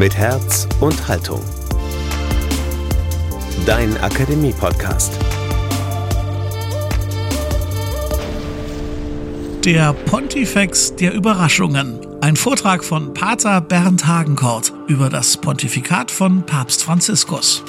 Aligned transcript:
mit 0.00 0.16
Herz 0.16 0.66
und 0.80 1.08
Haltung. 1.08 1.42
Dein 3.66 3.94
Akademie-Podcast. 3.98 5.12
Der 9.62 9.92
Pontifex 9.92 10.96
der 10.96 11.12
Überraschungen. 11.12 12.00
Ein 12.22 12.36
Vortrag 12.36 12.82
von 12.82 13.12
Pater 13.12 13.60
Bernd 13.60 14.06
Hagenkort 14.06 14.72
über 14.86 15.10
das 15.10 15.36
Pontifikat 15.36 16.10
von 16.10 16.46
Papst 16.46 16.82
Franziskus. 16.82 17.62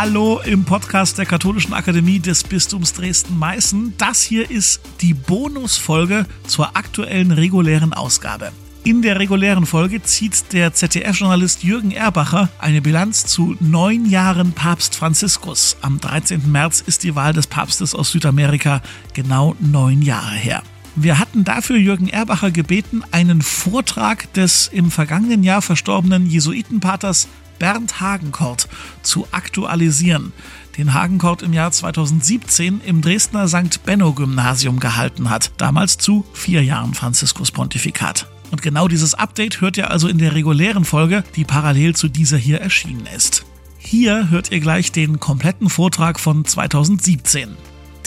Hallo 0.00 0.40
im 0.44 0.64
Podcast 0.64 1.18
der 1.18 1.26
Katholischen 1.26 1.74
Akademie 1.74 2.20
des 2.20 2.44
Bistums 2.44 2.92
Dresden-Meißen. 2.92 3.94
Das 3.98 4.22
hier 4.22 4.48
ist 4.48 4.80
die 5.00 5.12
Bonusfolge 5.12 6.24
zur 6.46 6.76
aktuellen 6.76 7.32
regulären 7.32 7.92
Ausgabe. 7.92 8.52
In 8.84 9.02
der 9.02 9.18
regulären 9.18 9.66
Folge 9.66 10.00
zieht 10.00 10.52
der 10.52 10.72
ZDF-Journalist 10.72 11.64
Jürgen 11.64 11.90
Erbacher 11.90 12.48
eine 12.60 12.80
Bilanz 12.80 13.26
zu 13.26 13.56
neun 13.58 14.08
Jahren 14.08 14.52
Papst 14.52 14.94
Franziskus. 14.94 15.76
Am 15.82 15.98
13. 15.98 16.48
März 16.48 16.80
ist 16.80 17.02
die 17.02 17.16
Wahl 17.16 17.32
des 17.32 17.48
Papstes 17.48 17.92
aus 17.92 18.12
Südamerika 18.12 18.82
genau 19.14 19.56
neun 19.58 20.00
Jahre 20.02 20.36
her. 20.36 20.62
Wir 20.94 21.18
hatten 21.18 21.42
dafür 21.42 21.76
Jürgen 21.76 22.08
Erbacher 22.08 22.52
gebeten, 22.52 23.02
einen 23.10 23.42
Vortrag 23.42 24.32
des 24.34 24.68
im 24.68 24.92
vergangenen 24.92 25.42
Jahr 25.42 25.60
verstorbenen 25.60 26.26
Jesuitenpaters 26.26 27.26
Bernd 27.58 28.00
Hagenkort 28.00 28.68
zu 29.02 29.26
aktualisieren, 29.32 30.32
den 30.76 30.94
Hagenkort 30.94 31.42
im 31.42 31.52
Jahr 31.52 31.72
2017 31.72 32.80
im 32.84 33.02
Dresdner 33.02 33.48
St. 33.48 33.84
Benno 33.84 34.12
Gymnasium 34.12 34.80
gehalten 34.80 35.30
hat, 35.30 35.52
damals 35.56 35.98
zu 35.98 36.24
vier 36.32 36.62
Jahren 36.62 36.94
Franziskus 36.94 37.50
Pontifikat. 37.50 38.28
Und 38.50 38.62
genau 38.62 38.88
dieses 38.88 39.14
Update 39.14 39.60
hört 39.60 39.76
ihr 39.76 39.90
also 39.90 40.08
in 40.08 40.18
der 40.18 40.34
regulären 40.34 40.84
Folge, 40.84 41.24
die 41.36 41.44
parallel 41.44 41.94
zu 41.94 42.08
dieser 42.08 42.38
hier 42.38 42.60
erschienen 42.60 43.06
ist. 43.14 43.44
Hier 43.78 44.30
hört 44.30 44.50
ihr 44.52 44.60
gleich 44.60 44.92
den 44.92 45.20
kompletten 45.20 45.68
Vortrag 45.68 46.18
von 46.18 46.44
2017. 46.44 47.56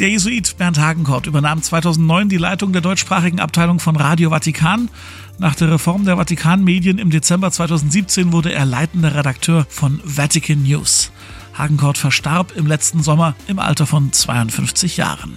Der 0.02 0.10
Jesuit 0.10 0.58
Bernd 0.58 0.80
Hagenkort 0.80 1.28
übernahm 1.28 1.62
2009 1.62 2.28
die 2.28 2.38
Leitung 2.38 2.74
der 2.74 2.82
deutschsprachigen 2.82 3.40
Abteilung 3.40 3.78
von 3.78 3.96
Radio 3.96 4.32
Vatikan. 4.32 4.90
Nach 5.38 5.54
der 5.54 5.72
Reform 5.72 6.06
der 6.06 6.18
Vatikan-Medien 6.18 6.98
im 6.98 7.12
Dezember 7.12 7.52
2017 7.52 8.32
wurde 8.32 8.52
er 8.52 8.66
leitender 8.66 9.14
Redakteur 9.14 9.68
von 9.70 10.02
Vatican 10.04 10.64
News. 10.64 11.12
Hagenkort 11.54 12.00
verstarb 12.00 12.52
im 12.56 12.66
letzten 12.66 13.04
Sommer 13.04 13.36
im 13.48 13.60
Alter 13.60 13.86
von 13.86 14.12
52 14.12 14.98
Jahren. 14.98 15.36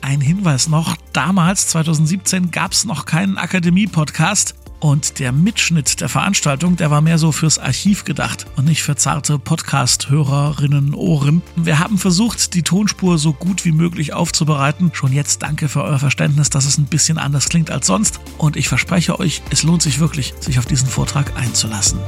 Ein 0.00 0.20
Hinweis 0.20 0.68
noch, 0.68 0.96
damals 1.12 1.68
2017 1.68 2.50
gab 2.50 2.72
es 2.72 2.84
noch 2.84 3.04
keinen 3.04 3.36
Akademie-Podcast. 3.36 4.54
Und 4.80 5.18
der 5.18 5.32
Mitschnitt 5.32 6.00
der 6.00 6.08
Veranstaltung, 6.08 6.76
der 6.76 6.92
war 6.92 7.00
mehr 7.00 7.18
so 7.18 7.32
fürs 7.32 7.58
Archiv 7.58 8.04
gedacht 8.04 8.46
und 8.56 8.64
nicht 8.66 8.84
für 8.84 8.94
zarte 8.94 9.36
Podcast-Hörerinnen 9.36 10.94
Ohren. 10.94 11.42
Wir 11.56 11.80
haben 11.80 11.98
versucht, 11.98 12.54
die 12.54 12.62
Tonspur 12.62 13.18
so 13.18 13.32
gut 13.32 13.64
wie 13.64 13.72
möglich 13.72 14.12
aufzubereiten. 14.12 14.90
Schon 14.94 15.12
jetzt 15.12 15.42
danke 15.42 15.68
für 15.68 15.82
euer 15.82 15.98
Verständnis, 15.98 16.48
dass 16.48 16.64
es 16.64 16.78
ein 16.78 16.86
bisschen 16.86 17.18
anders 17.18 17.48
klingt 17.48 17.72
als 17.72 17.88
sonst. 17.88 18.20
Und 18.38 18.56
ich 18.56 18.68
verspreche 18.68 19.18
euch, 19.18 19.42
es 19.50 19.64
lohnt 19.64 19.82
sich 19.82 19.98
wirklich, 19.98 20.32
sich 20.38 20.60
auf 20.60 20.66
diesen 20.66 20.88
Vortrag 20.88 21.36
einzulassen. 21.36 21.98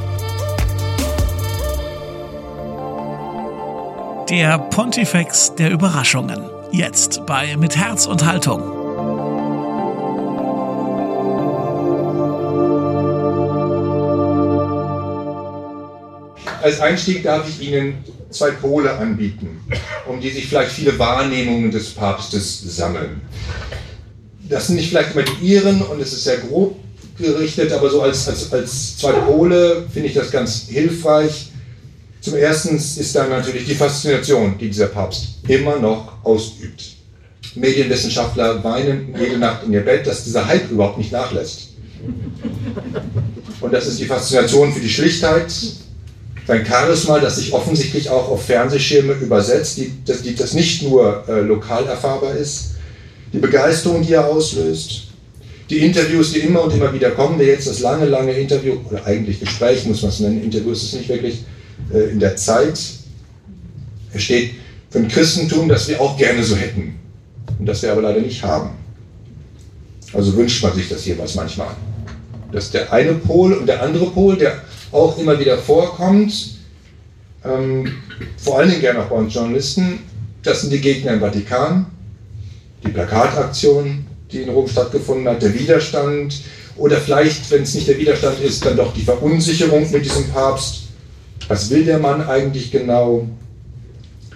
Der 4.28 4.58
Pontifex 4.58 5.56
der 5.56 5.72
Überraschungen. 5.72 6.59
Jetzt 6.72 7.26
bei 7.26 7.56
Mit 7.56 7.76
Herz 7.76 8.06
und 8.06 8.24
Haltung. 8.24 8.62
Als 16.62 16.80
Einstieg 16.80 17.24
darf 17.24 17.48
ich 17.48 17.68
Ihnen 17.68 18.04
zwei 18.30 18.52
Pole 18.52 18.92
anbieten, 18.92 19.60
um 20.06 20.20
die 20.20 20.30
sich 20.30 20.46
vielleicht 20.46 20.70
viele 20.70 20.96
Wahrnehmungen 20.96 21.72
des 21.72 21.90
Papstes 21.90 22.60
sammeln. 22.76 23.20
Das 24.48 24.68
sind 24.68 24.76
nicht 24.76 24.90
vielleicht 24.90 25.12
immer 25.12 25.24
die 25.24 25.44
Ihren 25.44 25.82
und 25.82 26.00
es 26.00 26.12
ist 26.12 26.22
sehr 26.22 26.38
grob 26.38 26.76
gerichtet, 27.18 27.72
aber 27.72 27.90
so 27.90 28.02
als, 28.02 28.28
als, 28.28 28.52
als 28.52 28.96
zwei 28.96 29.12
Pole 29.12 29.86
finde 29.92 30.08
ich 30.08 30.14
das 30.14 30.30
ganz 30.30 30.66
hilfreich. 30.68 31.49
Zum 32.20 32.34
Ersten 32.36 32.76
ist 32.76 33.14
da 33.14 33.26
natürlich 33.26 33.66
die 33.66 33.74
Faszination, 33.74 34.56
die 34.58 34.68
dieser 34.68 34.88
Papst 34.88 35.38
immer 35.48 35.78
noch 35.78 36.24
ausübt. 36.24 36.96
Medienwissenschaftler 37.54 38.62
weinen 38.62 39.14
jede 39.18 39.38
Nacht 39.38 39.64
in 39.64 39.72
ihr 39.72 39.80
Bett, 39.80 40.06
dass 40.06 40.24
dieser 40.24 40.46
Hype 40.46 40.70
überhaupt 40.70 40.98
nicht 40.98 41.12
nachlässt. 41.12 41.70
Und 43.60 43.72
das 43.72 43.86
ist 43.86 44.00
die 44.00 44.04
Faszination 44.04 44.72
für 44.72 44.80
die 44.80 44.88
Schlichtheit, 44.88 45.52
sein 46.46 46.66
Charisma, 46.66 47.20
das 47.20 47.36
sich 47.36 47.52
offensichtlich 47.52 48.10
auch 48.10 48.28
auf 48.28 48.44
Fernsehschirme 48.44 49.12
übersetzt, 49.12 49.76
die, 49.76 49.92
das, 50.04 50.22
die, 50.22 50.34
das 50.34 50.52
nicht 50.52 50.82
nur 50.82 51.24
äh, 51.28 51.40
lokal 51.40 51.86
erfahrbar 51.86 52.34
ist, 52.34 52.72
die 53.32 53.38
Begeisterung, 53.38 54.02
die 54.02 54.14
er 54.14 54.26
auslöst, 54.26 55.04
die 55.68 55.78
Interviews, 55.78 56.32
die 56.32 56.40
immer 56.40 56.64
und 56.64 56.74
immer 56.74 56.92
wieder 56.92 57.12
kommen, 57.12 57.38
der 57.38 57.46
jetzt 57.46 57.68
das 57.68 57.78
lange, 57.78 58.06
lange 58.06 58.32
Interview, 58.32 58.78
oder 58.90 59.06
eigentlich 59.06 59.38
Gespräch 59.38 59.86
muss 59.86 60.02
man 60.02 60.10
es 60.10 60.18
nennen, 60.18 60.42
Interview 60.42 60.72
ist 60.72 60.82
es 60.82 60.92
nicht 60.94 61.08
wirklich, 61.08 61.44
in 61.92 62.20
der 62.20 62.36
Zeit, 62.36 62.78
er 64.12 64.20
steht 64.20 64.54
für 64.90 64.98
ein 64.98 65.08
Christentum, 65.08 65.68
das 65.68 65.88
wir 65.88 66.00
auch 66.00 66.16
gerne 66.16 66.42
so 66.42 66.56
hätten 66.56 66.98
und 67.58 67.66
das 67.66 67.82
wir 67.82 67.92
aber 67.92 68.02
leider 68.02 68.20
nicht 68.20 68.42
haben. 68.42 68.70
Also 70.12 70.36
wünscht 70.36 70.62
man 70.62 70.74
sich 70.74 70.88
das 70.88 71.04
jeweils 71.04 71.34
manchmal. 71.34 71.74
Das 72.52 72.64
ist 72.64 72.74
der 72.74 72.92
eine 72.92 73.14
Pol 73.14 73.52
und 73.52 73.66
der 73.66 73.82
andere 73.82 74.06
Pol, 74.10 74.36
der 74.36 74.60
auch 74.90 75.16
immer 75.18 75.38
wieder 75.38 75.56
vorkommt, 75.58 76.58
ähm, 77.44 77.92
vor 78.36 78.58
allen 78.58 78.68
Dingen 78.68 78.80
gerne 78.80 79.00
auch 79.00 79.08
bei 79.08 79.16
uns 79.16 79.32
Journalisten, 79.32 80.00
das 80.42 80.62
sind 80.62 80.72
die 80.72 80.80
Gegner 80.80 81.12
im 81.12 81.20
Vatikan, 81.20 81.86
die 82.84 82.90
Plakataktion, 82.90 84.04
die 84.32 84.42
in 84.42 84.50
Rom 84.50 84.66
stattgefunden 84.66 85.28
hat, 85.28 85.42
der 85.42 85.54
Widerstand 85.54 86.40
oder 86.76 86.96
vielleicht, 86.98 87.50
wenn 87.50 87.62
es 87.62 87.74
nicht 87.74 87.88
der 87.88 87.98
Widerstand 87.98 88.40
ist, 88.40 88.64
dann 88.64 88.76
doch 88.76 88.92
die 88.94 89.02
Verunsicherung 89.02 89.90
mit 89.90 90.04
diesem 90.04 90.28
Papst. 90.28 90.84
Was 91.50 91.68
will 91.68 91.84
der 91.84 91.98
Mann 91.98 92.22
eigentlich 92.22 92.70
genau? 92.70 93.26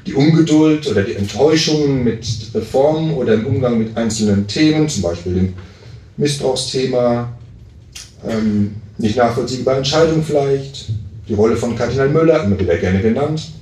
Die 0.05 0.15
Ungeduld 0.15 0.85
oder 0.89 1.05
die 1.05 1.15
Enttäuschungen 1.15 2.03
mit 2.03 2.27
Reformen 2.53 3.15
oder 3.15 3.35
im 3.35 3.47
Umgang 3.47 3.79
mit 3.79 3.97
einzelnen 3.97 4.49
Themen, 4.49 4.89
zum 4.89 5.03
Beispiel 5.03 5.35
dem 5.35 5.55
Missbrauchsthema, 6.17 7.33
ähm, 8.29 8.75
nicht 8.99 9.17
nachvollziehbare 9.17 9.77
Entscheidungen 9.77 10.25
vielleicht, 10.25 10.89
die 11.29 11.35
Rolle 11.35 11.57
von 11.57 11.77
Kardinal 11.77 12.09
Müller, 12.09 12.43
immer 12.43 12.59
wieder 12.59 12.77
gerne 12.79 13.01
genannt, 13.01 13.53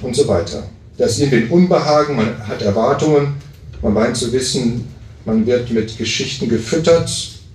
und 0.00 0.16
so 0.16 0.26
weiter. 0.26 0.64
Da 0.96 1.04
ist 1.04 1.20
irgendwie 1.20 1.44
ein 1.44 1.50
Unbehagen, 1.50 2.16
man 2.16 2.48
hat 2.48 2.62
Erwartungen, 2.62 3.34
man 3.82 3.92
meint 3.92 4.16
zu 4.16 4.32
wissen, 4.32 4.88
man 5.26 5.46
wird 5.46 5.70
mit 5.70 5.98
Geschichten 5.98 6.48
gefüttert, 6.48 7.10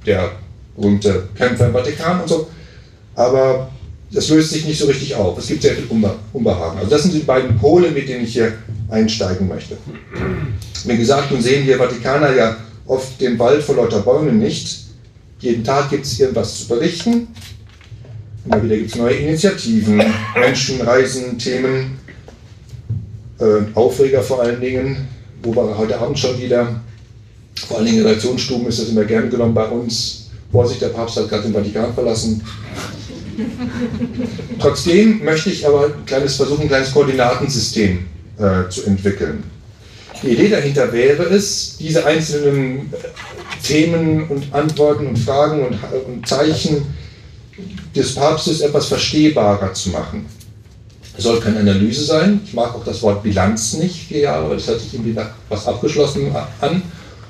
der 0.05 0.31
berühmte 0.77 1.27
Kämpfer 1.35 1.65
im 1.65 1.73
Vatikan 1.73 2.21
und 2.21 2.29
so, 2.29 2.47
aber 3.15 3.71
das 4.11 4.29
löst 4.29 4.51
sich 4.51 4.65
nicht 4.65 4.79
so 4.79 4.87
richtig 4.87 5.15
auf. 5.15 5.37
Es 5.37 5.47
gibt 5.47 5.61
sehr 5.61 5.75
viel 5.75 5.87
Unbehagen. 6.33 6.79
Also 6.79 6.89
das 6.89 7.03
sind 7.03 7.13
die 7.13 7.19
beiden 7.19 7.57
Pole, 7.57 7.91
mit 7.91 8.09
denen 8.09 8.23
ich 8.23 8.33
hier 8.33 8.53
einsteigen 8.89 9.47
möchte. 9.47 9.77
Wie 10.85 10.97
gesagt, 10.97 11.31
nun 11.31 11.41
sehen 11.41 11.67
wir 11.67 11.77
Vatikaner 11.77 12.33
ja 12.35 12.57
oft 12.87 13.21
den 13.21 13.37
Wald 13.37 13.61
vor 13.61 13.75
lauter 13.75 13.99
Bäumen 13.99 14.39
nicht. 14.39 14.85
Jeden 15.39 15.63
Tag 15.63 15.89
gibt 15.89 16.05
es 16.05 16.19
irgendwas 16.19 16.59
zu 16.59 16.67
berichten. 16.67 17.27
Immer 18.45 18.63
wieder 18.63 18.77
gibt 18.77 18.91
es 18.91 18.95
neue 18.95 19.15
Initiativen, 19.15 20.01
Menschen, 20.35 20.81
Reisen, 20.81 21.37
Themen, 21.37 21.99
äh, 23.39 23.75
Aufreger 23.75 24.23
vor 24.23 24.41
allen 24.41 24.59
Dingen. 24.59 25.07
Wo 25.43 25.55
war 25.55 25.77
heute 25.77 25.99
Abend 25.99 26.17
schon 26.17 26.41
wieder? 26.41 26.81
Vor 27.67 27.77
allen 27.77 27.85
Dingen 27.85 27.99
in 27.99 28.07
Redaktionsstuben 28.07 28.67
ist 28.67 28.79
das 28.79 28.89
immer 28.89 29.03
gerne 29.03 29.29
genommen 29.29 29.53
bei 29.53 29.67
uns. 29.67 30.29
Vorsicht, 30.51 30.81
der 30.81 30.89
Papst 30.89 31.17
hat 31.17 31.29
gerade 31.29 31.43
den 31.43 31.53
Vatikan 31.53 31.93
verlassen. 31.93 32.41
Trotzdem 34.59 35.23
möchte 35.23 35.49
ich 35.49 35.65
aber 35.65 35.85
ein 35.85 36.05
kleines 36.05 36.35
versuchen, 36.35 36.63
ein 36.63 36.67
kleines 36.67 36.91
Koordinatensystem 36.91 38.05
äh, 38.37 38.69
zu 38.69 38.85
entwickeln. 38.85 39.43
Die 40.21 40.29
Idee 40.29 40.49
dahinter 40.49 40.91
wäre 40.91 41.23
es, 41.23 41.77
diese 41.77 42.05
einzelnen 42.05 42.93
Themen 43.63 44.27
und 44.27 44.53
Antworten 44.53 45.07
und 45.07 45.17
Fragen 45.17 45.65
und, 45.65 45.77
und 46.07 46.27
Zeichen 46.27 46.85
des 47.95 48.15
Papstes 48.15 48.61
etwas 48.61 48.87
verstehbarer 48.87 49.73
zu 49.73 49.89
machen. 49.89 50.25
Es 51.17 51.23
soll 51.23 51.39
keine 51.39 51.59
Analyse 51.59 52.03
sein. 52.05 52.41
Ich 52.45 52.53
mag 52.53 52.73
auch 52.73 52.83
das 52.83 53.01
Wort 53.01 53.23
Bilanz 53.23 53.73
nicht, 53.73 54.07
vier 54.07 54.19
Jahre, 54.19 54.55
das 54.55 54.67
hört 54.67 54.79
sich 54.79 54.93
irgendwie 54.93 55.13
nach 55.13 55.31
was 55.49 55.67
abgeschlossen 55.67 56.33
an. 56.61 56.81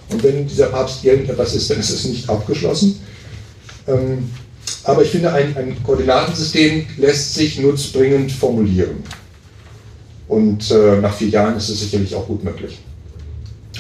Und 0.10 0.24
wenn 0.24 0.48
dieser 0.48 0.68
Papst 0.68 1.04
irgendetwas 1.04 1.56
ist, 1.56 1.70
dann 1.70 1.80
ist 1.80 1.90
es 1.90 2.06
nicht 2.06 2.30
abgeschlossen. 2.30 3.00
Ähm, 3.88 4.30
aber 4.83 5.04
ich 5.04 5.10
finde, 5.10 5.31
ein, 5.31 5.56
ein 5.56 5.83
Koordinatensystem 5.83 6.86
lässt 6.98 7.36
sich 7.36 7.60
nutzbringend 7.60 8.31
formulieren. 8.31 9.04
Und 10.27 10.69
äh, 10.71 11.00
nach 11.01 11.13
vier 11.13 11.30
Jahren 11.30 11.57
ist 11.57 11.69
es 11.69 11.80
sicherlich 11.80 12.13
auch 12.16 12.27
gut 12.27 12.44
möglich. 12.44 12.80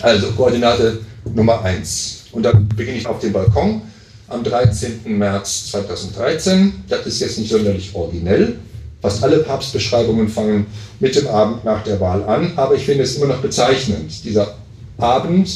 Also 0.01 0.31
Koordinate 0.31 0.99
Nummer 1.33 1.61
eins. 1.63 2.25
Und 2.31 2.43
dann 2.43 2.67
beginne 2.69 2.97
ich 2.97 3.05
auf 3.05 3.19
dem 3.19 3.33
Balkon. 3.33 3.81
am 4.27 4.43
13. 4.43 5.17
März 5.17 5.71
2013. 5.71 6.83
Das 6.87 7.05
ist 7.05 7.19
jetzt 7.19 7.37
nicht 7.39 7.51
sonderlich 7.51 7.93
originell. 7.93 8.57
Fast 9.01 9.23
alle 9.23 9.39
Papstbeschreibungen 9.39 10.27
fangen 10.27 10.67
mit 10.99 11.15
dem 11.15 11.27
Abend 11.27 11.63
nach 11.63 11.83
der 11.83 11.99
Wahl 11.99 12.23
an, 12.23 12.51
aber 12.57 12.75
ich 12.75 12.85
finde 12.85 13.03
es 13.03 13.15
immer 13.15 13.27
noch 13.27 13.41
bezeichnend. 13.41 14.23
Dieser 14.23 14.55
Abend, 14.97 15.49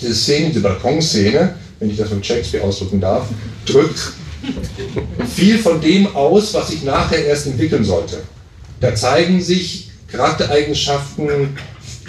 diese 0.00 0.14
Szene, 0.14 0.50
diese 0.50 0.60
Balkonszene, 0.60 1.54
wenn 1.80 1.90
ich 1.90 1.96
das 1.96 2.10
mit 2.10 2.24
Shakespeare 2.24 2.64
ausdrücken 2.64 3.00
darf, 3.00 3.26
drückt 3.66 4.12
viel 5.34 5.58
von 5.58 5.80
dem 5.80 6.14
aus, 6.14 6.54
was 6.54 6.68
sich 6.68 6.82
nachher 6.82 7.24
erst 7.24 7.46
entwickeln 7.46 7.84
sollte. 7.84 8.22
Da 8.80 8.94
zeigen 8.94 9.40
sich 9.40 9.90
Charaktereigenschaften, 10.08 11.56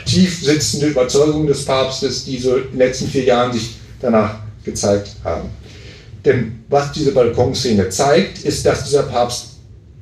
tief 0.06 0.44
sitzende 0.44 0.88
Überzeugungen 0.88 1.48
des 1.48 1.66
Papstes, 1.66 2.26
die 2.26 2.38
so 2.38 2.58
in 2.58 2.72
den 2.72 2.78
letzten 2.78 3.08
vier 3.08 3.24
Jahren 3.24 3.54
sich 3.54 3.76
danach 4.02 4.40
gezeigt 4.64 5.12
haben. 5.24 5.50
Denn 6.26 6.64
was 6.70 6.92
diese 6.92 7.12
Balkonszene 7.12 7.90
zeigt, 7.90 8.44
ist, 8.44 8.66
dass 8.66 8.86
dieser 8.86 9.04
Papst 9.04 9.52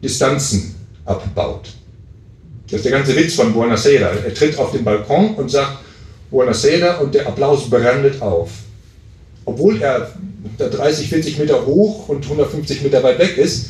Distanzen 0.04 0.76
abbaut. 1.06 1.70
Das 2.66 2.80
ist 2.80 2.86
der 2.86 2.92
ganze 2.92 3.16
Witz 3.16 3.36
von 3.36 3.54
Buonasera. 3.54 4.12
Er 4.26 4.34
tritt 4.34 4.58
auf 4.58 4.72
den 4.72 4.84
Balkon 4.84 5.36
und 5.36 5.50
sagt 5.50 5.80
Buonasera 6.30 7.00
und 7.00 7.14
der 7.14 7.28
Applaus 7.28 7.70
brandet 7.70 8.22
auf. 8.22 8.50
Obwohl 9.46 9.82
er 9.82 10.12
30, 10.58 11.10
40 11.10 11.40
Meter 11.40 11.66
hoch 11.66 12.10
und 12.10 12.24
150 12.24 12.84
Meter 12.84 13.04
weit 13.04 13.20
weg 13.20 13.38
ist, 13.38 13.68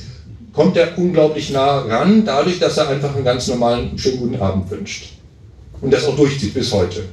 kommt 0.54 0.76
er 0.78 0.98
unglaublich 0.98 1.50
nah 1.52 1.80
ran, 1.80 2.26
dadurch, 2.26 2.60
dass 2.60 2.78
er 2.78 2.90
einfach 2.90 3.16
einen 3.16 3.24
ganz 3.24 3.48
normalen, 3.48 3.98
schönen 3.98 4.20
guten 4.20 4.42
Abend 4.42 4.70
wünscht. 4.70 5.14
Und 5.80 5.92
das 5.92 6.06
auch 6.06 6.16
durchzieht 6.16 6.54
bis 6.54 6.72
heute. 6.72 7.04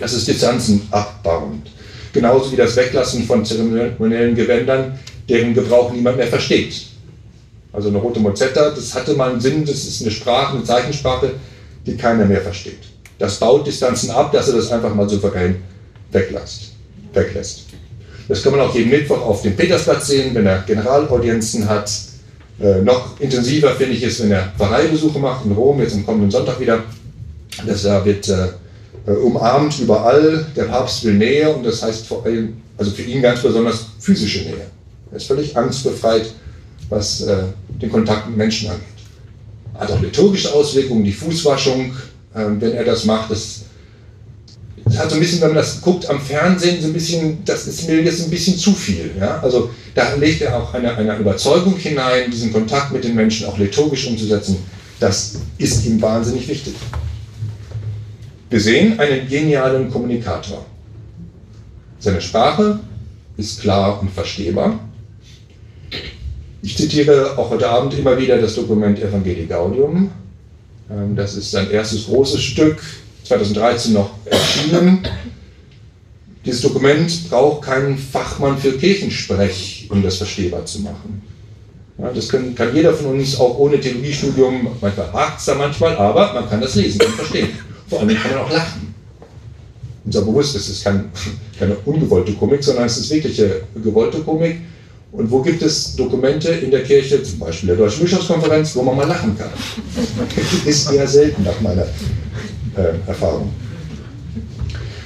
Das 0.00 0.12
ist 0.12 0.28
Distanzen 0.28 0.86
abbauend. 0.90 1.68
Genauso 2.12 2.52
wie 2.52 2.56
das 2.56 2.76
Weglassen 2.76 3.24
von 3.24 3.44
zeremoniellen 3.44 4.34
Gewändern, 4.34 4.98
deren 5.28 5.54
Gebrauch 5.54 5.92
niemand 5.92 6.16
mehr 6.16 6.28
versteht. 6.28 6.86
Also 7.72 7.88
eine 7.88 7.98
rote 7.98 8.20
Mozetta, 8.20 8.70
das 8.70 8.94
hatte 8.94 9.14
mal 9.14 9.30
einen 9.30 9.40
Sinn, 9.40 9.64
das 9.64 9.84
ist 9.84 10.00
eine 10.00 10.10
Sprache, 10.10 10.56
eine 10.56 10.64
Zeichensprache, 10.64 11.32
die 11.84 11.96
keiner 11.96 12.24
mehr 12.24 12.40
versteht. 12.40 12.80
Das 13.18 13.38
baut 13.38 13.66
Distanzen 13.66 14.10
ab, 14.10 14.32
dass 14.32 14.48
er 14.48 14.56
das 14.56 14.70
einfach 14.70 14.94
mal 14.94 15.08
souverän 15.08 15.56
weglässt. 16.10 16.67
Weglässt. 17.18 17.64
Das 18.28 18.42
kann 18.42 18.52
man 18.52 18.60
auch 18.60 18.74
jeden 18.74 18.90
Mittwoch 18.90 19.22
auf 19.22 19.42
dem 19.42 19.56
Petersplatz 19.56 20.08
sehen, 20.08 20.34
wenn 20.34 20.46
er 20.46 20.62
Generalaudienzen 20.66 21.68
hat. 21.68 21.90
Äh, 22.60 22.82
noch 22.82 23.18
intensiver 23.20 23.70
finde 23.70 23.94
ich 23.94 24.02
es, 24.02 24.22
wenn 24.22 24.32
er 24.32 24.52
Pfarreibesuche 24.56 25.18
macht 25.18 25.46
in 25.46 25.52
Rom, 25.52 25.80
jetzt 25.80 25.94
am 25.94 26.04
kommenden 26.04 26.30
Sonntag 26.30 26.60
wieder. 26.60 26.82
Das 27.66 27.82
da 27.82 28.04
wird 28.04 28.28
äh, 28.28 28.48
äh, 29.06 29.12
umarmt 29.12 29.78
überall. 29.80 30.46
Der 30.54 30.64
Papst 30.64 31.04
will 31.04 31.14
Nähe 31.14 31.50
und 31.50 31.64
das 31.64 31.82
heißt 31.82 32.06
vor 32.06 32.24
allem, 32.24 32.58
also 32.76 32.90
für 32.90 33.02
ihn 33.02 33.22
ganz 33.22 33.42
besonders 33.42 33.86
physische 33.98 34.40
Nähe. 34.40 34.66
Er 35.10 35.16
ist 35.16 35.26
völlig 35.26 35.56
angstbefreit, 35.56 36.26
was 36.90 37.22
äh, 37.22 37.44
den 37.80 37.90
Kontakt 37.90 38.28
mit 38.28 38.36
Menschen 38.36 38.68
angeht. 38.68 38.84
Hat 39.74 39.90
auch 39.90 40.00
liturgische 40.00 40.52
Auswirkungen, 40.52 41.04
die 41.04 41.12
Fußwaschung, 41.12 41.92
äh, 42.34 42.44
wenn 42.58 42.72
er 42.72 42.84
das 42.84 43.04
macht, 43.04 43.30
das, 43.30 43.62
das, 44.88 44.98
hat 44.98 45.10
so 45.10 45.16
ein 45.16 45.20
bisschen, 45.20 45.40
wenn 45.40 45.48
man 45.48 45.56
das 45.56 45.80
guckt 45.80 46.08
am 46.08 46.20
Fernsehen, 46.20 46.80
so 46.80 46.88
ein 46.88 46.92
bisschen, 46.92 47.44
das 47.44 47.66
ist 47.66 47.88
mir 47.88 48.02
jetzt 48.02 48.22
ein 48.22 48.30
bisschen 48.30 48.56
zu 48.56 48.72
viel. 48.72 49.10
Ja? 49.18 49.40
Also 49.40 49.70
da 49.94 50.14
legt 50.14 50.42
er 50.42 50.56
auch 50.56 50.72
eine, 50.74 50.96
eine 50.96 51.16
Überzeugung 51.16 51.76
hinein, 51.76 52.30
diesen 52.30 52.52
Kontakt 52.52 52.92
mit 52.92 53.04
den 53.04 53.14
Menschen 53.14 53.46
auch 53.46 53.58
liturgisch 53.58 54.06
umzusetzen. 54.06 54.56
Das 55.00 55.36
ist 55.58 55.86
ihm 55.86 56.00
wahnsinnig 56.00 56.48
wichtig. 56.48 56.74
Wir 58.50 58.60
sehen 58.60 58.98
einen 58.98 59.28
genialen 59.28 59.90
Kommunikator. 59.90 60.64
Seine 61.98 62.20
Sprache 62.20 62.78
ist 63.36 63.60
klar 63.60 64.00
und 64.00 64.10
verstehbar. 64.10 64.80
Ich 66.62 66.76
zitiere 66.76 67.38
auch 67.38 67.50
heute 67.50 67.68
Abend 67.68 67.96
immer 67.98 68.18
wieder 68.18 68.38
das 68.38 68.54
Dokument 68.54 69.00
Evangelii 69.00 69.46
Gaudium. 69.46 70.10
Ähm, 70.90 71.14
das 71.14 71.36
ist 71.36 71.50
sein 71.50 71.70
erstes 71.70 72.06
großes 72.06 72.42
Stück, 72.42 72.82
2013 73.28 73.92
noch 73.92 74.10
erschienen. 74.24 75.06
Dieses 76.44 76.62
Dokument 76.62 77.28
braucht 77.28 77.62
keinen 77.62 77.98
Fachmann 77.98 78.56
für 78.56 78.72
Kirchensprech, 78.72 79.86
um 79.90 80.02
das 80.02 80.16
verstehbar 80.16 80.64
zu 80.64 80.80
machen. 80.80 81.22
Ja, 81.98 82.10
das 82.10 82.28
kann, 82.28 82.54
kann, 82.54 82.74
jeder 82.74 82.94
von 82.94 83.18
uns 83.18 83.38
auch 83.38 83.58
ohne 83.58 83.78
Theologiestudium, 83.78 84.68
manchmal 84.80 85.12
hakt 85.12 85.40
es 85.40 85.46
da 85.46 85.54
manchmal, 85.56 85.96
aber 85.96 86.32
man 86.32 86.48
kann 86.48 86.60
das 86.60 86.74
lesen 86.76 87.02
und 87.02 87.14
verstehen. 87.16 87.50
Vor 87.88 88.00
allem 88.00 88.16
kann 88.16 88.30
man 88.30 88.40
auch 88.40 88.50
lachen. 88.50 88.94
Und 90.04 90.12
so 90.12 90.24
bewusst, 90.24 90.56
es 90.56 90.68
ist 90.70 90.84
kein, 90.84 91.10
keine 91.58 91.74
ungewollte 91.84 92.32
Komik, 92.32 92.64
sondern 92.64 92.86
es 92.86 92.96
ist 92.96 93.10
wirkliche 93.10 93.62
gewollte 93.82 94.20
Komik. 94.20 94.60
Und 95.12 95.30
wo 95.30 95.42
gibt 95.42 95.60
es 95.60 95.96
Dokumente 95.96 96.50
in 96.50 96.70
der 96.70 96.82
Kirche, 96.82 97.22
zum 97.22 97.40
Beispiel 97.40 97.68
der 97.68 97.76
Deutschen 97.76 98.04
Bischofskonferenz, 98.04 98.74
wo 98.76 98.82
man 98.82 98.96
mal 98.96 99.08
lachen 99.08 99.36
kann? 99.36 99.50
ist 100.64 100.90
eher 100.92 101.06
selten 101.06 101.42
nach 101.42 101.60
meiner 101.60 101.86
äh, 102.78 103.08
Erfahrung. 103.08 103.52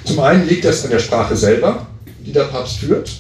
Zum 0.05 0.21
einen 0.21 0.49
liegt 0.49 0.65
das 0.65 0.85
an 0.85 0.91
der 0.91 0.99
Sprache 0.99 1.37
selber, 1.37 1.87
die 2.25 2.33
der 2.33 2.45
Papst 2.45 2.79
führt, 2.79 3.11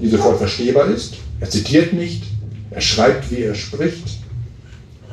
die 0.00 0.08
sofort 0.08 0.38
verstehbar 0.38 0.88
ist. 0.88 1.14
Er 1.40 1.48
zitiert 1.48 1.92
nicht, 1.92 2.24
er 2.70 2.80
schreibt, 2.80 3.30
wie 3.30 3.42
er 3.42 3.54
spricht 3.54 4.18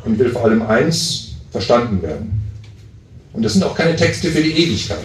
und 0.03 0.17
will 0.17 0.29
vor 0.29 0.45
allem 0.45 0.61
eins 0.61 1.35
verstanden 1.51 2.01
werden. 2.01 2.41
Und 3.33 3.43
das 3.43 3.53
sind 3.53 3.63
auch 3.63 3.75
keine 3.75 3.95
Texte 3.95 4.29
für 4.29 4.41
die 4.41 4.51
Ewigkeit. 4.51 4.99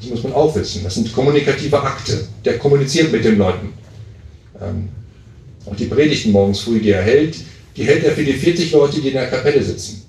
Das 0.00 0.10
muss 0.10 0.22
man 0.22 0.32
auch 0.32 0.54
wissen. 0.54 0.84
Das 0.84 0.94
sind 0.94 1.12
kommunikative 1.12 1.82
Akte. 1.82 2.26
Der 2.44 2.58
kommuniziert 2.58 3.10
mit 3.12 3.24
den 3.24 3.38
Leuten. 3.38 3.72
Ähm, 4.60 4.88
auch 5.66 5.76
die 5.76 5.86
Predigten 5.86 6.32
morgens 6.32 6.60
früh, 6.60 6.80
die 6.80 6.90
er 6.90 7.02
hält, 7.02 7.36
die 7.76 7.84
hält 7.84 8.04
er 8.04 8.12
für 8.12 8.24
die 8.24 8.32
40 8.32 8.72
Leute, 8.72 9.00
die 9.00 9.08
in 9.08 9.14
der 9.14 9.28
Kapelle 9.28 9.62
sitzen. 9.62 9.99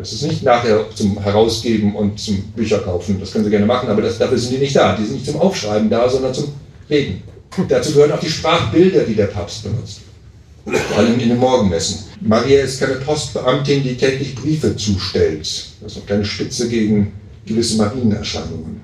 Das 0.00 0.12
ist 0.12 0.22
nicht 0.22 0.42
nachher 0.42 0.86
zum 0.94 1.22
Herausgeben 1.22 1.94
und 1.94 2.18
zum 2.18 2.42
Bücherkaufen. 2.56 3.20
Das 3.20 3.32
können 3.32 3.44
Sie 3.44 3.50
gerne 3.50 3.66
machen, 3.66 3.90
aber 3.90 4.00
das, 4.00 4.16
dafür 4.16 4.38
sind 4.38 4.54
die 4.54 4.58
nicht 4.58 4.74
da. 4.74 4.96
Die 4.96 5.04
sind 5.04 5.16
nicht 5.16 5.26
zum 5.26 5.38
Aufschreiben 5.38 5.90
da, 5.90 6.08
sondern 6.08 6.32
zum 6.32 6.54
Reden. 6.88 7.22
Dazu 7.68 7.92
gehören 7.92 8.12
auch 8.12 8.20
die 8.20 8.30
Sprachbilder, 8.30 9.02
die 9.02 9.14
der 9.14 9.26
Papst 9.26 9.62
benutzt. 9.62 10.00
Vor 10.64 10.98
allem 10.98 11.20
in 11.20 11.28
den 11.28 11.38
Morgenmessen. 11.38 12.04
Maria 12.22 12.62
ist 12.62 12.80
keine 12.80 12.94
Postbeamtin, 12.94 13.82
die 13.82 13.96
täglich 13.96 14.34
Briefe 14.34 14.74
zustellt. 14.74 15.40
Das 15.82 15.92
ist 15.92 15.98
eine 15.98 16.06
kleine 16.06 16.24
Spitze 16.24 16.68
gegen 16.68 17.12
gewisse 17.44 17.76
Marienerscheinungen. 17.76 18.80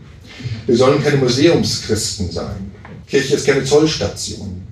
Wir 0.67 0.77
sollen 0.77 1.03
keine 1.03 1.17
Museumschristen 1.17 2.31
sein. 2.31 2.73
Kirche 3.07 3.37
ist 3.37 3.47
keine 3.47 3.65
Zollstation. 3.65 4.63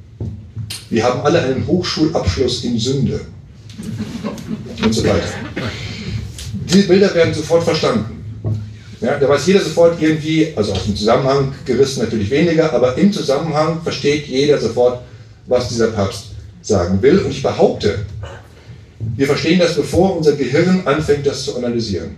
Wir 0.91 1.05
haben 1.05 1.21
alle 1.23 1.41
einen 1.41 1.67
Hochschulabschluss 1.67 2.65
in 2.65 2.79
Sünde. 2.79 3.21
Und 4.83 4.93
so 4.93 5.05
weiter. 5.05 5.29
Diese 6.69 6.89
Bilder 6.89 7.15
werden 7.15 7.35
sofort 7.35 7.63
verstanden. 7.63 8.25
Ja, 9.01 9.19
da 9.19 9.29
weiß 9.29 9.47
jeder 9.47 9.61
sofort 9.61 10.01
irgendwie, 10.01 10.53
also 10.57 10.73
aus 10.73 10.85
dem 10.85 10.97
Zusammenhang 10.97 11.53
gerissen 11.65 12.03
natürlich 12.03 12.31
weniger, 12.31 12.73
aber 12.73 12.97
im 12.97 13.13
Zusammenhang 13.13 13.83
versteht 13.83 14.27
jeder 14.27 14.59
sofort, 14.59 15.03
was 15.47 15.69
dieser 15.69 15.89
Papst 15.89 16.29
sagen 16.63 17.03
will. 17.03 17.19
Und 17.19 17.31
ich 17.31 17.43
behaupte, 17.43 17.99
wir 19.17 19.27
verstehen 19.27 19.59
das, 19.59 19.75
bevor 19.75 20.17
unser 20.17 20.33
Gehirn 20.33 20.83
anfängt, 20.87 21.27
das 21.27 21.45
zu 21.45 21.57
analysieren. 21.57 22.17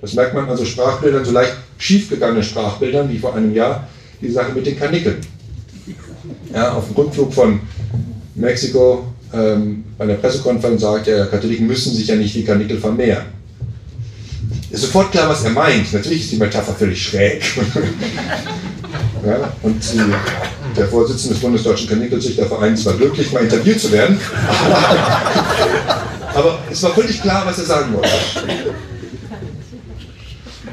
Das 0.00 0.14
merkt 0.14 0.34
man 0.34 0.48
an 0.48 0.56
so 0.56 0.64
Sprachbildern, 0.64 1.24
so 1.24 1.32
leicht 1.32 1.54
schiefgegangenen 1.78 2.42
Sprachbildern, 2.42 3.10
wie 3.10 3.18
vor 3.18 3.34
einem 3.34 3.54
Jahr 3.54 3.88
die 4.20 4.30
Sache 4.30 4.52
mit 4.52 4.66
den 4.66 4.78
Kanickeln. 4.78 5.16
Ja, 6.52 6.74
auf 6.74 6.86
dem 6.86 6.94
Rückflug 6.94 7.32
von 7.32 7.60
Mexiko 8.34 9.06
ähm, 9.32 9.84
bei 9.98 10.04
einer 10.04 10.14
Pressekonferenz 10.14 10.82
sagt 10.82 11.08
er, 11.08 11.26
Katholiken 11.26 11.66
müssen 11.66 11.92
sich 11.92 12.06
ja 12.06 12.14
nicht 12.14 12.34
wie 12.34 12.44
Kanickel 12.44 12.78
vermehren. 12.78 13.24
Ist 14.74 14.82
sofort 14.82 15.12
klar, 15.12 15.28
was 15.28 15.44
er 15.44 15.50
meint. 15.50 15.92
Natürlich 15.92 16.22
ist 16.22 16.32
die 16.32 16.36
Metapher 16.36 16.74
völlig 16.74 17.00
schräg. 17.00 17.44
ja, 19.24 19.52
und 19.62 19.80
die, 19.80 20.00
der 20.76 20.88
Vorsitzende 20.88 21.34
des 21.34 21.42
Bundesdeutschen 21.42 21.88
Kanickelzüchtervereins 21.88 22.84
war 22.84 22.94
glücklich, 22.94 23.30
mal 23.30 23.44
interviewt 23.44 23.80
zu 23.80 23.92
werden. 23.92 24.18
Aber 26.34 26.58
es 26.68 26.82
war 26.82 26.92
völlig 26.92 27.22
klar, 27.22 27.46
was 27.46 27.58
er 27.58 27.66
sagen 27.66 27.94
wollte. 27.94 28.08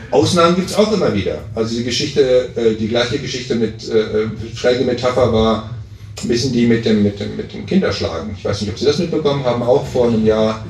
Ausnahmen 0.09 0.55
gibt 0.55 0.71
es 0.71 0.75
auch 0.75 0.91
immer 0.91 1.13
wieder. 1.13 1.37
Also 1.53 1.75
die 1.75 1.83
Geschichte, 1.83 2.49
äh, 2.55 2.73
die 2.73 2.87
gleiche 2.87 3.19
Geschichte 3.19 3.53
mit 3.53 3.87
äh, 3.87 3.99
äh, 3.99 4.29
schräge 4.55 4.83
Metapher 4.83 5.31
war 5.31 5.69
ein 6.23 6.27
bisschen 6.27 6.51
die 6.51 6.65
mit 6.65 6.85
dem, 6.85 7.03
mit, 7.03 7.19
dem, 7.19 7.37
mit 7.37 7.53
dem 7.53 7.67
Kinderschlagen. 7.67 8.35
Ich 8.35 8.43
weiß 8.43 8.61
nicht, 8.61 8.71
ob 8.71 8.79
Sie 8.79 8.85
das 8.85 8.97
mitbekommen 8.97 9.45
haben, 9.45 9.61
auch 9.61 9.85
vor 9.85 10.07
einem 10.07 10.25
Jahr. 10.25 10.65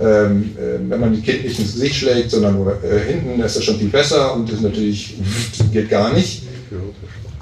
Ähm, 0.00 0.56
äh, 0.58 0.90
wenn 0.90 1.00
man 1.00 1.14
die 1.14 1.20
Kind 1.20 1.44
nicht 1.44 1.58
ins 1.58 1.74
Gesicht 1.74 1.94
schlägt, 1.94 2.30
sondern 2.30 2.54
nur 2.54 2.82
äh, 2.82 3.12
hinten, 3.12 3.40
ist 3.40 3.56
das 3.56 3.64
schon 3.64 3.78
viel 3.78 3.88
besser 3.88 4.34
und 4.34 4.50
das 4.50 4.60
natürlich 4.60 5.14
geht 5.72 5.88
gar 5.88 6.12
nicht. 6.12 6.42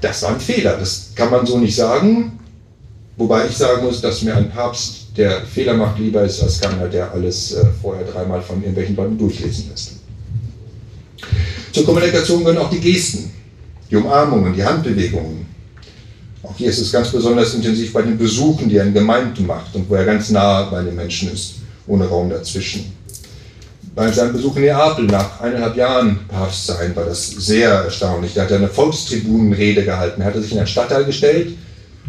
Das 0.03 0.23
war 0.23 0.31
ein 0.35 0.41
Fehler, 0.41 0.77
das 0.77 1.13
kann 1.15 1.31
man 1.31 1.47
so 1.47 1.59
nicht 1.59 1.75
sagen. 1.75 2.39
Wobei 3.17 3.47
ich 3.47 3.57
sagen 3.57 3.85
muss, 3.85 4.01
dass 4.01 4.23
mir 4.23 4.37
ein 4.37 4.51
Papst, 4.51 5.07
der 5.17 5.43
Fehler 5.43 5.75
macht, 5.75 5.99
lieber 5.99 6.25
ist 6.25 6.43
als 6.43 6.61
keiner, 6.61 6.89
der 6.89 7.13
alles 7.13 7.53
äh, 7.53 7.65
vorher 7.81 8.05
dreimal 8.05 8.43
von 8.43 8.57
irgendwelchen 8.57 8.97
Leuten 8.97 9.19
durchlesen 9.19 9.71
lässt. 9.71 9.93
Zur 11.73 11.85
Kommunikation 11.85 12.41
gehören 12.41 12.59
auch 12.59 12.71
die 12.71 12.81
Gesten, 12.81 13.31
die 13.91 13.97
Umarmungen, 13.97 14.55
die 14.55 14.65
Handbewegungen. 14.65 15.47
Auch 16.43 16.57
hier 16.57 16.69
ist 16.69 16.81
es 16.81 16.93
ganz 16.93 17.11
besonders 17.11 17.55
intensiv 17.55 17.93
bei 17.93 18.03
den 18.03 18.19
Besuchen, 18.19 18.69
die 18.69 18.77
er 18.77 18.85
in 18.85 18.93
Gemeinden 18.93 19.47
macht 19.47 19.75
und 19.75 19.89
wo 19.89 19.95
er 19.95 20.05
ganz 20.05 20.31
nah 20.31 20.65
bei 20.65 20.83
den 20.83 20.97
Menschen 20.97 21.33
ist, 21.33 21.55
ohne 21.87 22.07
Raum 22.07 22.31
dazwischen. 22.31 22.93
Bei 23.95 24.11
seinem 24.11 24.33
Besuch 24.33 24.57
in 24.57 24.63
Neapel 24.63 25.05
nach 25.05 25.41
eineinhalb 25.41 25.77
Jahren 25.77 26.21
Papst 26.27 26.67
sein 26.67 26.97
war 26.97 27.05
das 27.05 27.29
sehr 27.29 27.69
erstaunlich. 27.71 28.33
Da 28.33 28.43
hat 28.43 28.51
er 28.51 28.57
eine 28.57 28.69
Volkstribunenrede 28.69 29.85
gehalten. 29.85 30.23
Er 30.23 30.29
hatte 30.29 30.41
sich 30.41 30.53
in 30.53 30.59
einen 30.59 30.67
Stadtteil 30.67 31.05
gestellt, 31.05 31.57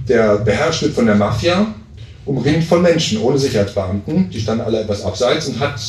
der 0.08 0.38
beherrscht 0.38 0.82
wird 0.84 0.94
von 0.94 1.06
der 1.06 1.16
Mafia, 1.16 1.68
umringt 2.26 2.64
von 2.64 2.82
Menschen 2.82 3.20
ohne 3.20 3.38
Sicherheitsbeamten. 3.38 4.30
Die 4.30 4.40
standen 4.40 4.64
alle 4.64 4.80
etwas 4.80 5.04
abseits 5.04 5.48
und 5.48 5.60
hat 5.60 5.82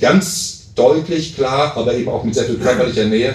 ganz 0.00 0.72
deutlich, 0.74 1.36
klar, 1.36 1.76
aber 1.76 1.94
eben 1.94 2.08
auch 2.08 2.24
mit 2.24 2.34
sehr 2.34 2.44
viel 2.44 2.58
körperlicher 2.58 3.04
Nähe 3.04 3.34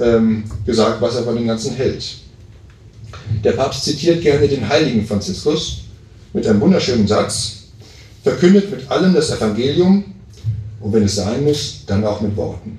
ähm, 0.00 0.44
gesagt, 0.64 1.00
was 1.00 1.16
er 1.16 1.24
von 1.24 1.36
dem 1.36 1.46
Ganzen 1.46 1.74
hält. 1.74 2.16
Der 3.44 3.52
Papst 3.52 3.84
zitiert 3.84 4.22
gerne 4.22 4.48
den 4.48 4.66
heiligen 4.68 5.06
Franziskus 5.06 5.82
mit 6.32 6.46
einem 6.46 6.60
wunderschönen 6.60 7.06
Satz, 7.06 7.63
verkündet 8.24 8.70
mit 8.70 8.90
allem 8.90 9.14
das 9.14 9.30
Evangelium 9.30 10.04
und 10.80 10.92
wenn 10.92 11.04
es 11.04 11.16
sein 11.16 11.44
muss, 11.44 11.84
dann 11.86 12.04
auch 12.04 12.20
mit 12.22 12.34
Worten. 12.36 12.78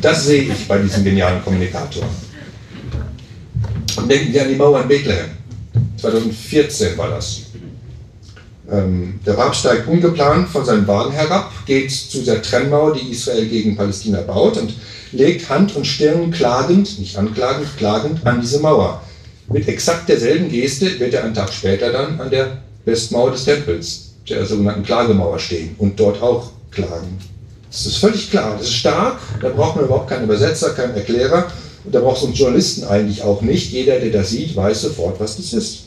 Das 0.00 0.26
sehe 0.26 0.42
ich 0.42 0.66
bei 0.66 0.78
diesem 0.78 1.04
genialen 1.04 1.44
Kommunikator. 1.44 2.04
Und 3.96 4.10
denken 4.10 4.32
wir 4.32 4.42
an 4.42 4.48
die 4.48 4.54
Mauer 4.54 4.82
in 4.82 4.88
Bethlehem. 4.88 5.30
2014 5.98 6.96
war 6.96 7.10
das. 7.10 7.42
Ähm, 8.70 9.20
der 9.24 9.34
Papst 9.34 9.60
steigt 9.60 9.86
ungeplant 9.86 10.48
von 10.48 10.64
seinem 10.64 10.86
Wagen 10.86 11.12
herab, 11.12 11.52
geht 11.66 11.90
zu 11.90 12.22
der 12.24 12.42
Trennmauer, 12.42 12.94
die 12.94 13.12
Israel 13.12 13.46
gegen 13.46 13.76
Palästina 13.76 14.22
baut, 14.22 14.56
und 14.56 14.74
legt 15.12 15.48
Hand 15.48 15.76
und 15.76 15.86
Stirn 15.86 16.30
klagend, 16.30 16.98
nicht 16.98 17.16
anklagend, 17.16 17.68
klagend 17.76 18.26
an 18.26 18.40
diese 18.40 18.60
Mauer. 18.60 19.02
Mit 19.48 19.68
exakt 19.68 20.08
derselben 20.08 20.48
Geste 20.48 20.98
wird 20.98 21.14
er 21.14 21.24
einen 21.24 21.34
Tag 21.34 21.52
später 21.52 21.92
dann 21.92 22.20
an 22.20 22.30
der 22.30 22.58
Westmauer 22.86 23.32
des 23.32 23.44
Tempels, 23.44 24.12
der 24.28 24.46
sogenannten 24.46 24.84
Klagemauer, 24.84 25.38
stehen 25.38 25.74
und 25.78 26.00
dort 26.00 26.22
auch 26.22 26.50
klagen. 26.70 27.18
Das 27.70 27.84
ist 27.84 27.98
völlig 27.98 28.30
klar, 28.30 28.56
das 28.56 28.68
ist 28.68 28.74
stark, 28.74 29.18
da 29.42 29.50
braucht 29.50 29.76
man 29.76 29.84
überhaupt 29.84 30.08
keinen 30.08 30.24
Übersetzer, 30.24 30.70
keinen 30.70 30.94
Erklärer 30.94 31.52
und 31.84 31.94
da 31.94 32.00
braucht 32.00 32.18
es 32.18 32.22
uns 32.22 32.38
Journalisten 32.38 32.84
eigentlich 32.84 33.22
auch 33.22 33.42
nicht. 33.42 33.70
Jeder, 33.70 34.00
der 34.00 34.10
das 34.10 34.30
sieht, 34.30 34.56
weiß 34.56 34.82
sofort, 34.82 35.20
was 35.20 35.36
das 35.36 35.52
ist. 35.52 35.80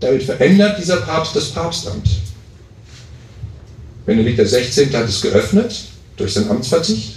Damit 0.00 0.22
verändert 0.22 0.78
dieser 0.78 0.96
Papst 0.96 1.36
das 1.36 1.50
Papstamt. 1.50 2.08
Benedikt 4.06 4.38
XVI. 4.40 4.86
hat 4.92 5.08
es 5.08 5.20
geöffnet 5.20 5.84
durch 6.16 6.32
seinen 6.32 6.50
Amtsverzicht. 6.50 7.16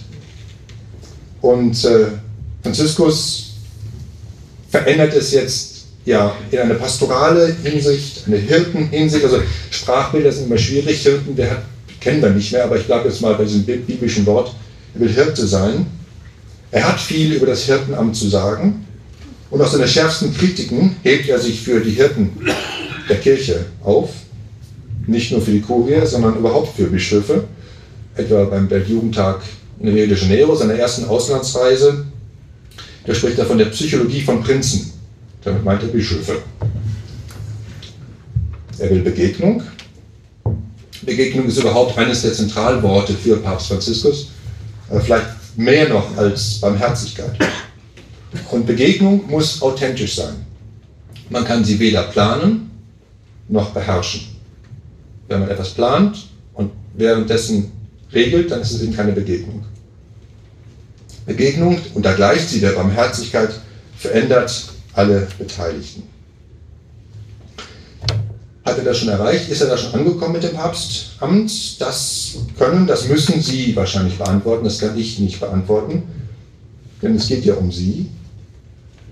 Und 1.42 1.84
äh, 1.86 2.08
Franziskus 2.62 3.54
verändert 4.70 5.14
es 5.14 5.32
jetzt 5.32 5.73
ja, 6.06 6.36
in 6.52 6.60
eine 6.60 6.76
pastorale 6.76 7.56
Hinsicht, 7.64 8.24
eine 8.28 8.38
Hirtenhinsicht. 8.38 9.24
Also 9.24 9.42
Sprachbilder 9.70 10.32
sind 10.32 10.48
immer 10.48 10.58
schwierig. 10.58 11.02
Hirten, 11.02 11.36
der 11.36 11.52
hat, 11.52 11.62
kennen 12.00 12.22
wir 12.22 12.30
nicht 12.30 12.52
mehr, 12.52 12.66
aber 12.66 12.78
ich 12.78 12.86
bleibe 12.86 13.08
jetzt 13.08 13.22
mal 13.22 13.36
bei 13.36 13.46
diesem 13.46 13.64
biblischen 13.64 14.26
Wort. 14.26 14.54
Er 14.96 15.02
will 15.02 15.10
Hirte 15.10 15.48
sein. 15.48 15.86
Er 16.72 16.88
hat 16.88 17.00
viel 17.00 17.34
über 17.34 17.46
das 17.46 17.64
Hirtenamt 17.66 18.16
zu 18.16 18.28
sagen. 18.28 18.86
Und 19.50 19.62
aus 19.62 19.72
seiner 19.72 19.88
schärfsten 19.88 20.36
Kritiken 20.36 20.96
hebt 21.04 21.30
er 21.30 21.40
sich 21.40 21.62
für 21.62 21.80
die 21.80 21.92
Hirten 21.92 22.32
der 23.08 23.18
Kirche 23.18 23.66
auf. 23.84 24.10
Nicht 25.06 25.32
nur 25.32 25.42
für 25.42 25.52
die 25.52 25.62
Kurie, 25.62 26.06
sondern 26.06 26.38
überhaupt 26.38 26.76
für 26.76 26.86
Bischöfe. 26.86 27.44
Etwa 28.16 28.46
beim 28.46 28.70
Weltjugendtag 28.70 29.42
in 29.80 29.90
Rio 29.90 30.08
de 30.08 30.18
Janeiro, 30.18 30.56
seiner 30.56 30.76
ersten 30.76 31.06
Auslandsreise. 31.06 32.06
Da 33.06 33.14
spricht 33.14 33.38
er 33.38 33.46
von 33.46 33.58
der 33.58 33.66
Psychologie 33.66 34.22
von 34.22 34.42
Prinzen. 34.42 34.93
Damit 35.44 35.64
meint 35.64 35.84
er 35.84 35.90
Bischöfe. 35.90 36.42
Er 38.80 38.90
will 38.90 39.02
Begegnung. 39.02 39.62
Begegnung 41.02 41.48
ist 41.48 41.58
überhaupt 41.58 41.98
eines 41.98 42.22
der 42.22 42.34
Zentralworte 42.34 43.14
für 43.14 43.38
Papst 43.38 43.68
Franziskus. 43.68 44.30
Äh, 44.90 45.00
vielleicht 45.00 45.28
mehr 45.58 45.90
noch 45.90 46.18
als 46.18 46.60
Barmherzigkeit. 46.60 47.36
Und 48.52 48.66
Begegnung 48.66 49.30
muss 49.30 49.62
authentisch 49.62 50.16
sein. 50.16 50.46
Man 51.30 51.46
kann 51.46 51.64
sie 51.64 51.80
weder 51.80 52.04
planen 52.04 52.72
noch 53.48 53.72
beherrschen. 53.72 54.22
Wenn 55.28 55.42
man 55.42 55.50
etwas 55.50 55.70
plant 55.70 56.28
und 56.54 56.72
währenddessen 56.96 57.72
regelt, 58.14 58.52
dann 58.52 58.62
ist 58.62 58.72
es 58.72 58.82
eben 58.82 58.96
keine 58.96 59.12
Begegnung. 59.12 59.66
Begegnung, 61.26 61.80
und 61.94 62.06
da 62.06 62.14
gleicht 62.14 62.50
sie 62.50 62.60
der 62.60 62.72
Barmherzigkeit, 62.72 63.52
verändert 63.98 64.73
alle 64.94 65.28
Beteiligten. 65.38 66.04
Hat 68.66 68.78
er 68.78 68.84
das 68.84 68.98
schon 68.98 69.10
erreicht? 69.10 69.50
Ist 69.50 69.62
er 69.62 69.68
da 69.68 69.78
schon 69.78 69.94
angekommen 69.94 70.34
mit 70.34 70.44
dem 70.44 70.54
Papstamt? 70.54 71.82
Das 71.82 72.38
können, 72.58 72.88
das 72.88 73.08
müssen 73.10 73.42
Sie 73.42 73.76
wahrscheinlich 73.76 74.18
beantworten, 74.18 74.64
das 74.64 74.80
kann 74.80 74.98
ich 74.98 75.20
nicht 75.20 75.40
beantworten, 75.40 76.04
denn 77.02 77.16
es 77.16 77.28
geht 77.28 77.44
ja 77.44 77.56
um 77.56 77.72
Sie. 77.72 78.10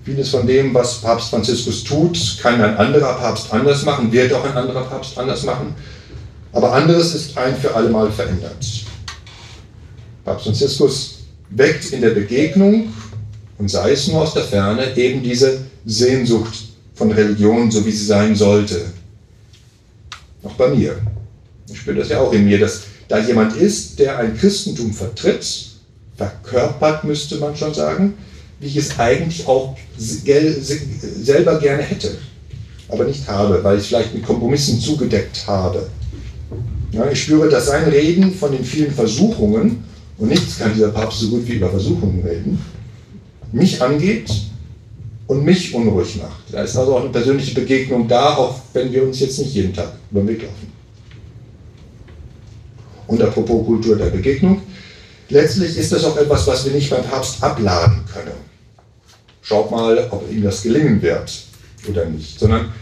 Vieles 0.04 0.30
von 0.30 0.46
dem, 0.46 0.74
was 0.74 1.00
Papst 1.00 1.30
Franziskus 1.30 1.84
tut, 1.84 2.38
kann 2.40 2.60
ein 2.60 2.76
anderer 2.76 3.14
Papst 3.14 3.52
anders 3.52 3.84
machen, 3.84 4.10
wird 4.10 4.32
auch 4.32 4.44
ein 4.44 4.56
anderer 4.56 4.82
Papst 4.82 5.16
anders 5.16 5.44
machen. 5.44 5.74
Aber 6.52 6.72
anderes 6.72 7.14
ist 7.14 7.36
ein 7.38 7.56
für 7.56 7.74
alle 7.74 7.88
Mal 7.88 8.10
verändert. 8.10 8.66
Papst 10.24 10.46
Franziskus 10.46 11.18
weckt 11.50 11.92
in 11.92 12.00
der 12.00 12.10
Begegnung, 12.10 12.92
und 13.62 13.68
sei 13.68 13.92
es 13.92 14.08
nur 14.08 14.22
aus 14.22 14.34
der 14.34 14.42
Ferne, 14.42 14.96
eben 14.96 15.22
diese 15.22 15.60
Sehnsucht 15.86 16.52
von 16.96 17.12
Religion, 17.12 17.70
so 17.70 17.86
wie 17.86 17.92
sie 17.92 18.04
sein 18.04 18.34
sollte. 18.34 18.86
Auch 20.42 20.54
bei 20.54 20.70
mir. 20.70 20.96
Ich 21.70 21.78
spüre 21.78 21.98
das 21.98 22.08
ja 22.08 22.18
auch 22.18 22.32
in 22.32 22.44
mir, 22.44 22.58
dass 22.58 22.80
da 23.06 23.20
jemand 23.20 23.54
ist, 23.56 24.00
der 24.00 24.18
ein 24.18 24.36
Christentum 24.36 24.92
vertritt, 24.92 25.46
verkörpert, 26.16 27.04
müsste 27.04 27.36
man 27.36 27.54
schon 27.54 27.72
sagen, 27.72 28.14
wie 28.58 28.66
ich 28.66 28.76
es 28.78 28.98
eigentlich 28.98 29.46
auch 29.46 29.76
selber 29.96 31.60
gerne 31.60 31.84
hätte, 31.84 32.18
aber 32.88 33.04
nicht 33.04 33.28
habe, 33.28 33.62
weil 33.62 33.78
ich 33.78 33.86
vielleicht 33.86 34.12
mit 34.12 34.24
Kompromissen 34.24 34.80
zugedeckt 34.80 35.46
habe. 35.46 35.88
Ja, 36.90 37.08
ich 37.08 37.22
spüre, 37.22 37.48
dass 37.48 37.66
sein 37.66 37.84
Reden 37.84 38.34
von 38.34 38.50
den 38.50 38.64
vielen 38.64 38.90
Versuchungen, 38.90 39.84
und 40.18 40.28
nichts 40.30 40.58
kann 40.58 40.74
dieser 40.74 40.88
Papst 40.88 41.20
so 41.20 41.28
gut 41.28 41.46
wie 41.46 41.52
über 41.52 41.70
Versuchungen 41.70 42.26
reden, 42.26 42.58
mich 43.52 43.80
angeht 43.80 44.30
und 45.26 45.44
mich 45.44 45.74
unruhig 45.74 46.16
macht. 46.16 46.42
Da 46.52 46.62
ist 46.62 46.76
also 46.76 46.96
auch 46.96 47.00
eine 47.00 47.10
persönliche 47.10 47.54
Begegnung 47.54 48.08
da, 48.08 48.36
auch 48.36 48.60
wenn 48.72 48.92
wir 48.92 49.04
uns 49.04 49.20
jetzt 49.20 49.38
nicht 49.38 49.54
jeden 49.54 49.72
Tag 49.72 49.92
über 50.10 50.20
den 50.20 50.40
laufen. 50.40 50.72
Und 53.06 53.22
apropos 53.22 53.66
Kultur 53.66 53.96
der 53.96 54.06
Begegnung, 54.06 54.62
letztlich 55.28 55.76
ist 55.76 55.92
das 55.92 56.04
auch 56.04 56.16
etwas, 56.16 56.46
was 56.46 56.64
wir 56.64 56.72
nicht 56.72 56.90
beim 56.90 57.04
Papst 57.04 57.42
abladen 57.42 58.04
können. 58.12 58.36
Schaut 59.42 59.70
mal, 59.70 60.08
ob 60.10 60.30
ihm 60.30 60.42
das 60.42 60.62
gelingen 60.62 61.02
wird 61.02 61.30
oder 61.88 62.06
nicht, 62.06 62.38
sondern 62.38 62.72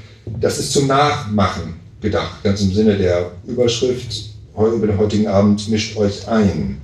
das 0.40 0.58
ist 0.58 0.72
zum 0.72 0.86
Nachmachen 0.86 1.74
gedacht, 2.00 2.42
ganz 2.42 2.60
im 2.60 2.72
Sinne 2.72 2.96
der 2.96 3.32
Überschrift 3.46 4.30
über 4.56 4.86
den 4.86 4.98
heutigen 4.98 5.26
Abend 5.26 5.68
mischt 5.68 5.96
euch 5.96 6.28
ein. 6.28 6.80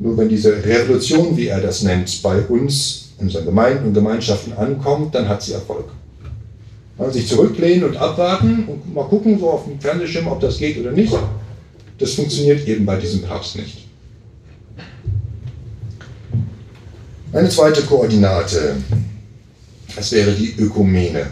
Nur 0.00 0.16
wenn 0.16 0.30
diese 0.30 0.64
Revolution, 0.64 1.36
wie 1.36 1.48
er 1.48 1.60
das 1.60 1.82
nennt, 1.82 2.22
bei 2.22 2.40
uns 2.40 3.10
in 3.18 3.26
unseren 3.26 3.44
Gemeinden 3.44 3.88
und 3.88 3.94
Gemeinschaften 3.94 4.54
ankommt, 4.54 5.14
dann 5.14 5.28
hat 5.28 5.42
sie 5.42 5.52
Erfolg. 5.52 5.90
Man 6.96 7.12
sich 7.12 7.28
zurücklehnen 7.28 7.84
und 7.84 7.96
abwarten 7.98 8.64
und 8.66 8.94
mal 8.94 9.04
gucken, 9.04 9.38
so 9.38 9.50
auf 9.50 9.64
dem 9.64 9.78
Fernsehschirm, 9.78 10.26
ob 10.26 10.40
das 10.40 10.56
geht 10.56 10.78
oder 10.78 10.92
nicht. 10.92 11.14
Das 11.98 12.14
funktioniert 12.14 12.66
eben 12.66 12.86
bei 12.86 12.96
diesem 12.96 13.20
Papst 13.20 13.56
nicht. 13.56 13.88
Eine 17.32 17.48
zweite 17.50 17.82
Koordinate, 17.82 18.76
das 19.94 20.12
wäre 20.12 20.32
die 20.32 20.54
Ökumene. 20.58 21.26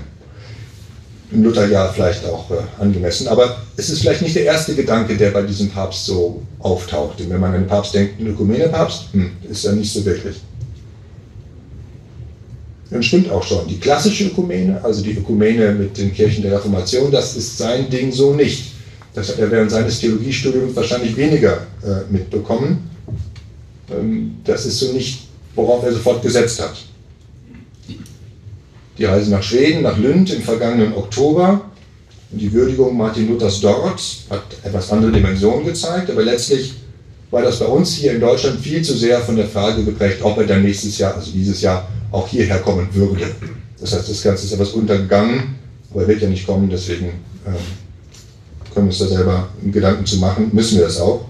Im 1.30 1.44
Lutherjahr 1.44 1.92
vielleicht 1.92 2.25
auch 2.25 2.50
äh, 2.50 2.54
angemessen, 2.78 3.28
aber 3.28 3.58
es 3.76 3.90
ist 3.90 4.00
vielleicht 4.00 4.23
nicht 4.23 4.35
der 4.35 4.44
erste 4.44 4.75
Gedanke, 4.75 5.16
der 5.16 5.30
bei 5.30 5.42
diesem 5.42 5.68
Papst 5.68 6.06
so 6.06 6.42
auftaucht. 6.58 7.20
Denn 7.20 7.28
wenn 7.30 7.40
man 7.40 7.54
an 7.54 7.62
den 7.62 7.68
Papst 7.68 7.94
denkt, 7.94 8.18
ein 8.18 8.28
Ökumene-Papst, 8.28 9.12
hm, 9.12 9.30
ist 9.49 9.64
er 9.64 9.73
nicht 9.73 9.92
so 9.92 10.04
wirklich. 10.04 10.37
Das 12.90 13.04
stimmt 13.04 13.30
auch 13.30 13.42
schon. 13.42 13.68
Die 13.68 13.78
klassische 13.78 14.28
Ökumene, 14.28 14.82
also 14.82 15.02
die 15.02 15.12
Ökumene 15.12 15.73
mit 15.73 15.99
den 15.99 16.14
Kirchen 16.14 16.42
der 16.42 16.52
Reformation, 16.52 17.11
das 17.11 17.37
ist 17.37 17.58
sein 17.58 17.90
Ding 17.90 18.11
so 18.11 18.32
nicht. 18.32 18.73
Das 19.12 19.28
hat 19.28 19.38
er 19.38 19.50
während 19.50 19.70
seines 19.70 20.00
Theologiestudiums 20.00 20.75
wahrscheinlich 20.75 21.14
weniger 21.14 21.66
äh, 21.82 22.11
mitbekommen. 22.11 22.88
Ähm, 23.90 24.37
das 24.44 24.64
ist 24.64 24.78
so 24.78 24.92
nicht 24.92 25.28
worauf 25.58 25.85
er 25.85 25.92
sofort 25.92 26.23
gesetzt 26.23 26.62
hat. 26.62 26.76
Die 28.99 29.05
Reise 29.05 29.31
nach 29.31 29.43
Schweden, 29.43 29.83
nach 29.83 29.97
Lünd 29.97 30.33
im 30.33 30.43
vergangenen 30.43 30.93
Oktober 30.93 31.61
und 32.33 32.40
die 32.40 32.52
Würdigung 32.52 32.97
Martin 32.97 33.28
Luthers 33.28 33.61
dort 33.61 34.02
hat 34.28 34.43
etwas 34.64 34.90
andere 34.90 35.12
Dimensionen 35.12 35.64
gezeigt, 35.64 36.11
aber 36.11 36.25
letztlich 36.25 36.75
war 37.31 37.43
das 37.43 37.61
bei 37.61 37.67
uns 37.67 37.93
hier 37.93 38.12
in 38.12 38.21
Deutschland 38.21 38.59
viel 38.61 38.83
zu 38.83 38.97
sehr 38.97 39.21
von 39.21 39.37
der 39.37 39.47
Frage 39.47 39.85
geprägt, 39.85 40.19
ob 40.23 40.38
er 40.38 40.47
dann 40.47 40.62
nächstes 40.62 40.99
Jahr, 40.99 41.14
also 41.14 41.31
dieses 41.31 41.61
Jahr, 41.61 41.88
auch 42.11 42.26
hierher 42.26 42.59
kommen 42.59 42.88
würde. 42.93 43.26
Das 43.78 43.95
heißt, 43.95 44.09
das 44.09 44.23
Ganze 44.23 44.47
ist 44.47 44.52
etwas 44.52 44.71
untergegangen, 44.71 45.57
aber 45.90 46.02
er 46.02 46.09
wird 46.09 46.23
ja 46.23 46.28
nicht 46.28 46.47
kommen, 46.47 46.69
deswegen 46.71 47.07
ähm, 47.47 47.55
können 48.75 48.87
wir 48.87 48.90
uns 48.90 48.99
da 48.99 49.07
selber 49.07 49.49
Gedanken 49.71 50.07
zu 50.07 50.17
machen, 50.17 50.50
müssen 50.52 50.78
wir 50.78 50.87
das 50.87 50.99
auch. 50.99 51.26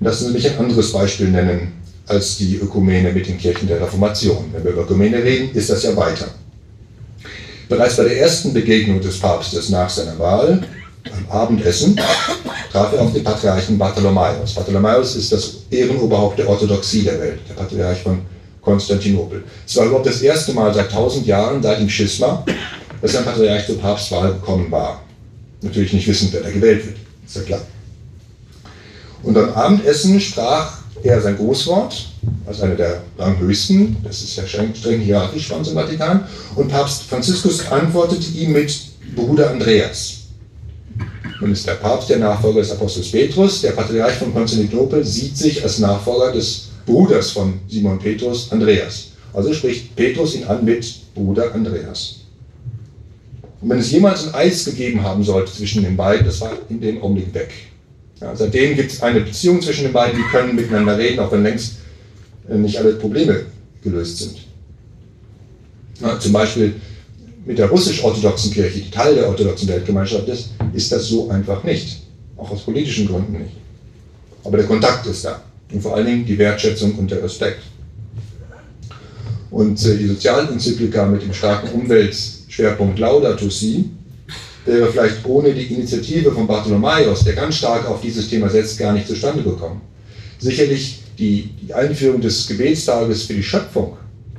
Lassen 0.00 0.28
Sie 0.28 0.32
mich 0.32 0.48
ein 0.48 0.58
anderes 0.58 0.92
Beispiel 0.92 1.28
nennen 1.28 1.72
als 2.08 2.38
die 2.38 2.56
Ökumene 2.56 3.12
mit 3.12 3.28
den 3.28 3.38
Kirchen 3.38 3.68
der 3.68 3.80
Reformation. 3.80 4.46
Wenn 4.52 4.64
wir 4.64 4.72
über 4.72 4.82
Ökumene 4.82 5.22
reden, 5.22 5.54
ist 5.54 5.70
das 5.70 5.82
ja 5.82 5.96
weiter. 5.96 6.28
Bereits 7.68 7.96
bei 7.96 8.04
der 8.04 8.18
ersten 8.18 8.52
Begegnung 8.52 9.00
des 9.00 9.18
Papstes 9.18 9.68
nach 9.68 9.90
seiner 9.90 10.18
Wahl, 10.18 10.66
beim 11.04 11.26
Abendessen, 11.28 12.00
traf 12.72 12.92
er 12.92 13.02
auf 13.02 13.12
den 13.12 13.22
Patriarchen 13.22 13.76
Bartholomäus. 13.76 14.54
Bartholomäus 14.54 15.16
ist 15.16 15.32
das 15.32 15.56
Ehrenoberhaupt 15.70 16.38
der 16.38 16.48
Orthodoxie 16.48 17.02
der 17.02 17.20
Welt, 17.20 17.40
der 17.48 17.54
Patriarch 17.54 17.98
von 17.98 18.20
Konstantinopel. 18.62 19.44
Es 19.66 19.76
war 19.76 19.86
überhaupt 19.86 20.06
das 20.06 20.22
erste 20.22 20.52
Mal 20.52 20.72
seit 20.74 20.90
tausend 20.90 21.26
Jahren, 21.26 21.62
seit 21.62 21.80
dem 21.80 21.88
Schisma, 21.88 22.44
dass 23.02 23.16
ein 23.16 23.24
Patriarch 23.24 23.66
zur 23.66 23.78
Papstwahl 23.78 24.32
gekommen 24.32 24.70
war. 24.70 25.02
Natürlich 25.60 25.92
nicht 25.92 26.08
wissend, 26.08 26.32
wer 26.32 26.42
da 26.42 26.50
gewählt 26.50 26.86
wird, 26.86 26.96
ist 27.26 27.36
ja 27.36 27.42
klar. 27.42 27.60
Und 29.22 29.34
beim 29.34 29.52
Abendessen 29.52 30.20
sprach 30.20 30.77
er 31.02 31.20
sein 31.20 31.36
Großwort, 31.36 32.08
als 32.46 32.60
einer 32.60 32.74
der 32.74 33.02
ranghöchsten, 33.18 33.96
das 34.04 34.22
ist 34.22 34.36
ja 34.36 34.46
streng, 34.46 34.74
streng 34.74 35.00
hierarchisch 35.00 35.48
bei 35.48 35.56
uns 35.56 35.68
im 35.68 35.74
Vatikan, 35.74 36.26
und 36.56 36.68
Papst 36.68 37.04
Franziskus 37.04 37.66
antwortete 37.70 38.30
ihm 38.36 38.52
mit 38.52 38.74
Bruder 39.14 39.50
Andreas. 39.50 40.18
Nun 41.40 41.52
ist 41.52 41.66
der 41.66 41.74
Papst 41.74 42.10
der 42.10 42.18
Nachfolger 42.18 42.60
des 42.60 42.72
Apostels 42.72 43.10
Petrus, 43.10 43.60
der 43.60 43.72
Patriarch 43.72 44.14
von 44.14 44.32
Konstantinopel 44.32 45.04
sieht 45.04 45.36
sich 45.36 45.62
als 45.62 45.78
Nachfolger 45.78 46.32
des 46.32 46.68
Bruders 46.84 47.30
von 47.30 47.60
Simon 47.68 47.98
Petrus, 47.98 48.50
Andreas. 48.50 49.08
Also 49.32 49.52
spricht 49.52 49.94
Petrus 49.94 50.34
ihn 50.34 50.44
an 50.44 50.64
mit 50.64 51.14
Bruder 51.14 51.54
Andreas. 51.54 52.16
Und 53.60 53.70
wenn 53.70 53.78
es 53.78 53.90
jemals 53.90 54.26
ein 54.26 54.34
Eis 54.34 54.64
gegeben 54.64 55.02
haben 55.02 55.22
sollte 55.22 55.52
zwischen 55.52 55.82
den 55.82 55.96
beiden, 55.96 56.26
das 56.26 56.40
war 56.40 56.52
in 56.68 56.80
dem 56.80 57.02
Augenblick 57.02 57.34
weg. 57.34 57.50
Ja, 58.20 58.34
seitdem 58.34 58.74
gibt 58.76 58.90
es 58.90 59.02
eine 59.02 59.20
Beziehung 59.20 59.62
zwischen 59.62 59.84
den 59.84 59.92
beiden, 59.92 60.18
die 60.18 60.28
können 60.30 60.56
miteinander 60.56 60.98
reden, 60.98 61.20
auch 61.20 61.30
wenn 61.30 61.44
längst 61.44 61.76
äh, 62.48 62.56
nicht 62.56 62.76
alle 62.76 62.94
Probleme 62.94 63.46
gelöst 63.82 64.18
sind. 64.18 64.38
Ja, 66.00 66.18
zum 66.18 66.32
Beispiel 66.32 66.74
mit 67.44 67.58
der 67.58 67.68
russisch-orthodoxen 67.68 68.52
Kirche, 68.52 68.80
die 68.80 68.90
Teil 68.90 69.14
der 69.14 69.28
orthodoxen 69.28 69.68
Weltgemeinschaft 69.68 70.28
ist, 70.28 70.50
ist 70.72 70.92
das 70.92 71.06
so 71.06 71.30
einfach 71.30 71.62
nicht. 71.64 72.02
Auch 72.36 72.50
aus 72.50 72.62
politischen 72.62 73.06
Gründen 73.06 73.32
nicht. 73.32 73.56
Aber 74.44 74.56
der 74.56 74.66
Kontakt 74.66 75.06
ist 75.06 75.24
da. 75.24 75.42
Und 75.72 75.82
vor 75.82 75.96
allen 75.96 76.06
Dingen 76.06 76.26
die 76.26 76.38
Wertschätzung 76.38 76.94
und 76.96 77.10
der 77.10 77.22
Respekt. 77.22 77.60
Und 79.50 79.84
äh, 79.86 79.96
die 79.96 80.06
Sozialenzyklika 80.06 81.06
mit 81.06 81.22
dem 81.22 81.32
starken 81.32 81.68
Umweltschwerpunkt 81.80 82.98
Laudato 82.98 83.48
Si 83.48 83.90
wäre 84.64 84.90
vielleicht 84.90 85.24
ohne 85.24 85.52
die 85.52 85.72
Initiative 85.72 86.32
von 86.32 86.46
Bartholomäus, 86.46 87.24
der 87.24 87.34
ganz 87.34 87.56
stark 87.56 87.88
auf 87.88 88.00
dieses 88.00 88.28
Thema 88.28 88.48
setzt, 88.48 88.78
gar 88.78 88.92
nicht 88.92 89.06
zustande 89.06 89.42
gekommen. 89.42 89.80
Sicherlich 90.38 91.00
die, 91.18 91.50
die 91.62 91.74
Einführung 91.74 92.20
des 92.20 92.46
Gebetstages 92.46 93.24
für 93.24 93.34
die 93.34 93.42
Schöpfung 93.42 93.96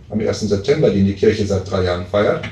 am 0.09 0.19
1. 0.19 0.41
September, 0.41 0.89
den 0.89 1.05
die 1.05 1.13
Kirche 1.13 1.45
seit 1.45 1.69
drei 1.69 1.83
Jahren 1.83 2.05
feiert, 2.05 2.45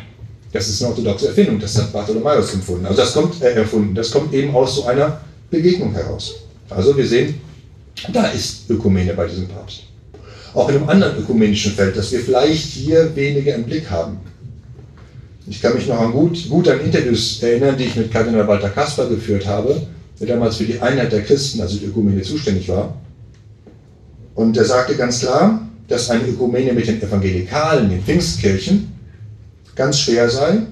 das 0.52 0.70
ist 0.70 0.82
eine 0.82 0.92
orthodoxe 0.92 1.28
Erfindung, 1.28 1.60
das 1.60 1.78
hat 1.78 1.92
Bartholomäus 1.92 2.54
empfunden. 2.54 2.86
Also 2.86 3.02
das 3.02 3.14
kommt 3.14 3.42
äh, 3.42 3.54
erfunden, 3.54 3.94
das 3.94 4.12
kommt 4.12 4.34
eben 4.34 4.56
aus 4.56 4.76
so 4.76 4.86
einer 4.86 5.22
Begegnung 5.50 5.94
heraus. 5.94 6.36
Also 6.70 6.96
wir 6.96 7.06
sehen, 7.06 7.40
da 8.12 8.28
ist 8.28 8.70
Ökumene 8.70 9.14
bei 9.14 9.28
diesem 9.28 9.48
Papst. 9.48 9.84
Auch 10.54 10.70
in 10.70 10.76
einem 10.78 10.90
anderen 10.90 11.18
ökumenischen 11.18 11.74
Feld, 11.74 11.96
das 11.98 12.12
wir 12.12 12.20
vielleicht 12.20 12.66
hier 12.66 13.16
weniger 13.16 13.56
im 13.56 13.64
Blick 13.64 13.90
haben. 13.90 14.20
Ich 15.50 15.62
kann 15.62 15.76
mich 15.76 15.88
noch 15.88 16.00
an 16.00 16.12
gut, 16.12 16.50
gut 16.50 16.68
an 16.68 16.82
Interviews 16.82 17.42
erinnern, 17.42 17.78
die 17.78 17.86
ich 17.86 17.96
mit 17.96 18.12
Kardinal 18.12 18.48
Walter 18.48 18.70
Kasper 18.70 19.08
geführt 19.08 19.48
habe, 19.48 19.82
der 20.20 20.28
damals 20.28 20.58
für 20.58 20.66
die 20.66 20.80
Einheit 20.80 21.12
der 21.12 21.22
Christen, 21.22 21.62
also 21.62 21.78
die 21.78 21.86
Ökumene, 21.86 22.22
zuständig 22.22 22.68
war. 22.68 22.98
Und 24.36 24.58
er 24.58 24.66
sagte 24.66 24.96
ganz 24.96 25.22
klar, 25.22 25.68
dass 25.88 26.10
eine 26.10 26.28
Ökumene 26.28 26.74
mit 26.74 26.88
den 26.88 27.02
Evangelikalen, 27.02 27.90
den 27.90 28.04
Pfingstkirchen, 28.04 28.92
ganz 29.76 30.00
schwer 30.00 30.30
sei, 30.30 30.64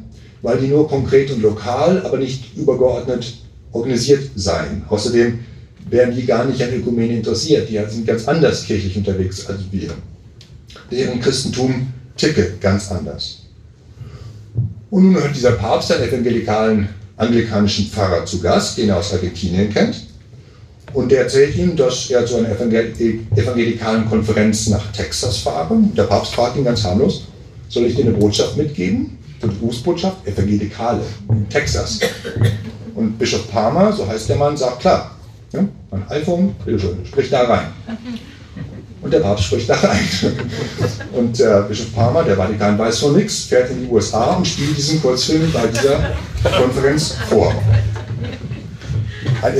weil 0.42 0.58
die 0.60 0.68
nur 0.68 0.90
konkret 0.90 1.32
und 1.32 1.42
lokal, 1.42 2.06
aber 2.06 2.18
nicht 2.18 2.56
übergeordnet 2.58 3.34
organisiert 3.72 4.30
seien. 4.36 4.84
Außerdem 4.90 5.40
wären 5.90 6.14
die 6.14 6.26
gar 6.26 6.44
nicht 6.46 6.62
an 6.62 6.74
Ökumene 6.74 7.16
interessiert. 7.16 7.70
Die 7.70 7.80
sind 7.88 8.06
ganz 8.06 8.28
anders 8.28 8.66
kirchlich 8.66 8.98
unterwegs 8.98 9.46
als 9.48 9.62
wir. 9.72 9.92
Deren 10.92 11.22
Christentum 11.22 11.88
ticke 12.18 12.56
ganz 12.60 12.92
anders. 12.92 13.45
Und 14.96 15.12
nun 15.12 15.22
hat 15.22 15.36
dieser 15.36 15.52
Papst 15.52 15.92
einen 15.92 16.08
evangelikalen 16.08 16.88
anglikanischen 17.18 17.88
Pfarrer 17.88 18.26
zu 18.26 18.40
Gast, 18.40 18.78
den 18.78 18.88
er 18.88 19.00
aus 19.00 19.12
Argentinien 19.12 19.70
kennt. 19.70 20.08
Und 20.94 21.12
der 21.12 21.24
erzählt 21.24 21.58
ihm, 21.58 21.76
dass 21.76 22.10
er 22.10 22.26
zu 22.26 22.38
einer 22.38 22.48
evangelikalen 22.48 24.08
Konferenz 24.08 24.68
nach 24.68 24.94
Texas 24.94 25.40
fahre. 25.40 25.76
Der 25.98 26.04
Papst 26.04 26.34
fragt 26.34 26.56
ihn 26.56 26.64
ganz 26.64 26.86
harmlos, 26.86 27.26
soll 27.68 27.88
ich 27.88 27.96
dir 27.96 28.06
eine 28.06 28.14
Botschaft 28.14 28.56
mitgeben? 28.56 29.18
Eine 29.42 29.52
Grußbotschaft? 29.56 30.26
Evangelikale, 30.26 31.02
Texas. 31.50 32.00
Und 32.96 33.20
Bischof 33.20 33.52
Palmer, 33.52 33.92
so 33.92 34.08
heißt 34.08 34.30
der 34.30 34.38
Mann, 34.38 34.56
sagt, 34.56 34.80
klar, 34.80 35.12
ja, 35.52 35.68
mein 35.92 36.10
iPhone, 36.10 36.56
bitteschön, 36.64 37.00
sprich 37.06 37.30
da 37.30 37.42
rein. 37.44 37.68
Und 39.06 39.12
der 39.12 39.20
Papst 39.20 39.44
spricht 39.46 39.70
da 39.70 39.76
rein. 39.76 40.00
Und 41.14 41.38
der 41.38 41.62
Bischof 41.62 41.94
Palmer, 41.94 42.24
der 42.24 42.36
Vatikan 42.36 42.76
weiß 42.76 42.98
von 43.02 43.16
nichts, 43.16 43.44
fährt 43.44 43.70
in 43.70 43.84
die 43.84 43.88
USA 43.88 44.34
und 44.34 44.48
spielt 44.48 44.76
diesen 44.76 45.00
Kurzfilm 45.00 45.52
bei 45.54 45.68
dieser 45.68 46.16
Konferenz 46.58 47.16
vor. 47.30 47.54
Ein 49.44 49.58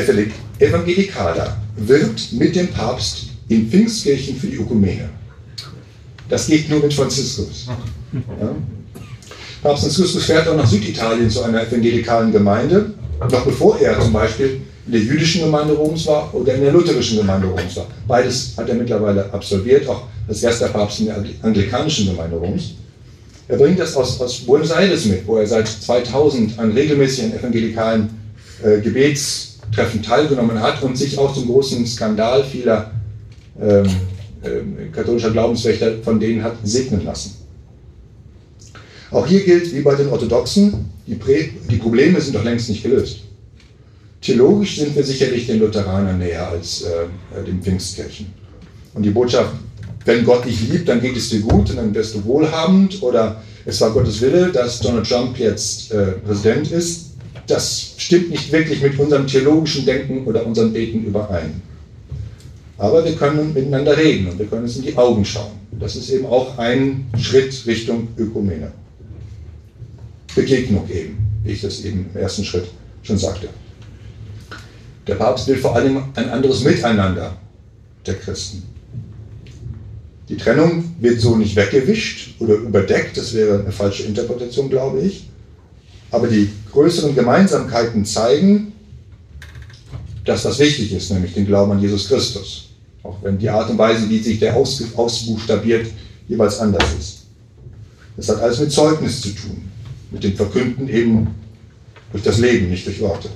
Evangelikaler 0.58 1.58
wirbt 1.76 2.34
mit 2.34 2.56
dem 2.56 2.70
Papst 2.70 3.26
in 3.48 3.70
Pfingstkirchen 3.70 4.36
für 4.36 4.48
die 4.48 4.56
Ökumene. 4.56 5.10
Das 6.28 6.48
geht 6.48 6.68
nur 6.68 6.80
mit 6.80 6.96
Franziskus. 6.96 7.68
Ja? 7.68 8.56
Papst 9.62 9.84
Franziskus 9.84 10.26
fährt 10.26 10.48
auch 10.48 10.58
nach 10.58 10.68
Süditalien 10.68 11.30
zu 11.30 11.44
einer 11.44 11.62
evangelikalen 11.62 12.32
Gemeinde, 12.32 12.96
noch 13.20 13.46
bevor 13.46 13.80
er 13.80 14.00
zum 14.02 14.12
Beispiel 14.12 14.62
in 14.86 14.92
der 14.92 15.02
jüdischen 15.02 15.42
Gemeinde 15.42 15.74
Roms 15.74 16.06
war 16.08 16.34
oder 16.34 16.54
in 16.54 16.62
der 16.62 16.72
lutherischen 16.72 17.18
Gemeinde 17.18 17.48
Roms 17.48 17.76
war. 17.76 17.88
Beides 18.08 18.54
hat 18.56 18.70
er 18.70 18.76
mittlerweile 18.76 19.32
absolviert, 19.34 19.88
auch 19.88 20.04
als 20.28 20.44
erster 20.44 20.68
Papst 20.68 21.00
in 21.00 21.08
der 21.08 21.24
anglikanischen 21.42 22.08
Gemeinde 22.08 22.38
Roms. 22.38 22.76
Er 23.48 23.58
bringt 23.58 23.80
das 23.80 23.96
aus, 23.96 24.20
aus 24.22 24.40
Buenos 24.40 24.72
Aires 24.72 25.06
mit, 25.06 25.26
wo 25.28 25.38
er 25.38 25.48
seit 25.48 25.68
2000 25.68 26.58
an 26.58 26.72
regelmäßigen 26.72 27.34
evangelikalen 27.38 28.10
äh, 28.64 28.80
Gebetstreffen 28.82 30.02
teilgenommen 30.02 30.60
hat 30.60 30.82
und 30.82 30.98
sich 30.98 31.18
auch 31.18 31.34
zum 31.34 31.48
großen 31.48 31.86
Skandal 31.86 32.44
vieler 32.44 32.92
ähm, 33.62 33.86
äh, 34.42 34.88
katholischer 34.92 35.32
Glaubenswächter 35.32 35.94
von 36.04 36.20
denen 36.20 36.44
hat 36.44 36.56
segnen 36.64 37.04
lassen. 37.06 37.36
Auch 39.12 39.28
hier 39.28 39.44
gilt, 39.44 39.74
wie 39.74 39.82
bei 39.82 39.96
den 39.96 40.10
Orthodoxen, 40.10 40.90
die, 41.08 41.16
Prä 41.16 41.50
die 41.70 41.78
Probleme 41.78 42.20
sind 42.20 42.36
doch 42.36 42.44
längst 42.44 42.70
nicht 42.70 42.84
gelöst. 42.84 43.25
Theologisch 44.26 44.78
sind 44.78 44.96
wir 44.96 45.04
sicherlich 45.04 45.46
den 45.46 45.60
Lutheranern 45.60 46.18
näher 46.18 46.48
als 46.48 46.82
äh, 46.82 47.44
den 47.46 47.62
Pfingstkirchen. 47.62 48.26
Und 48.96 49.04
die 49.04 49.12
Botschaft, 49.12 49.54
wenn 50.04 50.26
Gott 50.26 50.46
dich 50.46 50.68
liebt, 50.68 50.90
dann 50.90 51.00
geht 51.00 51.16
es 51.16 51.30
dir 51.30 51.42
gut 51.42 51.70
und 51.70 51.76
dann 51.76 51.94
wirst 51.94 52.16
du 52.16 52.26
wohlhabend 52.26 53.04
oder 53.04 53.44
es 53.66 53.80
war 53.82 53.92
Gottes 53.92 54.20
Wille, 54.22 54.52
dass 54.52 54.80
Donald 54.80 55.08
Trump 55.08 55.38
jetzt 55.38 55.92
äh, 55.92 56.14
Präsident 56.26 56.72
ist, 56.72 57.12
das 57.46 57.94
stimmt 57.98 58.32
nicht 58.32 58.52
wirklich 58.52 58.82
mit 58.82 58.98
unserem 58.98 59.28
theologischen 59.28 59.86
Denken 59.86 60.26
oder 60.26 60.44
unserem 60.44 60.74
Beten 60.74 61.06
überein. 61.06 61.62
Aber 62.80 63.06
wir 63.06 63.14
können 63.14 63.54
miteinander 63.54 63.96
reden 63.96 64.28
und 64.28 64.40
wir 64.40 64.48
können 64.48 64.64
uns 64.64 64.76
in 64.78 64.84
die 64.84 64.98
Augen 64.98 65.24
schauen. 65.24 65.52
Das 65.80 65.96
ist 65.96 66.10
eben 66.10 66.26
auch 66.26 66.58
ein 66.58 67.06
Schritt 67.20 67.64
Richtung 67.68 68.08
Ökumene. 68.18 68.72
Begegnung 70.36 70.90
eben, 70.90 71.18
wie 71.44 71.52
ich 71.52 71.62
das 71.62 71.86
eben 71.86 72.08
im 72.12 72.20
ersten 72.20 72.44
Schritt 72.44 72.66
schon 73.04 73.20
sagte. 73.20 73.50
Der 75.08 75.16
Papst 75.16 75.48
will 75.48 75.58
vor 75.58 75.76
allem 75.76 76.04
ein 76.16 76.30
anderes 76.30 76.64
Miteinander 76.64 77.38
der 78.06 78.16
Christen. 78.16 78.64
Die 80.30 80.38
Trennung 80.38 80.96
wird 81.00 81.22
so 81.22 81.36
nicht 81.36 81.56
weggewischt 81.56 82.36
oder 82.40 82.56
überdeckt, 82.56 83.16
das 83.16 83.34
wäre 83.34 83.60
eine 83.60 83.72
falsche 83.72 84.04
Interpretation, 84.04 84.70
glaube 84.70 85.02
ich. 85.02 85.30
Aber 86.10 86.28
die 86.28 86.50
größeren 86.72 87.14
Gemeinsamkeiten 87.14 88.06
zeigen, 88.06 88.74
dass 90.24 90.44
das 90.44 90.58
wichtig 90.58 90.92
ist, 90.94 91.12
nämlich 91.12 91.34
den 91.34 91.46
Glauben 91.46 91.74
an 91.74 91.82
Jesus 91.82 92.08
Christus. 92.08 92.70
Auch 93.04 93.18
wenn 93.22 93.38
die 93.38 93.50
Art 93.50 93.70
und 93.70 93.78
Weise, 93.78 94.10
wie 94.10 94.20
sich 94.20 94.40
der 94.40 94.56
ausbuchstabiert, 94.56 95.88
jeweils 96.28 96.60
anders 96.60 96.86
ist. 96.98 97.26
Das 98.18 98.30
hat 98.30 98.42
alles 98.42 98.60
mit 98.60 98.72
Zeugnis 98.72 99.22
zu 99.22 99.30
tun, 99.30 99.70
mit 100.10 100.24
dem 100.24 100.36
Verkünden 100.36 100.90
eben 100.90 101.28
durch 102.12 102.24
das 102.24 102.40
Leben, 102.40 102.70
nicht 102.70 102.88
durch 102.88 103.00
Worte. 103.02 103.30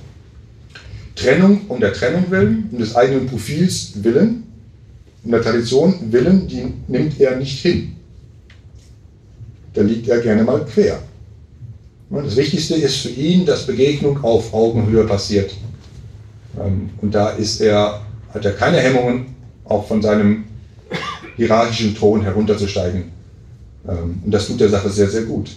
Trennung 1.20 1.62
um 1.68 1.80
der 1.80 1.94
Trennung 1.94 2.30
willen, 2.30 2.70
um 2.72 2.80
des 2.80 2.96
eigenen 2.96 3.28
Profils 3.28 3.92
willen, 3.96 4.44
um 5.24 5.32
der 5.32 5.42
Tradition 5.42 6.12
willen, 6.12 6.48
die 6.48 6.74
nimmt 6.88 7.20
er 7.20 7.36
nicht 7.36 7.60
hin. 7.62 7.96
Da 9.74 9.82
liegt 9.82 10.08
er 10.08 10.20
gerne 10.22 10.44
mal 10.44 10.66
quer. 10.66 11.00
Das 12.10 12.36
Wichtigste 12.36 12.76
ist 12.76 12.98
für 12.98 13.10
ihn, 13.10 13.46
dass 13.46 13.68
Begegnung 13.68 14.24
auf 14.24 14.54
Augenhöhe 14.54 15.06
passiert. 15.06 15.54
Ähm, 16.60 16.90
und 17.02 17.14
da 17.14 17.30
ist 17.32 17.62
er, 17.62 18.02
hat 18.34 18.46
er 18.46 18.54
keine 18.54 18.78
Hemmungen, 18.78 19.36
auch 19.66 19.88
von 19.88 20.02
seinem 20.02 20.46
hierarchischen 21.36 21.96
Thron 21.96 22.24
herunterzusteigen. 22.24 23.12
Ähm, 23.88 24.22
und 24.26 24.32
das 24.32 24.48
tut 24.48 24.60
der 24.60 24.70
Sache 24.70 24.90
sehr, 24.90 25.10
sehr 25.10 25.24
gut. 25.24 25.52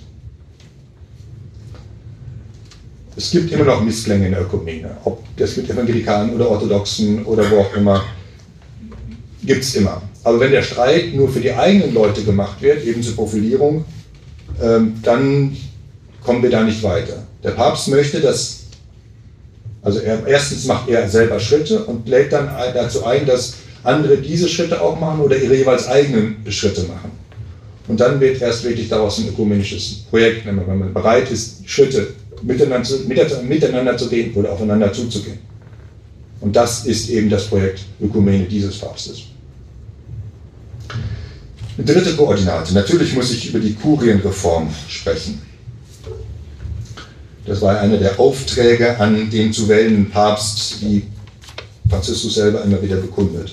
Es 3.15 3.31
gibt 3.31 3.53
immer 3.53 3.65
noch 3.65 3.83
Missklänge 3.83 4.27
in 4.27 4.33
der 4.33 4.43
Ökumene. 4.43 4.97
Ob 5.05 5.23
das 5.37 5.57
mit 5.57 5.69
Evangelikalen 5.69 6.35
oder 6.35 6.49
Orthodoxen 6.49 7.25
oder 7.25 7.51
wo 7.51 7.59
auch 7.59 7.75
immer, 7.75 8.03
gibt 9.45 9.63
es 9.63 9.75
immer. 9.75 10.01
Aber 10.25 10.41
wenn 10.41 10.53
der 10.53 10.63
Streit 10.63 11.15
nur 11.15 11.29
für 11.29 11.41
die 11.41 11.53
eigenen 11.53 11.93
Leute 11.93 12.23
gemacht 12.23 12.63
wird, 12.63 12.85
eben 12.85 13.03
zur 13.03 13.17
Profilierung, 13.17 13.85
ähm, 14.63 14.95
dann 15.03 15.57
kommen 16.25 16.43
wir 16.43 16.51
da 16.51 16.63
nicht 16.63 16.83
weiter. 16.83 17.27
Der 17.43 17.51
Papst 17.51 17.89
möchte, 17.89 18.21
dass, 18.21 18.61
also 19.83 19.99
er, 19.99 20.27
erstens 20.27 20.65
macht 20.67 20.89
er 20.89 21.09
selber 21.09 21.39
Schritte 21.39 21.85
und 21.85 22.09
lädt 22.09 22.33
dann 22.33 22.47
dazu 22.73 23.05
ein, 23.05 23.27
dass 23.27 23.55
andere 23.83 24.19
diese 24.19 24.49
Schritte 24.49 24.81
auch 24.81 24.99
machen 24.99 25.21
oder 25.21 25.37
ihre 25.37 25.57
jeweils 25.57 25.89
eigenen 25.89 26.37
Schritte 26.49 26.83
machen. 26.83 27.11
Und 27.89 28.01
dann 28.01 28.21
wird 28.21 28.41
erst 28.41 28.63
wirklich 28.63 28.89
daraus 28.89 29.19
ein 29.19 29.29
ökumenisches 29.29 30.05
Projekt, 30.09 30.47
wenn 30.47 30.55
man 30.55 30.95
bereit 30.95 31.31
ist, 31.31 31.69
Schritte 31.69 32.15
miteinander, 32.43 32.89
miteinander 33.49 33.97
zu 33.97 34.09
gehen 34.09 34.35
oder 34.35 34.53
aufeinander 34.53 34.93
zuzugehen. 34.93 35.39
Und 36.41 36.57
das 36.57 36.87
ist 36.87 37.09
eben 37.09 37.31
das 37.31 37.47
Projekt 37.47 37.81
Ökumene 38.01 38.45
dieses 38.45 38.79
Papstes. 38.79 39.23
Eine 41.79 41.87
dritte 41.87 42.15
Koordinate. 42.17 42.75
Natürlich 42.75 43.15
muss 43.15 43.31
ich 43.31 43.49
über 43.49 43.61
die 43.61 43.75
Kurienreform 43.75 44.69
sprechen. 44.89 45.41
Das 47.47 47.61
war 47.61 47.81
einer 47.81 47.97
der 47.97 48.19
Aufträge 48.21 48.99
an 48.99 49.31
den 49.31 49.53
zu 49.53 49.69
wählenden 49.69 50.11
Papst, 50.11 50.83
die 50.83 51.05
Franziskus 51.89 52.35
selber 52.35 52.63
immer 52.63 52.81
wieder 52.83 52.97
bekundet. 52.97 53.53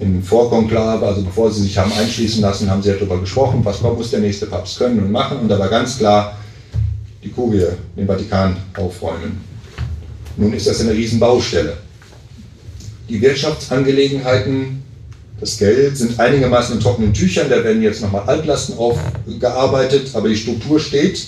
Im 0.00 0.22
Vorkonklave, 0.22 1.06
also 1.06 1.22
bevor 1.22 1.50
sie 1.50 1.62
sich 1.62 1.78
haben 1.78 1.92
einschließen 1.92 2.40
lassen, 2.40 2.70
haben 2.70 2.82
sie 2.82 2.92
darüber 2.92 3.20
gesprochen, 3.20 3.64
was 3.64 3.80
muss 3.80 4.10
der 4.10 4.20
nächste 4.20 4.46
Papst 4.46 4.78
können 4.78 4.98
und 4.98 5.12
machen. 5.12 5.38
Und 5.38 5.48
da 5.48 5.58
war 5.58 5.68
ganz 5.68 5.98
klar, 5.98 6.36
die 7.22 7.30
Kurie, 7.30 7.66
den 7.96 8.06
Vatikan 8.06 8.56
aufräumen. 8.76 9.40
Nun 10.36 10.52
ist 10.52 10.66
das 10.66 10.80
eine 10.80 10.92
Riesenbaustelle. 10.92 11.76
Die 13.08 13.20
Wirtschaftsangelegenheiten, 13.20 14.82
das 15.38 15.58
Geld 15.58 15.96
sind 15.96 16.18
einigermaßen 16.18 16.76
in 16.76 16.80
trockenen 16.80 17.12
Tüchern, 17.12 17.48
da 17.50 17.62
werden 17.62 17.82
jetzt 17.82 18.00
nochmal 18.00 18.22
Altlasten 18.26 18.76
aufgearbeitet, 18.78 20.10
aber 20.14 20.28
die 20.28 20.36
Struktur 20.36 20.80
steht 20.80 21.26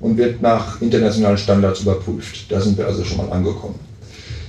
und 0.00 0.16
wird 0.16 0.40
nach 0.40 0.80
internationalen 0.80 1.36
Standards 1.36 1.80
überprüft. 1.80 2.50
Da 2.50 2.60
sind 2.60 2.78
wir 2.78 2.86
also 2.86 3.04
schon 3.04 3.18
mal 3.18 3.30
angekommen. 3.30 3.78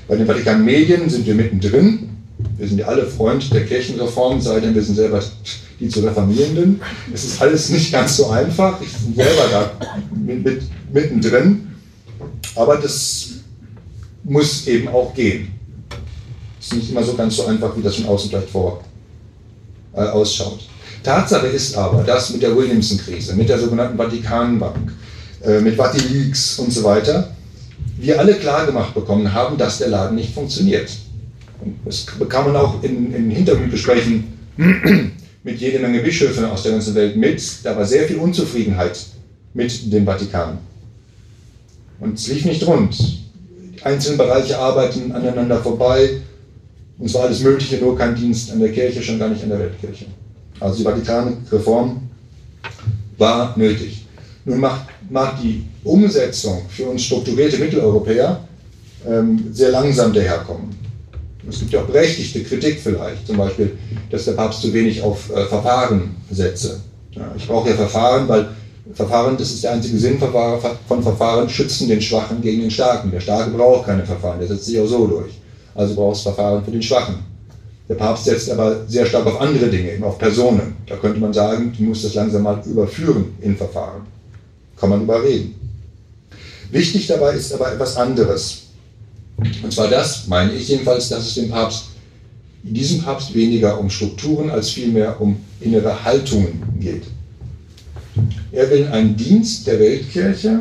Bei 0.07 0.15
den 0.15 0.25
Vatikan 0.25 0.63
Medien 0.63 1.09
sind 1.09 1.25
wir 1.25 1.35
mittendrin. 1.35 2.10
Wir 2.57 2.67
sind 2.67 2.77
ja 2.79 2.87
alle 2.87 3.05
Freund 3.05 3.51
der 3.53 3.65
Kirchenreform, 3.65 4.41
sei 4.41 4.59
denn 4.59 4.75
wir 4.75 4.83
sind 4.83 4.95
selber 4.95 5.21
die 5.79 5.89
zu 5.89 6.01
Reformierenden. 6.01 6.79
Es 7.13 7.23
ist 7.23 7.41
alles 7.41 7.69
nicht 7.69 7.91
ganz 7.91 8.17
so 8.17 8.29
einfach. 8.29 8.79
Ich 8.81 8.93
bin 8.93 9.15
selber 9.15 9.43
da 9.51 9.71
mit, 10.15 10.45
mit, 10.45 10.63
mittendrin. 10.93 11.67
Aber 12.55 12.77
das 12.77 13.29
muss 14.23 14.67
eben 14.67 14.87
auch 14.89 15.13
gehen. 15.13 15.51
Es 16.59 16.67
ist 16.67 16.73
nicht 16.73 16.91
immer 16.91 17.03
so 17.03 17.15
ganz 17.15 17.35
so 17.35 17.45
einfach, 17.45 17.75
wie 17.75 17.81
das 17.81 17.95
von 17.95 18.05
außen 18.05 18.29
vielleicht 18.29 18.49
vor 18.49 18.83
äh, 19.93 20.01
ausschaut. 20.01 20.59
Tatsache 21.03 21.47
ist 21.47 21.75
aber, 21.75 22.03
dass 22.03 22.29
mit 22.29 22.43
der 22.43 22.55
Williamson-Krise, 22.55 23.35
mit 23.35 23.49
der 23.49 23.57
sogenannten 23.57 23.97
Vatikanbank, 23.97 24.93
äh, 25.43 25.59
mit 25.59 25.75
Vatileaks 25.75 26.59
und 26.59 26.71
so 26.71 26.83
weiter, 26.83 27.35
wir 27.97 28.19
alle 28.19 28.35
klargemacht 28.35 28.93
bekommen 28.93 29.33
haben, 29.33 29.57
dass 29.57 29.79
der 29.79 29.87
Laden 29.87 30.15
nicht 30.15 30.33
funktioniert. 30.33 30.91
Das 31.85 32.05
bekam 32.17 32.45
man 32.45 32.55
auch 32.55 32.81
in, 32.83 33.13
in 33.13 33.29
Hintergrundgesprächen 33.29 34.23
mit 35.43 35.59
jede 35.59 35.79
Menge 35.79 35.99
Bischöfen 35.99 36.45
aus 36.45 36.63
der 36.63 36.73
ganzen 36.73 36.95
Welt 36.95 37.15
mit. 37.15 37.41
Da 37.63 37.75
war 37.75 37.85
sehr 37.85 38.07
viel 38.07 38.17
Unzufriedenheit 38.17 38.99
mit 39.53 39.91
dem 39.91 40.05
Vatikan. 40.05 40.57
Und 41.99 42.17
es 42.17 42.27
lief 42.27 42.45
nicht 42.45 42.65
rund. 42.65 42.97
Die 42.99 43.81
einzelnen 43.83 44.17
Bereiche 44.17 44.57
arbeiten 44.57 45.11
aneinander 45.11 45.61
vorbei. 45.61 46.21
Und 46.97 47.05
es 47.05 47.13
war 47.13 47.23
alles 47.23 47.41
Mögliche, 47.41 47.77
nur 47.77 47.97
kein 47.97 48.15
Dienst 48.15 48.51
an 48.51 48.59
der 48.59 48.71
Kirche, 48.71 49.01
schon 49.01 49.19
gar 49.19 49.29
nicht 49.29 49.43
an 49.43 49.49
der 49.49 49.59
Weltkirche. 49.59 50.05
Also 50.59 50.77
die 50.77 50.83
Vatikanreform 50.83 52.01
war 53.17 53.57
nötig. 53.57 54.05
Nun 54.45 54.59
macht, 54.59 54.87
mag 55.09 55.39
die 55.41 55.63
Umsetzung 55.83 56.63
für 56.69 56.85
uns 56.85 57.03
strukturierte 57.03 57.57
Mitteleuropäer 57.57 58.39
ähm, 59.07 59.45
sehr 59.51 59.71
langsam 59.71 60.13
daherkommen. 60.13 60.80
Es 61.49 61.59
gibt 61.59 61.73
ja 61.73 61.81
auch 61.81 61.85
berechtigte 61.85 62.43
Kritik 62.43 62.79
vielleicht, 62.81 63.25
zum 63.25 63.37
Beispiel, 63.37 63.77
dass 64.09 64.25
der 64.25 64.33
Papst 64.33 64.61
zu 64.61 64.73
wenig 64.73 65.01
auf 65.01 65.29
äh, 65.29 65.45
Verfahren 65.45 66.15
setze. 66.29 66.81
Ja, 67.11 67.33
ich 67.35 67.47
brauche 67.47 67.69
ja 67.69 67.75
Verfahren, 67.75 68.27
weil 68.27 68.49
Verfahren, 68.93 69.37
das 69.37 69.51
ist 69.51 69.63
der 69.63 69.73
einzige 69.73 69.97
Sinn 69.97 70.19
von 70.19 71.03
Verfahren, 71.03 71.49
schützen 71.49 71.87
den 71.87 72.01
Schwachen 72.01 72.41
gegen 72.41 72.61
den 72.61 72.71
Starken. 72.71 73.11
Der 73.11 73.19
Starke 73.19 73.51
braucht 73.51 73.85
keine 73.85 74.05
Verfahren, 74.05 74.39
der 74.39 74.47
setzt 74.47 74.65
sich 74.65 74.79
auch 74.79 74.87
so 74.87 75.07
durch. 75.07 75.33
Also 75.75 75.95
brauchst 75.95 76.23
Verfahren 76.23 76.63
für 76.63 76.71
den 76.71 76.81
Schwachen. 76.81 77.15
Der 77.87 77.95
Papst 77.95 78.25
setzt 78.25 78.49
aber 78.49 78.85
sehr 78.87 79.05
stark 79.05 79.25
auf 79.25 79.41
andere 79.41 79.67
Dinge, 79.67 79.93
eben 79.93 80.03
auf 80.03 80.17
Personen. 80.17 80.75
Da 80.87 80.95
könnte 80.95 81.19
man 81.19 81.33
sagen, 81.33 81.73
du 81.77 81.83
musst 81.83 82.03
das 82.03 82.13
langsam 82.13 82.43
mal 82.43 82.61
überführen 82.65 83.33
in 83.41 83.55
Verfahren. 83.57 84.03
Kann 84.79 84.89
man 84.89 85.01
überreden. 85.01 85.55
Wichtig 86.71 87.07
dabei 87.07 87.33
ist 87.33 87.53
aber 87.53 87.73
etwas 87.73 87.97
anderes. 87.97 88.60
Und 89.37 89.73
zwar 89.73 89.87
das, 89.87 90.27
meine 90.27 90.53
ich 90.53 90.67
jedenfalls, 90.67 91.09
dass 91.09 91.27
es 91.27 91.35
dem 91.35 91.49
Papst, 91.49 91.85
diesem 92.63 93.01
Papst 93.01 93.33
weniger 93.33 93.79
um 93.79 93.89
Strukturen 93.89 94.49
als 94.49 94.69
vielmehr 94.69 95.19
um 95.19 95.37
innere 95.59 96.03
Haltungen 96.03 96.61
geht. 96.79 97.03
Er 98.51 98.69
will 98.69 98.87
einen 98.87 99.15
Dienst 99.15 99.65
der 99.65 99.79
Weltkirche 99.79 100.59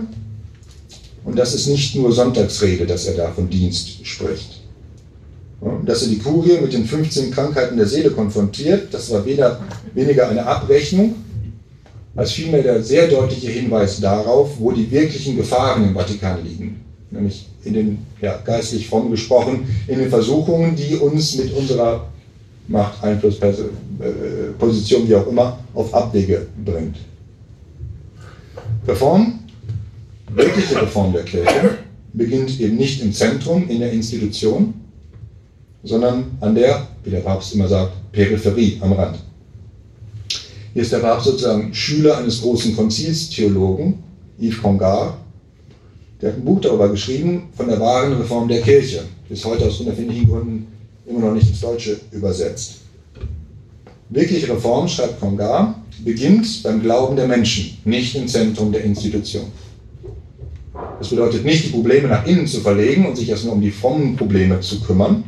und 1.25 1.39
das 1.39 1.55
ist 1.55 1.67
nicht 1.67 1.95
nur 1.97 2.13
Sonntagsrede, 2.13 2.87
dass 2.87 3.07
er 3.07 3.15
da 3.15 3.31
von 3.31 3.51
Dienst 3.51 4.07
spricht. 4.07 4.61
Dass 5.85 6.03
er 6.03 6.09
die 6.09 6.19
Kurie 6.19 6.59
mit 6.61 6.73
den 6.73 6.87
15 6.87 7.31
Krankheiten 7.31 7.77
der 7.77 7.87
Seele 7.87 8.11
konfrontiert, 8.11 8.95
das 8.95 9.11
war 9.11 9.27
weder, 9.27 9.61
weniger 9.93 10.29
eine 10.29 10.47
Abrechnung, 10.47 11.17
als 12.17 12.33
vielmehr 12.33 12.63
der 12.63 12.83
sehr 12.83 13.09
deutliche 13.09 13.51
Hinweis 13.51 14.01
darauf, 14.01 14.59
wo 14.59 14.73
die 14.73 14.91
wirklichen 14.91 15.37
Gefahren 15.37 15.85
im 15.85 15.95
Vatikan 15.95 16.43
liegen 16.43 16.81
nämlich 17.11 17.50
in 17.65 17.75
den, 17.75 17.99
ja, 18.21 18.39
geistlich 18.45 18.89
fromm 18.89 19.11
gesprochen, 19.11 19.69
in 19.87 19.99
den 19.99 20.09
Versuchungen, 20.09 20.75
die 20.77 20.97
uns 20.97 21.37
mit 21.37 21.53
unserer 21.53 22.07
Macht, 22.69 23.03
Einfluss, 23.03 23.39
äh, 23.41 23.53
Position, 24.59 25.09
wie 25.09 25.15
auch 25.15 25.27
immer, 25.27 25.59
auf 25.75 25.93
Abwege 25.93 26.47
bringt. 26.65 26.97
Reform, 28.87 29.41
wirkliche 30.33 30.81
Reform 30.81 31.13
der 31.13 31.25
Kirche, 31.25 31.79
beginnt 32.13 32.59
eben 32.61 32.77
nicht 32.77 33.03
im 33.03 33.13
Zentrum, 33.13 33.69
in 33.69 33.81
der 33.81 33.93
Institution, 33.93 34.75
sondern 35.83 36.25
an 36.41 36.55
der, 36.55 36.87
wie 37.05 37.11
der 37.11 37.21
Papst 37.21 37.55
immer 37.55 37.69
sagt, 37.69 37.93
Peripherie, 38.13 38.79
am 38.81 38.93
Rand. 38.93 39.19
Hier 40.73 40.83
ist 40.83 40.93
der 40.93 40.99
Papst 40.99 41.27
sozusagen 41.27 41.75
Schüler 41.75 42.19
eines 42.19 42.41
großen 42.41 42.77
Konzilstheologen, 42.77 43.95
Yves 44.41 44.63
Congar, 44.63 45.19
der 46.21 46.33
hat 46.33 46.39
ein 46.39 46.45
Buch 46.45 46.61
darüber 46.61 46.89
geschrieben, 46.89 47.49
von 47.57 47.69
der 47.69 47.81
wahren 47.81 48.13
Reform 48.15 48.49
der 48.49 48.61
Kirche. 48.61 49.05
Bis 49.29 49.45
heute 49.45 49.67
aus 49.67 49.81
unerfindlichen 49.81 50.29
Gründen 50.29 50.67
immer 51.07 51.21
noch 51.21 51.35
nicht 51.35 51.49
ins 51.49 51.61
Deutsche 51.61 52.01
übersetzt. 52.13 52.77
Wirkliche 54.11 54.49
Reform, 54.49 54.89
schreibt 54.89 55.21
Congar, 55.21 55.83
beginnt 56.05 56.63
beim 56.63 56.83
Glauben 56.83 57.17
der 57.17 57.29
Menschen, 57.29 57.79
nicht 57.85 58.15
im 58.17 58.27
Zentrum 58.27 58.73
der 58.73 58.85
Institution. 58.85 59.47
Das 60.99 61.09
bedeutet 61.09 61.45
nicht, 61.45 61.67
die 61.67 61.71
Probleme 61.71 62.09
nach 62.09 62.27
innen 62.27 62.47
zu 62.47 62.61
verlegen 62.61 63.07
und 63.07 63.17
sich 63.17 63.29
erst 63.29 63.45
nur 63.45 63.55
um 63.55 63.61
die 63.61 63.71
frommen 63.71 64.17
Probleme 64.17 64.61
zu 64.61 64.81
kümmern, 64.81 65.25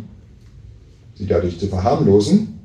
sie 1.15 1.27
dadurch 1.27 1.59
zu 1.59 1.69
verharmlosen. 1.69 2.59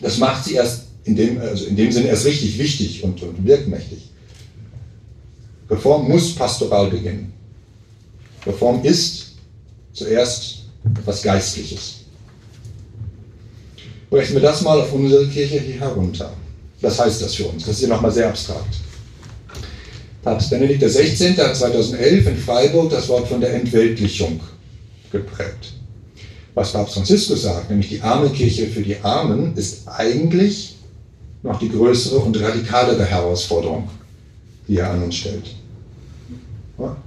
Das 0.00 0.18
macht 0.18 0.44
sie 0.44 0.54
erst 0.54 0.86
in 1.04 1.16
dem, 1.16 1.40
also 1.40 1.66
in 1.66 1.76
dem 1.76 1.90
Sinne 1.90 2.08
erst 2.08 2.26
richtig 2.26 2.58
wichtig 2.58 3.02
und, 3.02 3.22
und 3.22 3.44
wirkmächtig. 3.46 4.10
Reform 5.68 6.08
muss 6.08 6.34
pastoral 6.34 6.88
beginnen. 6.88 7.32
Reform 8.48 8.82
ist 8.82 9.32
zuerst 9.92 10.64
etwas 10.84 11.22
Geistliches. 11.22 11.96
Brechen 14.10 14.34
wir 14.34 14.42
das 14.42 14.62
mal 14.62 14.80
auf 14.80 14.92
unsere 14.92 15.26
Kirche 15.28 15.60
hier 15.60 15.80
herunter. 15.80 16.32
Was 16.80 16.98
heißt 16.98 17.20
das 17.20 17.34
für 17.34 17.46
uns? 17.46 17.66
Das 17.66 17.76
ist 17.76 17.82
ja 17.82 17.88
nochmal 17.88 18.12
sehr 18.12 18.28
abstrakt. 18.28 18.76
Papst 20.22 20.50
Benedikt 20.50 20.82
XVI. 20.82 21.36
hat 21.36 21.56
2011 21.56 22.26
in 22.26 22.36
Freiburg 22.36 22.90
das 22.90 23.08
Wort 23.08 23.28
von 23.28 23.40
der 23.40 23.54
Entweltlichung 23.54 24.40
geprägt. 25.12 25.74
was 26.54 26.72
Papst 26.72 26.94
Franziskus 26.94 27.42
sagt, 27.42 27.70
nämlich 27.70 27.88
die 27.88 28.00
arme 28.00 28.30
Kirche 28.30 28.66
für 28.66 28.82
die 28.82 28.96
Armen, 29.00 29.56
ist 29.56 29.86
eigentlich 29.86 30.76
noch 31.42 31.58
die 31.58 31.68
größere 31.68 32.18
und 32.18 32.40
radikalere 32.40 33.04
Herausforderung, 33.04 33.88
die 34.66 34.78
er 34.78 34.90
an 34.90 35.04
uns 35.04 35.16
stellt. 35.16 35.57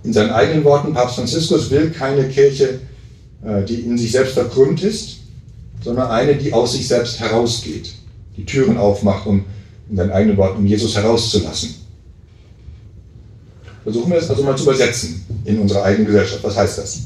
In 0.04 0.14
seinen 0.14 0.32
eigenen 0.32 0.64
Worten, 0.66 0.94
Papst 0.94 1.16
Franziskus 1.16 1.70
will 1.70 1.92
keine 1.92 2.28
Kirche, 2.28 2.80
äh, 3.44 3.64
die 3.64 3.76
in 3.76 3.98
sich 3.98 4.12
selbst 4.12 4.34
verkrümmt 4.34 4.84
ist, 4.84 5.20
sondern 5.84 6.10
eine, 6.10 6.36
die 6.36 6.52
aus 6.52 6.74
sich 6.74 6.88
selbst 6.88 7.20
herausgeht, 7.20 7.94
die 8.36 8.46
Türen 8.46 8.78
aufmacht, 8.78 9.26
um 9.26 9.46
in 9.90 9.96
seinen 9.96 10.12
eigenen 10.12 10.38
Worten, 10.38 10.58
um 10.58 10.66
Jesus 10.66 10.96
herauszulassen. 10.96 11.76
Versuchen 13.84 14.12
wir 14.12 14.20
es 14.20 14.30
also 14.30 14.44
mal 14.44 14.56
zu 14.56 14.64
übersetzen 14.64 15.26
in 15.46 15.60
unsere 15.60 15.84
eigene 15.84 16.06
Gesellschaft. 16.06 16.44
Was 16.44 16.58
heißt 16.58 16.78
das? 16.78 17.00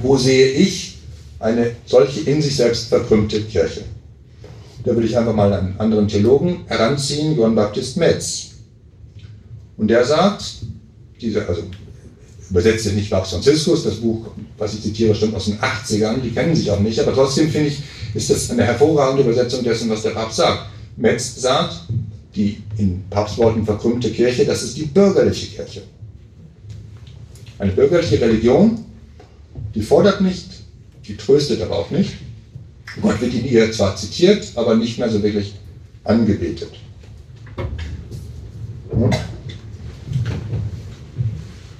Wo 0.00 0.16
sehe 0.16 0.50
ich 0.50 0.98
eine 1.40 1.72
solche 1.86 2.20
in 2.20 2.40
sich 2.40 2.56
selbst 2.56 2.88
verkrümmte 2.88 3.42
Kirche? 3.42 3.82
Da 4.84 4.94
würde 4.94 5.06
ich 5.06 5.18
einfach 5.18 5.34
mal 5.34 5.52
einen 5.52 5.78
anderen 5.78 6.06
Theologen 6.06 6.60
heranziehen, 6.66 7.36
Johann 7.36 7.56
Baptist 7.56 7.96
Metz. 7.96 8.50
Und 9.76 9.88
der 9.88 10.04
sagt, 10.04 10.44
diese, 11.20 11.46
also 11.46 11.62
übersetzt 12.50 12.86
jetzt 12.86 12.94
nicht 12.94 13.10
Papst 13.10 13.32
Franziskus, 13.32 13.84
das 13.84 13.96
Buch, 13.96 14.28
was 14.56 14.74
ich 14.74 14.82
zitiere, 14.82 15.14
stammt 15.14 15.34
aus 15.34 15.46
den 15.46 15.58
80ern, 15.58 16.20
die 16.22 16.30
kennen 16.30 16.54
sich 16.54 16.70
auch 16.70 16.80
nicht, 16.80 16.98
aber 16.98 17.12
trotzdem 17.12 17.50
finde 17.50 17.68
ich, 17.68 17.82
ist 18.14 18.30
das 18.30 18.50
eine 18.50 18.64
hervorragende 18.64 19.22
Übersetzung 19.22 19.62
dessen, 19.62 19.90
was 19.90 20.02
der 20.02 20.10
Papst 20.10 20.36
sagt. 20.36 20.70
Metz 20.96 21.40
sagt, 21.40 21.82
die 22.34 22.62
in 22.76 23.04
Papstworten 23.10 23.64
verkrümmte 23.64 24.10
Kirche, 24.10 24.44
das 24.44 24.62
ist 24.62 24.76
die 24.76 24.86
bürgerliche 24.86 25.46
Kirche. 25.48 25.82
Eine 27.58 27.72
bürgerliche 27.72 28.20
Religion, 28.20 28.84
die 29.74 29.82
fordert 29.82 30.20
nicht, 30.20 30.46
die 31.06 31.16
tröstet 31.16 31.60
aber 31.60 31.78
auch 31.78 31.90
nicht. 31.90 32.14
Gott 33.00 33.20
wird 33.20 33.34
in 33.34 33.44
ihr 33.44 33.70
zwar 33.72 33.96
zitiert, 33.96 34.50
aber 34.54 34.76
nicht 34.76 34.98
mehr 34.98 35.10
so 35.10 35.22
wirklich 35.22 35.54
angebetet. 36.04 36.70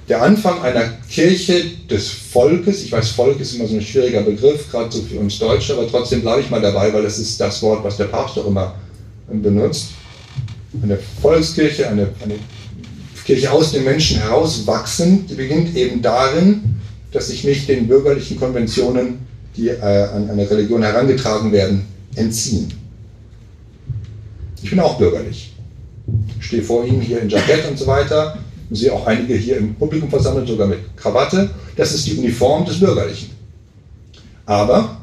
Der 0.09 0.21
Anfang 0.21 0.61
einer 0.63 0.89
Kirche 1.09 1.63
des 1.89 2.09
Volkes, 2.09 2.83
ich 2.83 2.91
weiß, 2.91 3.09
Volk 3.11 3.39
ist 3.39 3.53
immer 3.53 3.67
so 3.67 3.75
ein 3.75 3.81
schwieriger 3.81 4.21
Begriff, 4.21 4.69
gerade 4.71 4.91
so 4.91 5.03
für 5.03 5.19
uns 5.19 5.37
Deutsche, 5.37 5.73
aber 5.73 5.87
trotzdem 5.87 6.21
bleibe 6.21 6.41
ich 6.41 6.49
mal 6.49 6.61
dabei, 6.61 6.91
weil 6.91 7.03
das 7.03 7.19
ist 7.19 7.39
das 7.39 7.61
Wort, 7.61 7.83
was 7.83 7.97
der 7.97 8.05
Papst 8.05 8.37
auch 8.39 8.47
immer 8.47 8.75
benutzt 9.31 9.89
eine 10.81 10.97
Volkskirche, 11.21 11.87
eine, 11.87 12.09
eine 12.23 12.35
Kirche 13.25 13.51
aus 13.51 13.71
den 13.71 13.83
Menschen 13.83 14.19
herauswachsen, 14.19 15.25
die 15.27 15.35
beginnt 15.35 15.75
eben 15.75 16.01
darin, 16.01 16.79
dass 17.11 17.27
sich 17.27 17.43
nicht 17.43 17.67
den 17.67 17.87
bürgerlichen 17.87 18.39
Konventionen, 18.39 19.19
die 19.55 19.69
äh, 19.69 19.79
an 19.81 20.29
eine 20.29 20.49
Religion 20.49 20.83
herangetragen 20.83 21.51
werden, 21.51 21.85
entziehen. 22.15 22.71
Ich 24.61 24.69
bin 24.69 24.79
auch 24.79 24.97
bürgerlich. 24.97 25.53
Ich 26.39 26.45
stehe 26.45 26.63
vor 26.63 26.85
Ihnen 26.85 27.01
hier 27.01 27.21
in 27.21 27.29
Jackett 27.29 27.69
und 27.69 27.77
so 27.77 27.87
weiter. 27.87 28.37
Ich 28.71 28.79
sehe 28.79 28.93
auch 28.93 29.05
einige 29.07 29.33
hier 29.35 29.57
im 29.57 29.75
Publikum 29.75 30.09
versammelt, 30.09 30.47
sogar 30.47 30.67
mit 30.67 30.79
Krawatte. 30.95 31.49
Das 31.75 31.93
ist 31.93 32.05
die 32.05 32.15
Uniform 32.15 32.65
des 32.65 32.79
Bürgerlichen. 32.79 33.31
Aber 34.45 35.01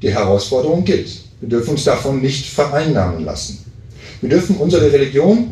die 0.00 0.10
Herausforderung 0.10 0.84
gilt. 0.84 1.22
Wir 1.40 1.48
dürfen 1.48 1.70
uns 1.70 1.84
davon 1.84 2.20
nicht 2.20 2.46
vereinnahmen 2.46 3.24
lassen. 3.24 3.64
Wir 4.20 4.30
dürfen 4.30 4.56
unsere 4.56 4.90
Religion 4.92 5.50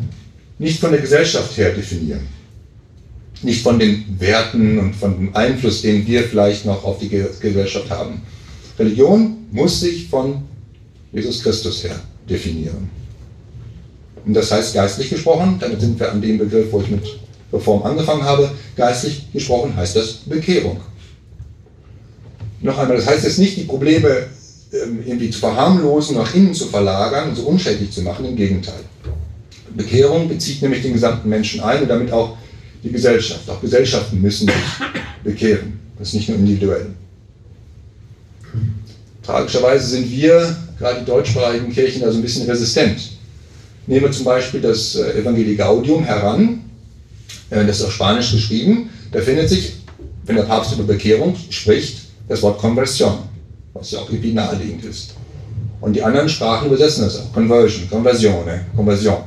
nicht 0.57 0.79
von 0.79 0.91
der 0.91 1.01
Gesellschaft 1.01 1.55
her 1.57 1.71
definieren. 1.71 2.27
Nicht 3.43 3.61
von 3.61 3.79
den 3.79 4.05
Werten 4.19 4.79
und 4.79 4.95
von 4.95 5.15
dem 5.15 5.35
Einfluss, 5.35 5.81
den 5.81 6.05
wir 6.07 6.23
vielleicht 6.23 6.65
noch 6.65 6.83
auf 6.83 6.99
die 6.99 7.09
Gesellschaft 7.09 7.89
haben. 7.89 8.21
Religion 8.77 9.37
muss 9.51 9.79
sich 9.79 10.07
von 10.07 10.43
Jesus 11.11 11.43
Christus 11.43 11.83
her 11.83 11.99
definieren. 12.29 12.89
Und 14.25 14.33
das 14.33 14.51
heißt 14.51 14.73
geistlich 14.73 15.09
gesprochen, 15.09 15.57
damit 15.59 15.81
sind 15.81 15.99
wir 15.99 16.11
an 16.11 16.21
dem 16.21 16.37
Begriff, 16.37 16.71
wo 16.71 16.81
ich 16.81 16.89
mit 16.89 17.03
Reform 17.51 17.83
angefangen 17.83 18.23
habe, 18.23 18.51
geistlich 18.75 19.31
gesprochen 19.31 19.75
heißt 19.75 19.95
das 19.95 20.13
Bekehrung. 20.25 20.79
Noch 22.61 22.77
einmal, 22.77 22.97
das 22.97 23.07
heißt 23.07 23.23
jetzt 23.23 23.39
nicht, 23.39 23.57
die 23.57 23.63
Probleme 23.63 24.27
ähm, 24.71 25.03
irgendwie 25.05 25.29
zu 25.29 25.39
verharmlosen, 25.39 26.15
nach 26.15 26.33
innen 26.33 26.53
zu 26.53 26.67
verlagern 26.67 27.29
und 27.29 27.35
so 27.35 27.43
unschädlich 27.43 27.91
zu 27.91 28.03
machen. 28.03 28.25
Im 28.25 28.35
Gegenteil. 28.35 28.81
Bekehrung 29.75 30.27
bezieht 30.27 30.61
nämlich 30.61 30.81
den 30.81 30.93
gesamten 30.93 31.29
Menschen 31.29 31.61
ein 31.61 31.81
und 31.81 31.87
damit 31.87 32.11
auch 32.11 32.37
die 32.83 32.91
Gesellschaft. 32.91 33.49
Auch 33.49 33.61
Gesellschaften 33.61 34.21
müssen 34.21 34.47
sich 34.47 34.55
bekehren. 35.23 35.79
Das 35.97 36.09
ist 36.09 36.13
nicht 36.15 36.29
nur 36.29 36.37
individuell. 36.37 36.87
Tragischerweise 39.23 39.87
sind 39.87 40.11
wir, 40.11 40.55
gerade 40.77 40.99
die 40.99 41.05
deutschsprachigen 41.05 41.71
Kirchen, 41.71 42.01
da 42.01 42.11
so 42.11 42.17
ein 42.17 42.21
bisschen 42.21 42.49
resistent. 42.49 43.11
Nehmen 43.87 44.05
wir 44.05 44.11
zum 44.11 44.25
Beispiel 44.25 44.61
das 44.61 44.95
äh, 44.95 45.19
Evangelii 45.19 45.55
Gaudium 45.55 46.03
heran, 46.03 46.61
das 47.51 47.79
ist 47.79 47.85
auf 47.85 47.91
Spanisch 47.93 48.31
geschrieben. 48.31 48.89
Da 49.11 49.21
findet 49.21 49.49
sich, 49.49 49.73
wenn 50.25 50.37
der 50.37 50.43
Papst 50.43 50.73
über 50.73 50.83
Bekehrung 50.83 51.35
spricht, 51.49 51.97
das 52.27 52.41
Wort 52.41 52.59
Conversion 52.59 53.17
was 53.73 53.91
ja 53.91 53.99
auch 53.99 54.09
irgendwie 54.09 54.33
naheliegend 54.33 54.85
ist. 54.85 55.11
Und 55.79 55.93
die 55.93 56.03
anderen 56.03 56.29
Sprachen 56.29 56.67
übersetzen 56.67 57.05
das 57.05 57.19
auch. 57.19 57.33
Conversion, 57.33 57.89
Conversione, 57.89 58.65
Conversion. 58.75 59.17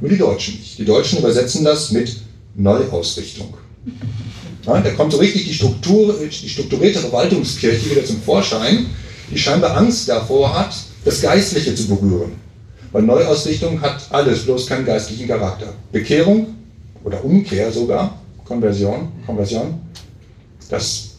Nur 0.00 0.10
die 0.10 0.18
Deutschen 0.18 0.54
nicht. 0.54 0.78
Die 0.78 0.84
Deutschen 0.84 1.18
übersetzen 1.18 1.64
das 1.64 1.92
mit 1.92 2.16
Neuausrichtung. 2.56 3.54
Ja, 4.66 4.80
da 4.80 4.90
kommt 4.90 5.12
so 5.12 5.18
richtig 5.18 5.44
die, 5.44 5.54
Struktur, 5.54 6.16
die 6.18 6.48
strukturierte 6.48 6.98
Verwaltungskirche 7.00 7.90
wieder 7.90 8.04
zum 8.04 8.20
Vorschein, 8.22 8.86
die 9.30 9.38
scheinbar 9.38 9.76
Angst 9.76 10.08
davor 10.08 10.58
hat, 10.58 10.74
das 11.04 11.20
Geistliche 11.20 11.74
zu 11.74 11.86
berühren. 11.86 12.32
Weil 12.90 13.02
Neuausrichtung 13.02 13.80
hat 13.80 14.06
alles, 14.10 14.44
bloß 14.44 14.66
keinen 14.66 14.86
geistlichen 14.86 15.28
Charakter. 15.28 15.74
Bekehrung 15.92 16.54
oder 17.04 17.24
Umkehr 17.24 17.70
sogar, 17.70 18.18
Konversion, 18.44 19.12
Konversion, 19.26 19.80
das 20.68 21.10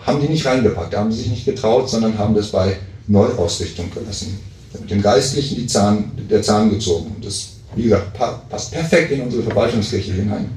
haben 0.00 0.20
die 0.20 0.28
nicht 0.28 0.46
reingepackt, 0.46 0.92
da 0.92 1.00
haben 1.00 1.12
sie 1.12 1.22
sich 1.22 1.30
nicht 1.30 1.44
getraut, 1.44 1.90
sondern 1.90 2.16
haben 2.16 2.34
das 2.34 2.48
bei 2.48 2.76
Neuausrichtung 3.06 3.90
gelassen. 3.90 4.38
Mit 4.72 4.90
dem 4.90 5.02
Geistlichen 5.02 5.56
die 5.56 5.66
Zahn, 5.66 6.12
der 6.30 6.42
Zahn 6.42 6.70
gezogen. 6.70 7.12
Und 7.14 7.24
das, 7.24 7.50
wie 7.76 7.82
gesagt, 7.84 8.18
passt 8.48 8.72
perfekt 8.72 9.12
in 9.12 9.20
unsere 9.22 9.42
Verwaltungskirche 9.42 10.12
hinein. 10.12 10.50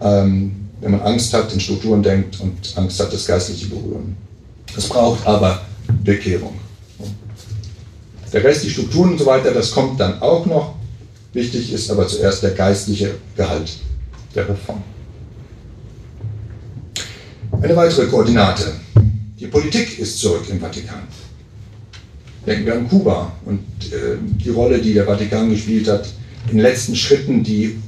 Ähm, 0.00 0.68
wenn 0.80 0.90
man 0.90 1.00
Angst 1.00 1.32
hat, 1.32 1.52
in 1.52 1.60
Strukturen 1.60 2.02
denkt 2.02 2.38
und 2.40 2.76
Angst 2.76 3.00
hat, 3.00 3.12
das 3.12 3.26
Geistliche 3.26 3.66
berühren. 3.68 4.16
Es 4.76 4.88
braucht 4.88 5.26
aber 5.26 5.62
Bekehrung. 6.02 6.54
Der 8.32 8.44
Rest, 8.44 8.64
die 8.64 8.70
Strukturen 8.70 9.12
und 9.12 9.18
so 9.18 9.26
weiter, 9.26 9.52
das 9.52 9.70
kommt 9.70 9.98
dann 10.00 10.20
auch 10.20 10.44
noch. 10.44 10.74
Wichtig 11.34 11.72
ist 11.72 11.90
aber 11.90 12.06
zuerst 12.06 12.44
der 12.44 12.52
geistliche 12.52 13.16
Gehalt 13.36 13.72
der 14.34 14.48
Reform. 14.48 14.82
Eine 17.60 17.76
weitere 17.76 18.06
Koordinate. 18.06 18.72
Die 19.40 19.48
Politik 19.48 19.98
ist 19.98 20.20
zurück 20.20 20.44
im 20.48 20.60
Vatikan. 20.60 21.02
Denken 22.46 22.66
wir 22.66 22.74
an 22.74 22.88
Kuba 22.88 23.32
und 23.46 23.60
äh, 23.90 24.16
die 24.44 24.50
Rolle, 24.50 24.78
die 24.78 24.94
der 24.94 25.06
Vatikan 25.06 25.50
gespielt 25.50 25.88
hat 25.88 26.06
in 26.50 26.58
den 26.58 26.62
letzten 26.62 26.94
Schritten, 26.94 27.42
die 27.42 27.78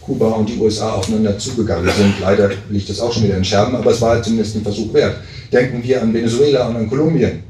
Kuba 0.00 0.28
und 0.32 0.48
die 0.48 0.58
USA 0.58 0.92
aufeinander 0.92 1.36
zugegangen 1.38 1.90
sind. 1.96 2.20
Leider 2.20 2.50
liegt 2.70 2.88
das 2.88 3.00
auch 3.00 3.12
schon 3.12 3.24
wieder 3.24 3.36
in 3.36 3.44
Scherben, 3.44 3.74
aber 3.74 3.90
es 3.90 4.00
war 4.00 4.22
zumindest 4.22 4.56
ein 4.56 4.62
Versuch 4.62 4.92
wert. 4.94 5.16
Denken 5.50 5.82
wir 5.82 6.02
an 6.02 6.14
Venezuela 6.14 6.68
und 6.68 6.76
an 6.76 6.88
Kolumbien. 6.88 7.42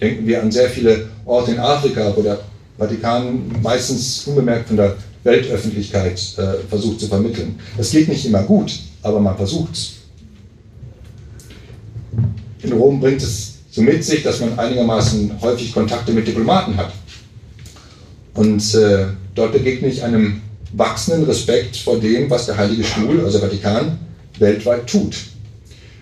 Denken 0.00 0.26
wir 0.26 0.42
an 0.42 0.50
sehr 0.50 0.68
viele 0.68 1.08
Orte 1.24 1.52
in 1.52 1.58
Afrika, 1.58 2.12
wo 2.14 2.20
der 2.20 2.40
Vatikan 2.78 3.50
meistens 3.62 4.26
unbemerkt 4.26 4.68
von 4.68 4.76
der 4.76 4.96
Weltöffentlichkeit 5.24 6.20
äh, 6.38 6.66
versucht 6.68 7.00
zu 7.00 7.08
vermitteln. 7.08 7.58
Das 7.76 7.90
geht 7.90 8.08
nicht 8.08 8.24
immer 8.24 8.42
gut, 8.44 8.78
aber 9.02 9.20
man 9.20 9.36
versucht 9.36 9.74
es 9.74 9.98
in 12.62 12.72
Rom 12.72 13.00
bringt 13.00 13.22
es 13.22 13.54
so 13.70 13.82
mit 13.82 14.04
sich, 14.04 14.22
dass 14.22 14.40
man 14.40 14.58
einigermaßen 14.58 15.40
häufig 15.40 15.72
Kontakte 15.72 16.12
mit 16.12 16.26
Diplomaten 16.26 16.76
hat. 16.76 16.92
Und 18.34 18.74
äh, 18.74 19.06
dort 19.34 19.52
begegne 19.52 19.88
ich 19.88 20.02
einem 20.02 20.40
wachsenden 20.72 21.24
Respekt 21.24 21.76
vor 21.76 21.98
dem, 21.98 22.28
was 22.30 22.46
der 22.46 22.56
Heilige 22.56 22.84
Stuhl, 22.84 23.24
also 23.24 23.38
Vatikan, 23.38 23.98
weltweit 24.38 24.86
tut. 24.86 25.16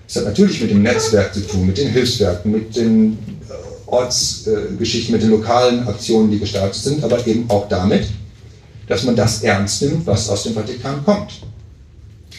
Es 0.08 0.16
hat 0.16 0.24
natürlich 0.24 0.60
mit 0.60 0.70
dem 0.70 0.82
Netzwerk 0.82 1.34
zu 1.34 1.40
tun, 1.40 1.66
mit 1.66 1.78
den 1.78 1.88
Hilfswerken, 1.88 2.52
mit 2.52 2.76
den 2.76 3.12
äh, 3.48 3.54
Ortsgeschichten, 3.86 5.14
äh, 5.14 5.16
mit 5.16 5.22
den 5.22 5.30
lokalen 5.30 5.86
Aktionen, 5.86 6.30
die 6.30 6.38
gestartet 6.38 6.74
sind, 6.74 7.04
aber 7.04 7.24
eben 7.26 7.48
auch 7.48 7.68
damit, 7.68 8.06
dass 8.88 9.04
man 9.04 9.16
das 9.16 9.42
ernst 9.42 9.82
nimmt, 9.82 10.06
was 10.06 10.28
aus 10.28 10.44
dem 10.44 10.54
Vatikan 10.54 11.04
kommt. 11.04 11.32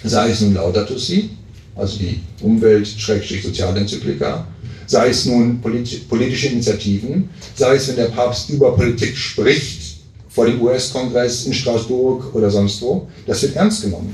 Sei 0.04 0.30
es 0.30 0.42
nun 0.42 0.54
Laudato 0.54 0.98
Si, 0.98 1.32
also 1.76 1.98
die 1.98 2.22
Umwelt-Sozialenzyklika, 2.42 4.48
sei 4.86 5.10
es 5.10 5.26
nun 5.26 5.60
politische 5.62 6.48
Initiativen, 6.48 7.30
sei 7.56 7.76
es, 7.76 7.88
wenn 7.88 7.98
der 7.98 8.06
Papst 8.06 8.50
über 8.50 8.76
Politik 8.76 9.16
spricht, 9.16 9.98
vor 10.30 10.46
dem 10.46 10.62
US-Kongress 10.62 11.48
in 11.48 11.54
Straßburg 11.54 12.36
oder 12.36 12.52
sonst 12.52 12.82
wo, 12.82 13.08
das 13.26 13.42
wird 13.42 13.56
ernst 13.56 13.82
genommen. 13.82 14.14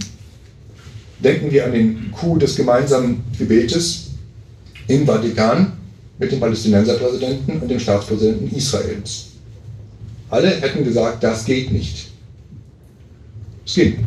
Denken 1.20 1.52
wir 1.52 1.66
an 1.66 1.74
den 1.74 2.12
Coup 2.12 2.40
des 2.40 2.56
gemeinsamen 2.56 3.24
Gebetes 3.38 4.12
im 4.88 5.06
Vatikan, 5.06 5.74
mit 6.20 6.32
dem 6.32 6.40
Palästinenserpräsidenten 6.40 7.60
und 7.60 7.70
dem 7.70 7.80
Staatspräsidenten 7.80 8.56
Israels. 8.56 9.28
Alle 10.30 10.50
hätten 10.50 10.84
gesagt, 10.84 11.24
das 11.24 11.46
geht 11.46 11.72
nicht. 11.72 12.10
Es 13.66 13.76
ging. 13.76 14.06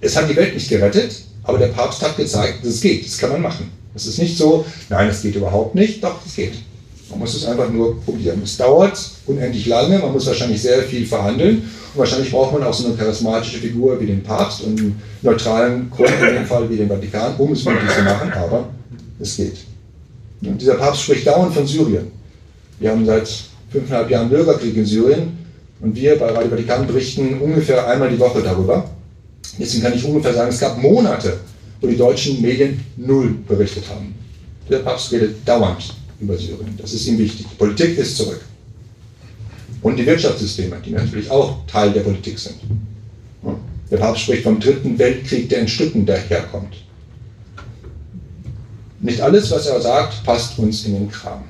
Es 0.00 0.16
hat 0.16 0.28
die 0.28 0.36
Welt 0.36 0.54
nicht 0.54 0.68
gerettet, 0.68 1.22
aber 1.44 1.58
der 1.58 1.68
Papst 1.68 2.02
hat 2.02 2.16
gezeigt, 2.16 2.64
es 2.64 2.80
geht, 2.80 3.06
das 3.06 3.18
kann 3.18 3.30
man 3.30 3.42
machen. 3.42 3.70
Es 3.94 4.06
ist 4.06 4.18
nicht 4.18 4.36
so, 4.36 4.64
nein, 4.88 5.08
es 5.08 5.22
geht 5.22 5.36
überhaupt 5.36 5.74
nicht, 5.74 6.02
doch, 6.02 6.24
es 6.26 6.34
geht. 6.34 6.54
Man 7.10 7.18
muss 7.20 7.34
es 7.34 7.44
einfach 7.44 7.70
nur 7.70 8.00
probieren. 8.02 8.40
Es 8.42 8.56
dauert 8.56 8.98
unendlich 9.26 9.66
lange, 9.66 9.98
man 9.98 10.12
muss 10.12 10.26
wahrscheinlich 10.26 10.62
sehr 10.62 10.82
viel 10.82 11.06
verhandeln 11.06 11.58
und 11.58 11.98
wahrscheinlich 11.98 12.30
braucht 12.30 12.54
man 12.54 12.62
auch 12.62 12.72
so 12.72 12.86
eine 12.86 12.96
charismatische 12.96 13.58
Figur 13.58 14.00
wie 14.00 14.06
den 14.06 14.22
Papst 14.22 14.62
und 14.62 14.78
einen 14.78 15.02
neutralen 15.20 15.90
Grund 15.90 16.10
in 16.20 16.34
dem 16.34 16.46
Fall 16.46 16.68
wie 16.70 16.76
den 16.76 16.88
Vatikan, 16.88 17.34
um 17.36 17.52
es 17.52 17.64
möglich 17.64 17.90
zu 17.90 18.02
machen, 18.02 18.32
aber 18.32 18.68
es 19.20 19.36
geht. 19.36 19.58
Und 20.44 20.60
dieser 20.60 20.74
Papst 20.74 21.02
spricht 21.02 21.26
dauernd 21.26 21.54
von 21.54 21.66
Syrien. 21.66 22.10
Wir 22.80 22.90
haben 22.90 23.06
seit 23.06 23.28
fünfeinhalb 23.70 24.10
Jahren 24.10 24.28
Bürgerkrieg 24.28 24.76
in 24.76 24.84
Syrien 24.84 25.38
und 25.80 25.94
wir 25.94 26.18
bei 26.18 26.30
Radio 26.30 26.50
Vatikan 26.50 26.86
berichten 26.86 27.40
ungefähr 27.40 27.86
einmal 27.86 28.10
die 28.10 28.18
Woche 28.18 28.42
darüber. 28.42 28.90
Deswegen 29.58 29.82
kann 29.82 29.94
ich 29.94 30.04
ungefähr 30.04 30.34
sagen, 30.34 30.50
es 30.50 30.60
gab 30.60 30.80
Monate, 30.80 31.38
wo 31.80 31.86
die 31.86 31.96
deutschen 31.96 32.40
Medien 32.40 32.80
null 32.96 33.36
berichtet 33.46 33.84
haben. 33.88 34.14
Der 34.68 34.78
Papst 34.78 35.12
redet 35.12 35.36
dauernd 35.46 35.94
über 36.20 36.36
Syrien. 36.36 36.76
Das 36.78 36.92
ist 36.92 37.06
ihm 37.06 37.18
wichtig. 37.18 37.46
Die 37.50 37.56
Politik 37.56 37.98
ist 37.98 38.16
zurück. 38.16 38.40
Und 39.82 39.96
die 39.96 40.06
Wirtschaftssysteme, 40.06 40.76
die 40.84 40.90
natürlich 40.90 41.30
auch 41.30 41.66
Teil 41.66 41.92
der 41.92 42.02
Politik 42.02 42.38
sind. 42.38 42.56
Der 43.90 43.96
Papst 43.96 44.22
spricht 44.22 44.44
vom 44.44 44.58
dritten 44.58 44.98
Weltkrieg, 44.98 45.48
der 45.48 45.60
in 45.60 45.68
Stücken 45.68 46.06
daherkommt. 46.06 46.76
Nicht 49.02 49.20
alles, 49.20 49.50
was 49.50 49.66
er 49.66 49.80
sagt, 49.80 50.22
passt 50.24 50.58
uns 50.58 50.84
in 50.86 50.94
den 50.94 51.10
Kram. 51.10 51.42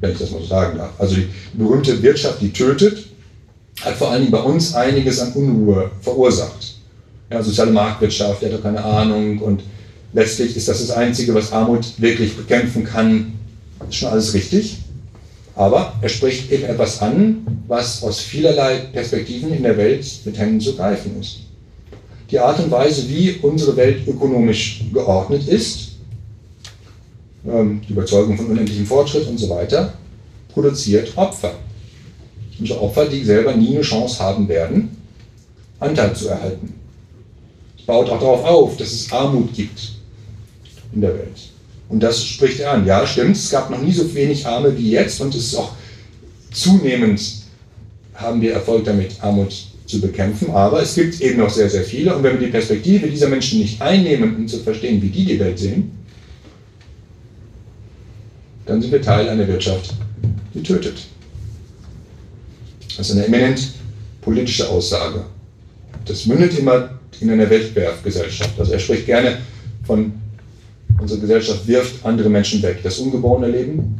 Wenn 0.00 0.12
ich 0.12 0.18
das 0.18 0.30
mal 0.30 0.40
so 0.40 0.46
sagen 0.46 0.78
darf. 0.78 0.92
Also 0.98 1.16
die 1.16 1.28
berühmte 1.54 2.00
Wirtschaft, 2.02 2.40
die 2.40 2.52
tötet, 2.52 3.06
hat 3.82 3.96
vor 3.96 4.10
allen 4.10 4.22
Dingen 4.22 4.32
bei 4.32 4.40
uns 4.40 4.74
einiges 4.74 5.18
an 5.20 5.32
Unruhe 5.32 5.90
verursacht. 6.00 6.76
Ja, 7.30 7.42
soziale 7.42 7.72
Marktwirtschaft, 7.72 8.40
der 8.40 8.50
hat 8.50 8.58
doch 8.58 8.62
keine 8.62 8.82
Ahnung 8.82 9.40
und 9.40 9.64
letztlich 10.12 10.56
ist 10.56 10.68
das 10.68 10.86
das 10.86 10.96
Einzige, 10.96 11.34
was 11.34 11.52
Armut 11.52 11.84
wirklich 11.98 12.36
bekämpfen 12.36 12.84
kann. 12.84 13.32
Ist 13.88 13.96
schon 13.96 14.10
alles 14.10 14.32
richtig. 14.32 14.78
Aber 15.56 15.94
er 16.00 16.08
spricht 16.08 16.52
eben 16.52 16.64
etwas 16.64 17.02
an, 17.02 17.64
was 17.66 18.04
aus 18.04 18.20
vielerlei 18.20 18.76
Perspektiven 18.92 19.52
in 19.52 19.64
der 19.64 19.76
Welt 19.76 20.06
mit 20.24 20.38
Händen 20.38 20.60
zu 20.60 20.76
greifen 20.76 21.18
ist. 21.20 21.38
Die 22.30 22.38
Art 22.38 22.60
und 22.60 22.70
Weise, 22.70 23.08
wie 23.08 23.38
unsere 23.42 23.76
Welt 23.76 24.06
ökonomisch 24.06 24.84
geordnet 24.92 25.48
ist, 25.48 25.85
die 27.46 27.92
Überzeugung 27.92 28.36
von 28.36 28.46
unendlichem 28.46 28.86
Fortschritt 28.86 29.28
und 29.28 29.38
so 29.38 29.48
weiter, 29.48 29.94
produziert 30.52 31.16
Opfer. 31.16 31.52
Und 32.58 32.70
Opfer, 32.72 33.06
die 33.06 33.22
selber 33.22 33.54
nie 33.54 33.74
eine 33.74 33.82
Chance 33.82 34.18
haben 34.18 34.48
werden, 34.48 34.96
Anteil 35.78 36.14
zu 36.14 36.28
erhalten. 36.28 36.74
Es 37.78 37.84
baut 37.84 38.08
auch 38.08 38.18
darauf 38.18 38.44
auf, 38.44 38.76
dass 38.76 38.92
es 38.92 39.12
Armut 39.12 39.54
gibt 39.54 39.92
in 40.92 41.02
der 41.02 41.14
Welt. 41.14 41.50
Und 41.88 42.02
das 42.02 42.24
spricht 42.24 42.60
er 42.60 42.72
an. 42.72 42.86
Ja, 42.86 43.06
stimmt, 43.06 43.36
es 43.36 43.50
gab 43.50 43.70
noch 43.70 43.80
nie 43.80 43.92
so 43.92 44.12
wenig 44.14 44.44
Arme 44.46 44.76
wie 44.76 44.90
jetzt 44.90 45.20
und 45.20 45.34
es 45.34 45.48
ist 45.48 45.56
auch 45.56 45.72
zunehmend 46.50 47.20
haben 48.14 48.40
wir 48.40 48.54
Erfolg 48.54 48.84
damit, 48.84 49.12
Armut 49.20 49.52
zu 49.86 50.00
bekämpfen. 50.00 50.50
Aber 50.50 50.82
es 50.82 50.94
gibt 50.94 51.20
eben 51.20 51.38
noch 51.38 51.50
sehr, 51.50 51.68
sehr 51.68 51.84
viele. 51.84 52.16
Und 52.16 52.22
wenn 52.22 52.40
wir 52.40 52.46
die 52.46 52.52
Perspektive 52.52 53.06
dieser 53.08 53.28
Menschen 53.28 53.60
nicht 53.60 53.80
einnehmen, 53.80 54.34
um 54.36 54.48
zu 54.48 54.58
verstehen, 54.60 55.00
wie 55.02 55.10
die 55.10 55.26
die 55.26 55.38
Welt 55.38 55.58
sehen, 55.58 55.92
dann 58.66 58.82
sind 58.82 58.92
wir 58.92 59.00
Teil 59.00 59.28
einer 59.28 59.46
Wirtschaft, 59.46 59.94
die 60.54 60.62
tötet. 60.62 60.98
Das 62.96 63.08
ist 63.08 63.16
eine 63.16 63.26
eminent 63.26 63.72
politische 64.20 64.68
Aussage. 64.68 65.24
Das 66.04 66.26
mündet 66.26 66.58
immer 66.58 66.90
in 67.20 67.30
einer 67.30 67.48
Wettbewerbsgesellschaft. 67.48 68.58
Also 68.58 68.72
er 68.72 68.78
spricht 68.78 69.06
gerne 69.06 69.38
von, 69.84 70.12
unsere 71.00 71.20
Gesellschaft 71.20 71.66
wirft 71.66 72.04
andere 72.04 72.28
Menschen 72.28 72.62
weg. 72.62 72.78
Das 72.82 72.98
ungeborene 72.98 73.48
Leben, 73.48 73.98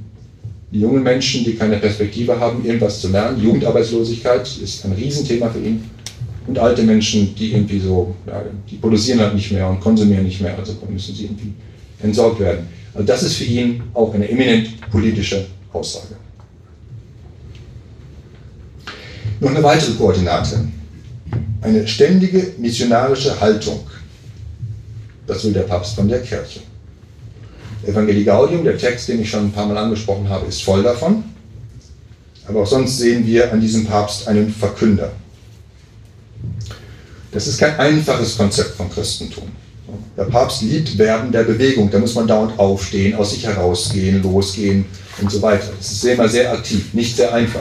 die 0.73 0.81
jungen 0.81 1.03
Menschen, 1.03 1.45
die 1.45 1.55
keine 1.55 1.77
Perspektive 1.77 2.39
haben, 2.39 2.65
irgendwas 2.65 3.01
zu 3.01 3.09
lernen. 3.09 3.43
Jugendarbeitslosigkeit 3.43 4.49
ist 4.63 4.85
ein 4.85 4.93
Riesenthema 4.93 5.49
für 5.49 5.61
ihn. 5.61 5.85
Und 6.47 6.59
alte 6.59 6.83
Menschen, 6.83 7.35
die 7.35 7.53
irgendwie 7.53 7.81
so, 7.81 8.15
ja, 8.27 8.43
die 8.71 8.77
produzieren 8.77 9.19
halt 9.21 9.35
nicht 9.35 9.51
mehr 9.51 9.69
und 9.69 9.81
konsumieren 9.81 10.25
nicht 10.25 10.41
mehr, 10.41 10.57
also 10.57 10.75
müssen 10.89 11.15
sie 11.15 11.25
irgendwie 11.25 11.53
entsorgt 12.01 12.39
werden. 12.39 12.69
Also 12.97 13.07
das 13.07 13.23
ist 13.25 13.37
für 13.37 13.45
ihn 13.45 13.83
auch 13.93 14.15
eine 14.15 14.27
eminent 14.27 14.91
politische 14.91 15.47
Aussage. 15.71 16.17
Noch 19.39 19.51
eine 19.51 19.63
weitere 19.63 19.93
Koordinate. 19.93 20.67
Eine 21.61 21.87
ständige 21.87 22.55
missionarische 22.57 23.39
Haltung. 23.39 23.81
Das 25.27 25.45
will 25.45 25.53
der 25.53 25.65
Papst 25.65 25.95
von 25.95 26.09
der 26.09 26.23
Kirche. 26.23 26.61
Evangelii 27.87 28.25
Gaudium, 28.25 28.65
der 28.65 28.79
Text, 28.79 29.09
den 29.09 29.21
ich 29.21 29.29
schon 29.29 29.45
ein 29.45 29.53
paar 29.53 29.67
Mal 29.67 29.77
angesprochen 29.77 30.27
habe, 30.31 30.47
ist 30.47 30.63
voll 30.63 30.83
davon. 30.83 31.23
Aber 32.49 32.63
auch 32.63 32.67
sonst 32.67 32.97
sehen 32.97 33.27
wir 33.27 33.53
an 33.53 33.61
diesem 33.61 33.85
Papst 33.85 34.27
einen 34.27 34.51
Verkünder. 34.51 35.13
Das 37.31 37.47
ist 37.47 37.59
kein 37.59 37.79
einfaches 37.79 38.39
Konzept 38.39 38.71
von 38.71 38.89
Christentum. 38.89 39.49
Der 40.17 40.25
Papst 40.25 40.63
liebt 40.63 40.97
Werden 40.99 41.33
der 41.33 41.45
Bewegung. 41.45 41.91
Da 41.91 41.99
muss 41.99 42.15
man 42.15 42.27
dauernd 42.27 42.59
aufstehen, 42.59 43.15
aus 43.15 43.31
sich 43.31 43.45
herausgehen, 43.45 44.23
losgehen 44.23 44.85
und 45.21 45.31
so 45.31 45.41
weiter. 45.43 45.69
Das 45.77 45.93
ist 45.93 46.05
immer 46.05 46.29
sehr 46.29 46.53
aktiv, 46.53 46.93
nicht 46.95 47.17
sehr 47.17 47.33
einfach. 47.33 47.61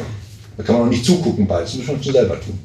Da 0.57 0.63
kann 0.63 0.75
man 0.75 0.85
auch 0.85 0.89
nicht 0.89 1.05
zugucken 1.05 1.47
bei, 1.47 1.61
das 1.61 1.75
muss 1.75 1.87
man 1.87 2.01
schon 2.01 2.13
selber 2.13 2.39
tun. 2.39 2.57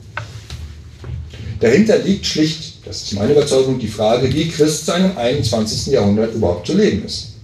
Dahinter 1.59 1.99
liegt 1.99 2.25
schlicht, 2.25 2.87
das 2.87 3.03
ist 3.03 3.13
meine 3.13 3.33
Überzeugung, 3.33 3.79
die 3.79 3.89
Frage, 3.89 4.33
wie 4.33 4.49
Christsein 4.49 5.11
im 5.11 5.19
21. 5.19 5.93
Jahrhundert 5.93 6.35
überhaupt 6.35 6.67
zu 6.67 6.75
leben 6.75 7.05
ist. 7.05 7.35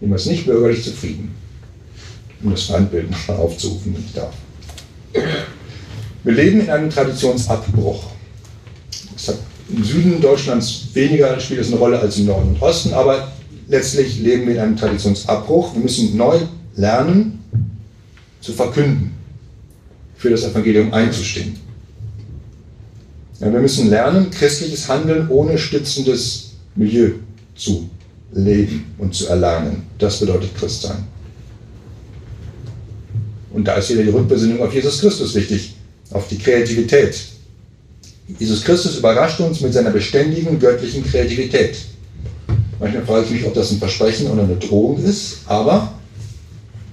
Immer 0.00 0.16
ist 0.16 0.26
nicht 0.26 0.44
bürgerlich 0.44 0.84
zufrieden, 0.84 1.34
um 2.42 2.50
das 2.50 2.64
Feindbild 2.64 3.10
nochmal 3.10 3.38
aufzurufen, 3.38 3.94
wenn 3.94 4.04
ich 4.04 4.12
darf. 4.12 4.34
Wir 6.24 6.32
leben 6.32 6.60
in 6.60 6.70
einem 6.70 6.90
Traditionsabbruch. 6.90 8.04
Im 9.68 9.82
Süden 9.82 10.20
Deutschlands 10.20 10.88
weniger 10.94 11.38
spielt 11.40 11.60
es 11.60 11.68
eine 11.68 11.76
Rolle 11.76 11.98
als 11.98 12.18
im 12.18 12.26
Norden 12.26 12.50
und 12.50 12.62
Osten, 12.62 12.92
aber 12.94 13.32
letztlich 13.68 14.20
leben 14.20 14.46
wir 14.46 14.54
in 14.54 14.60
einem 14.60 14.76
Traditionsabbruch. 14.76 15.74
Wir 15.74 15.82
müssen 15.82 16.16
neu 16.16 16.38
lernen 16.76 17.42
zu 18.40 18.52
verkünden, 18.52 19.12
für 20.16 20.30
das 20.30 20.44
Evangelium 20.44 20.92
einzustehen. 20.92 21.56
Ja, 23.40 23.52
wir 23.52 23.60
müssen 23.60 23.90
lernen, 23.90 24.30
christliches 24.30 24.88
Handeln 24.88 25.28
ohne 25.28 25.58
stützendes 25.58 26.52
Milieu 26.74 27.10
zu 27.54 27.90
leben 28.32 28.94
und 28.98 29.14
zu 29.14 29.26
erlernen. 29.26 29.82
Das 29.98 30.20
bedeutet 30.20 30.56
Christsein. 30.56 31.04
Und 33.52 33.64
da 33.66 33.74
ist 33.74 33.90
wieder 33.90 34.04
die 34.04 34.10
Rückbesinnung 34.10 34.60
auf 34.62 34.72
Jesus 34.72 35.00
Christus 35.00 35.34
wichtig, 35.34 35.74
auf 36.10 36.28
die 36.28 36.38
Kreativität, 36.38 37.16
Jesus 38.38 38.64
Christus 38.64 38.98
überrascht 38.98 39.40
uns 39.40 39.60
mit 39.60 39.72
seiner 39.72 39.90
beständigen 39.90 40.58
göttlichen 40.58 41.04
Kreativität. 41.04 41.76
Manchmal 42.78 43.06
frage 43.06 43.24
ich 43.26 43.30
mich, 43.30 43.46
ob 43.46 43.54
das 43.54 43.70
ein 43.70 43.78
Versprechen 43.78 44.30
oder 44.30 44.42
eine 44.42 44.56
Drohung 44.56 45.02
ist, 45.02 45.38
aber 45.46 45.94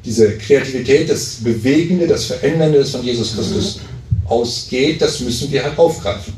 diese 0.06 0.38
Kreativität, 0.38 1.10
das 1.10 1.38
Bewegende, 1.44 2.08
das 2.08 2.26
Verändernde, 2.26 2.80
das 2.80 2.92
von 2.92 3.04
Jesus 3.04 3.36
Christus 3.36 3.80
ausgeht, 4.26 5.02
das 5.02 5.20
müssen 5.22 5.52
wir 5.52 5.64
halt 5.64 5.78
aufgreifen. 5.78 6.34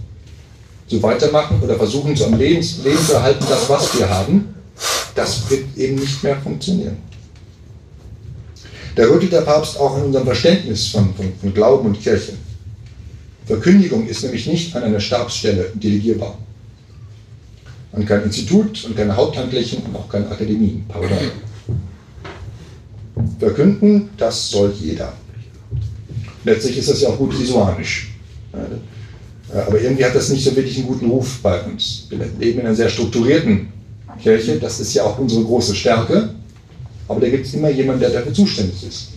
So 0.87 1.01
weitermachen 1.01 1.59
oder 1.61 1.75
versuchen, 1.75 2.15
so 2.15 2.25
am 2.25 2.37
Leben, 2.37 2.65
Leben 2.83 3.05
zu 3.05 3.13
erhalten, 3.13 3.45
das, 3.49 3.69
was 3.69 3.97
wir 3.97 4.09
haben, 4.09 4.55
das 5.13 5.49
wird 5.49 5.65
eben 5.77 5.95
nicht 5.95 6.23
mehr 6.23 6.37
funktionieren. 6.37 6.97
Da 8.95 9.03
rüttelt 9.03 9.33
der 9.33 9.41
Papst 9.41 9.77
auch 9.77 9.97
in 9.97 10.05
unserem 10.05 10.25
Verständnis 10.25 10.87
von, 10.87 11.13
von, 11.15 11.33
von 11.39 11.53
Glauben 11.53 11.87
und 11.87 12.01
Kirche. 12.01 12.33
Verkündigung 13.45 14.07
ist 14.07 14.23
nämlich 14.23 14.47
nicht 14.47 14.75
an 14.75 14.83
einer 14.83 14.99
Stabsstelle 14.99 15.71
delegierbar. 15.75 16.37
An 17.91 18.05
kein 18.05 18.23
Institut 18.23 18.83
und 18.85 18.97
keine 18.97 19.15
Hauptamtlichen 19.15 19.83
und 19.83 19.95
auch 19.95 20.09
keine 20.09 20.29
Akademien. 20.29 20.85
Pardon. 20.87 21.17
Verkünden, 23.39 24.09
das 24.17 24.49
soll 24.49 24.73
jeder. 24.79 25.13
Letztlich 26.43 26.77
ist 26.77 26.89
das 26.89 27.01
ja 27.01 27.09
auch 27.09 27.17
gut 27.17 27.39
visuanisch. 27.39 28.11
Aber 29.51 29.79
irgendwie 29.79 30.03
hat 30.03 30.15
das 30.15 30.29
nicht 30.29 30.43
so 30.43 30.55
wirklich 30.55 30.77
einen 30.77 30.87
guten 30.87 31.09
Ruf 31.09 31.39
bei 31.41 31.61
uns. 31.61 32.07
Wir 32.09 32.17
leben 32.39 32.59
in 32.59 32.65
einer 32.65 32.75
sehr 32.75 32.89
strukturierten 32.89 33.69
Kirche, 34.21 34.57
das 34.59 34.79
ist 34.79 34.93
ja 34.93 35.03
auch 35.03 35.17
unsere 35.19 35.43
große 35.43 35.75
Stärke. 35.75 36.29
Aber 37.07 37.21
da 37.21 37.29
gibt 37.29 37.45
es 37.45 37.53
immer 37.53 37.69
jemanden, 37.69 38.01
der 38.01 38.09
dafür 38.09 38.33
zuständig 38.33 38.83
ist. 38.87 39.11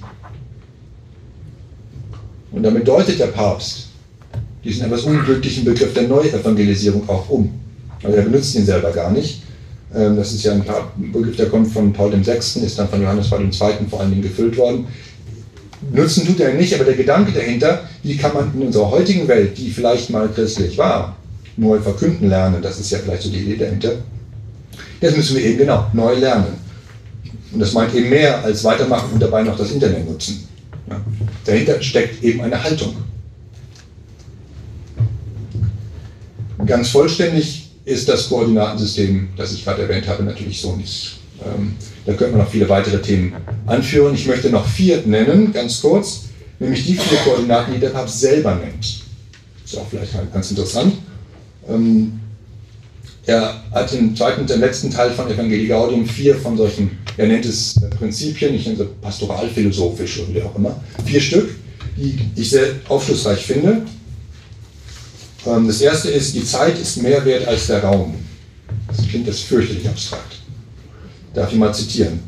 Und 2.52 2.62
damit 2.62 2.86
deutet 2.86 3.18
der 3.18 3.28
Papst, 3.28 3.87
diesen 4.68 4.84
etwas 4.84 5.02
unglücklichen 5.02 5.64
Begriff 5.64 5.94
der 5.94 6.06
Neuevangelisierung 6.06 7.08
auch 7.08 7.28
um. 7.28 7.50
Also 8.02 8.16
er 8.16 8.22
benutzt 8.22 8.54
ihn 8.54 8.64
selber 8.64 8.92
gar 8.92 9.10
nicht. 9.10 9.42
Ähm, 9.94 10.16
das 10.16 10.32
ist 10.32 10.44
ja 10.44 10.52
ein 10.52 10.64
Begriff, 11.12 11.36
der 11.36 11.46
kommt 11.46 11.72
von 11.72 11.92
Paul 11.92 12.12
VI., 12.12 12.32
ist 12.64 12.78
dann 12.78 12.88
von 12.88 13.00
Johannes 13.00 13.30
Paul 13.30 13.42
II. 13.42 13.50
vor 13.88 14.00
allen 14.00 14.10
Dingen 14.10 14.22
gefüllt 14.22 14.56
worden. 14.56 14.86
Nutzen 15.92 16.26
tut 16.26 16.40
er 16.40 16.54
nicht, 16.54 16.74
aber 16.74 16.84
der 16.84 16.94
Gedanke 16.94 17.32
dahinter, 17.32 17.84
wie 18.02 18.16
kann 18.16 18.34
man 18.34 18.52
in 18.54 18.66
unserer 18.66 18.90
heutigen 18.90 19.26
Welt, 19.28 19.56
die 19.56 19.70
vielleicht 19.70 20.10
mal 20.10 20.28
christlich 20.28 20.76
war, 20.76 21.16
neu 21.56 21.78
verkünden 21.78 22.28
lernen, 22.28 22.60
das 22.60 22.78
ist 22.78 22.90
ja 22.90 22.98
vielleicht 22.98 23.22
so 23.22 23.30
die 23.30 23.38
Idee 23.38 23.56
dahinter. 23.56 23.92
Das 25.00 25.16
müssen 25.16 25.36
wir 25.36 25.44
eben 25.44 25.58
genau 25.58 25.86
neu 25.92 26.14
lernen. 26.14 26.54
Und 27.52 27.60
das 27.60 27.72
meint 27.72 27.94
eben 27.94 28.10
mehr 28.10 28.42
als 28.44 28.62
weitermachen 28.64 29.10
und 29.14 29.22
dabei 29.22 29.42
noch 29.42 29.56
das 29.56 29.70
Internet 29.70 30.08
nutzen. 30.08 30.46
Ja. 30.90 31.00
Dahinter 31.44 31.80
steckt 31.80 32.22
eben 32.22 32.40
eine 32.42 32.62
Haltung. 32.62 32.94
Ganz 36.68 36.90
vollständig 36.90 37.70
ist 37.86 38.08
das 38.10 38.28
Koordinatensystem, 38.28 39.30
das 39.38 39.54
ich 39.54 39.64
gerade 39.64 39.82
erwähnt 39.82 40.06
habe, 40.06 40.22
natürlich 40.22 40.60
so 40.60 40.76
nicht. 40.76 41.16
Ähm, 41.42 41.74
da 42.04 42.12
könnte 42.12 42.36
man 42.36 42.44
noch 42.44 42.50
viele 42.50 42.68
weitere 42.68 43.00
Themen 43.00 43.32
anführen. 43.64 44.14
Ich 44.14 44.26
möchte 44.26 44.50
noch 44.50 44.66
vier 44.66 45.02
nennen, 45.06 45.50
ganz 45.50 45.80
kurz, 45.80 46.24
nämlich 46.58 46.84
die 46.84 46.92
vier 46.92 47.18
Koordinaten, 47.24 47.72
die 47.72 47.80
der 47.80 47.88
Papst 47.88 48.20
selber 48.20 48.54
nennt. 48.54 48.84
Ist 49.64 49.78
auch 49.78 49.86
vielleicht 49.88 50.12
ganz 50.32 50.50
interessant. 50.50 50.92
Ähm, 51.66 52.20
er 53.24 53.62
hat 53.72 53.92
im 53.94 54.14
zweiten 54.14 54.42
und 54.42 54.50
im 54.50 54.60
letzten 54.60 54.90
Teil 54.90 55.10
von 55.12 55.30
Evangelii 55.30 55.68
Gaudium 55.68 56.06
vier 56.06 56.34
von 56.34 56.56
solchen, 56.56 56.98
er 57.16 57.28
nennt 57.28 57.46
es 57.46 57.80
Prinzipien, 57.98 58.54
ich 58.54 58.66
nenne 58.66 58.78
sie 58.78 58.88
pastoralphilosophisch 59.00 60.20
oder 60.20 60.34
wie 60.34 60.42
auch 60.42 60.56
immer, 60.56 60.78
vier 61.06 61.20
Stück, 61.20 61.48
die 61.96 62.18
ich 62.36 62.50
sehr 62.50 62.68
aufschlussreich 62.88 63.44
finde. 63.44 63.82
Ähm, 65.48 65.66
das 65.66 65.80
erste 65.80 66.10
ist, 66.10 66.34
die 66.34 66.44
Zeit 66.44 66.78
ist 66.78 67.02
mehr 67.02 67.24
wert 67.24 67.46
als 67.46 67.66
der 67.66 67.82
Raum. 67.82 68.14
Das 68.88 69.06
klingt 69.08 69.26
das 69.26 69.40
fürchterlich 69.40 69.88
abstrakt. 69.88 70.36
Darf 71.34 71.52
ich 71.52 71.58
mal 71.58 71.74
zitieren? 71.74 72.20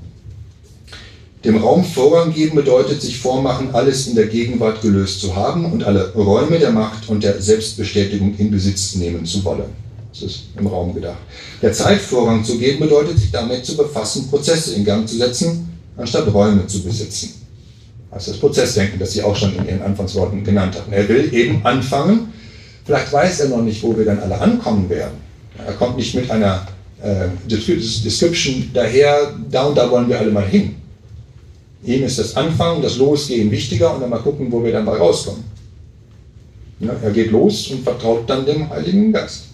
Dem 1.45 1.57
Raum 1.57 1.85
Vorrang 1.85 2.35
geben 2.35 2.57
bedeutet 2.57 3.01
sich 3.01 3.19
vormachen, 3.19 3.75
alles 3.75 4.07
in 4.07 4.15
der 4.15 4.27
Gegenwart 4.27 4.83
gelöst 4.83 5.21
zu 5.21 5.35
haben 5.35 5.73
und 5.73 5.83
alle 5.83 6.13
Räume 6.13 6.59
der 6.59 6.71
Macht 6.71 7.09
und 7.09 7.25
der 7.25 7.41
Selbstbestätigung 7.41 8.35
in 8.37 8.51
Besitz 8.51 8.95
nehmen 8.97 9.25
zu 9.25 9.43
wollen. 9.45 9.71
Das 10.13 10.23
ist 10.23 10.43
im 10.59 10.67
Raum 10.67 10.95
gedacht. 10.95 11.19
Der 11.63 11.73
Zeitvorrang 11.73 12.45
zu 12.45 12.59
geben 12.59 12.81
bedeutet, 12.81 13.19
sich 13.19 13.31
damit 13.31 13.65
zu 13.65 13.77
befassen, 13.77 14.29
Prozesse 14.29 14.75
in 14.75 14.85
Gang 14.85 15.09
zu 15.09 15.17
setzen, 15.17 15.71
anstatt 15.97 16.33
Räume 16.33 16.67
zu 16.67 16.83
besitzen. 16.83 17.35
Also 18.11 18.33
das 18.33 18.41
Prozessdenken, 18.41 18.99
das 18.99 19.13
Sie 19.13 19.23
auch 19.23 19.37
schon 19.37 19.55
in 19.57 19.67
Ihren 19.67 19.83
Anfangsworten 19.83 20.45
genannt 20.45 20.75
hatten. 20.75 20.93
Er 20.93 21.09
will 21.09 21.33
eben 21.33 21.65
anfangen. 21.65 22.33
Vielleicht 22.91 23.13
weiß 23.13 23.41
er 23.41 23.49
noch 23.51 23.63
nicht, 23.63 23.81
wo 23.85 23.97
wir 23.97 24.05
dann 24.05 24.19
alle 24.19 24.37
ankommen 24.41 24.91
werden. 24.91 25.15
Er 25.65 25.75
kommt 25.75 25.97
nicht 25.97 26.13
mit 26.17 26.29
einer 26.29 26.67
äh, 27.01 27.29
Description 27.49 28.69
daher, 28.75 29.33
da 29.49 29.67
und 29.67 29.79
da 29.79 29.89
wollen 29.89 30.09
wir 30.09 30.19
alle 30.19 30.33
mal 30.33 30.45
hin. 30.45 30.75
Ihm 31.85 32.03
ist 32.03 32.19
das 32.19 32.37
Anfangen, 32.37 32.83
das 32.83 32.97
Losgehen 32.97 33.49
wichtiger 33.49 33.95
und 33.95 34.01
dann 34.01 34.11
mal 34.11 34.19
gucken, 34.19 34.51
wo 34.51 34.65
wir 34.65 34.73
dann 34.73 34.85
mal 34.85 34.97
rauskommen. 34.97 35.45
Ja, 36.81 36.91
er 37.01 37.13
geht 37.13 37.31
los 37.31 37.69
und 37.69 37.85
vertraut 37.85 38.29
dann 38.29 38.45
dem 38.45 38.69
Heiligen 38.69 39.13
Geist 39.13 39.45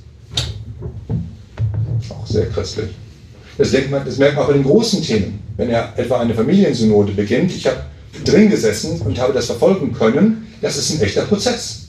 auch 2.09 2.27
sehr 2.27 2.47
christlich. 2.47 2.89
Das, 3.59 3.71
denkt 3.71 3.91
man, 3.91 4.03
das 4.03 4.17
merkt 4.17 4.37
man 4.37 4.45
auch 4.45 4.49
bei 4.49 4.55
den 4.55 4.65
großen 4.65 5.03
Themen. 5.03 5.41
Wenn 5.59 5.69
er 5.69 5.93
etwa 5.99 6.21
eine 6.21 6.35
Familiensynode 6.35 7.13
beginnt, 7.13 7.55
ich 7.55 7.67
habe 7.67 7.83
drin 8.25 8.49
gesessen 8.49 8.99
und 9.03 9.19
habe 9.21 9.35
das 9.35 9.45
verfolgen 9.45 9.93
können, 9.93 10.47
das 10.63 10.79
ist 10.79 10.91
ein 10.91 11.03
echter 11.03 11.27
Prozess. 11.27 11.86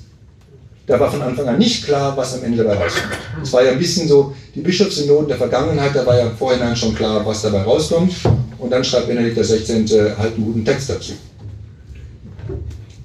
Da 0.87 0.97
war 0.97 1.11
von 1.11 1.21
Anfang 1.21 1.45
an 1.49 1.57
nicht 1.57 1.83
klar, 1.83 2.15
was 2.15 2.35
am 2.35 2.45
Ende 2.45 2.63
dabei 2.63 2.81
rauskommt. 2.81 3.11
Es 3.43 3.51
war 3.51 3.61
ja 3.61 3.71
ein 3.71 3.77
bisschen 3.77 4.07
so, 4.07 4.33
die 4.55 4.61
Bischofssynoden 4.61 5.27
der 5.27 5.35
Vergangenheit, 5.35 5.93
da 5.93 6.05
war 6.05 6.17
ja 6.17 6.31
vorhin 6.31 6.73
schon 6.77 6.95
klar, 6.95 7.25
was 7.25 7.41
dabei 7.41 7.61
rauskommt. 7.63 8.13
Und 8.57 8.71
dann 8.71 8.85
schreibt 8.85 9.07
Benedikt 9.07 9.37
XVI. 9.37 9.85
halt 10.17 10.35
einen 10.35 10.45
guten 10.45 10.63
Text 10.63 10.89
dazu. 10.89 11.11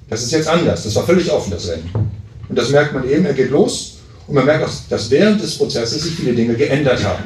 Das 0.09 0.23
ist 0.23 0.31
jetzt 0.31 0.47
anders. 0.47 0.85
Das 0.85 0.95
war 0.95 1.03
völlig 1.03 1.29
offen, 1.29 1.51
das 1.51 1.67
Rennen. 1.67 1.89
Und 2.47 2.57
das 2.57 2.69
merkt 2.69 2.93
man 2.93 3.07
eben, 3.07 3.25
er 3.25 3.33
geht 3.33 3.49
los 3.49 3.97
und 4.27 4.35
man 4.35 4.45
merkt 4.45 4.63
auch, 4.63 4.71
dass 4.89 5.09
während 5.11 5.41
des 5.41 5.57
Prozesses 5.57 6.03
sich 6.03 6.13
viele 6.13 6.33
Dinge 6.33 6.53
geändert 6.53 7.03
haben. 7.03 7.23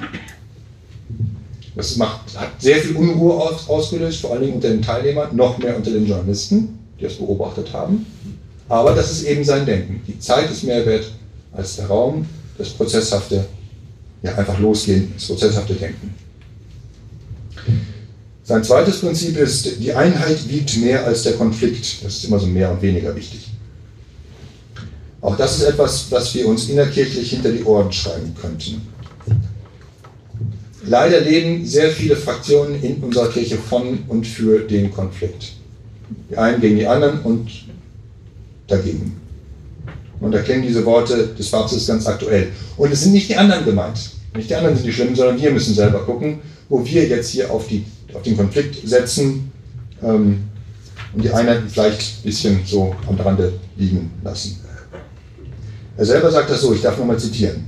Das 1.75 1.95
macht, 1.97 2.35
hat 2.35 2.59
sehr 2.59 2.77
viel 2.77 2.95
Unruhe 2.95 3.35
aus, 3.35 3.69
ausgelöst, 3.69 4.21
vor 4.21 4.31
allen 4.31 4.41
Dingen 4.41 4.53
unter 4.55 4.69
den 4.69 4.81
Teilnehmern, 4.81 5.35
noch 5.35 5.59
mehr 5.59 5.75
unter 5.75 5.91
den 5.91 6.07
Journalisten, 6.07 6.79
die 6.99 7.03
das 7.03 7.13
beobachtet 7.13 7.71
haben. 7.71 8.07
Aber 8.69 8.93
das 8.93 9.11
ist 9.11 9.23
eben 9.23 9.43
sein 9.43 9.65
Denken. 9.65 10.01
Die 10.07 10.19
Zeit 10.19 10.51
ist 10.51 10.63
mehr 10.63 10.85
wert 10.85 11.11
als 11.53 11.77
der 11.77 11.87
Raum, 11.87 12.25
das 12.57 12.69
prozesshafte, 12.69 13.45
ja 14.21 14.35
einfach 14.35 14.59
losgehen, 14.59 15.13
das 15.15 15.25
prozesshafte 15.25 15.73
Denken. 15.73 16.13
Sein 18.43 18.63
zweites 18.63 18.99
Prinzip 18.99 19.37
ist, 19.37 19.79
die 19.79 19.93
Einheit 19.93 20.47
wiegt 20.47 20.77
mehr 20.77 21.05
als 21.05 21.23
der 21.23 21.33
Konflikt. 21.33 22.03
Das 22.03 22.15
ist 22.15 22.25
immer 22.25 22.39
so 22.39 22.47
mehr 22.47 22.71
und 22.71 22.81
weniger 22.81 23.13
wichtig. 23.15 23.47
Auch 25.19 25.35
das 25.35 25.57
ist 25.57 25.63
etwas, 25.63 26.05
was 26.09 26.33
wir 26.33 26.47
uns 26.47 26.69
innerkirchlich 26.69 27.29
hinter 27.29 27.51
die 27.51 27.63
Ohren 27.63 27.91
schreiben 27.91 28.33
könnten. 28.39 28.87
Leider 30.85 31.19
leben 31.19 31.65
sehr 31.65 31.89
viele 31.91 32.15
Fraktionen 32.15 32.81
in 32.81 33.03
unserer 33.03 33.27
Kirche 33.29 33.57
von 33.57 33.99
und 34.07 34.25
für 34.25 34.59
den 34.59 34.93
Konflikt. 34.93 35.53
Die 36.29 36.37
einen 36.37 36.61
gegen 36.61 36.77
die 36.77 36.87
anderen 36.87 37.19
und 37.23 37.66
dagegen. 38.67 39.19
Und 40.19 40.31
da 40.31 40.41
klingen 40.41 40.63
diese 40.63 40.83
Worte 40.85 41.27
des 41.37 41.49
Papstes 41.51 41.87
ganz 41.87 42.07
aktuell. 42.07 42.49
Und 42.75 42.91
es 42.91 43.03
sind 43.03 43.13
nicht 43.13 43.29
die 43.29 43.35
anderen 43.35 43.65
gemeint. 43.65 44.11
Nicht 44.35 44.49
die 44.49 44.55
anderen 44.55 44.75
sind 44.75 44.85
die 44.85 44.93
Schlimmen, 44.93 45.15
sondern 45.15 45.39
wir 45.39 45.51
müssen 45.51 45.73
selber 45.73 45.99
gucken, 45.99 46.39
wo 46.69 46.83
wir 46.85 47.07
jetzt 47.07 47.29
hier 47.29 47.51
auf, 47.51 47.67
die, 47.67 47.85
auf 48.13 48.23
den 48.23 48.35
Konflikt 48.35 48.87
setzen 48.87 49.51
ähm, 50.03 50.43
und 51.13 51.23
die 51.23 51.29
Einheit 51.29 51.61
vielleicht 51.69 52.01
ein 52.01 52.23
bisschen 52.23 52.59
so 52.65 52.95
am 53.07 53.15
Rande 53.19 53.53
liegen 53.77 54.11
lassen. 54.23 54.59
Er 55.95 56.05
selber 56.05 56.31
sagt 56.31 56.49
das 56.49 56.61
so, 56.61 56.73
ich 56.73 56.81
darf 56.81 56.97
nochmal 56.97 57.17
zitieren. 57.17 57.65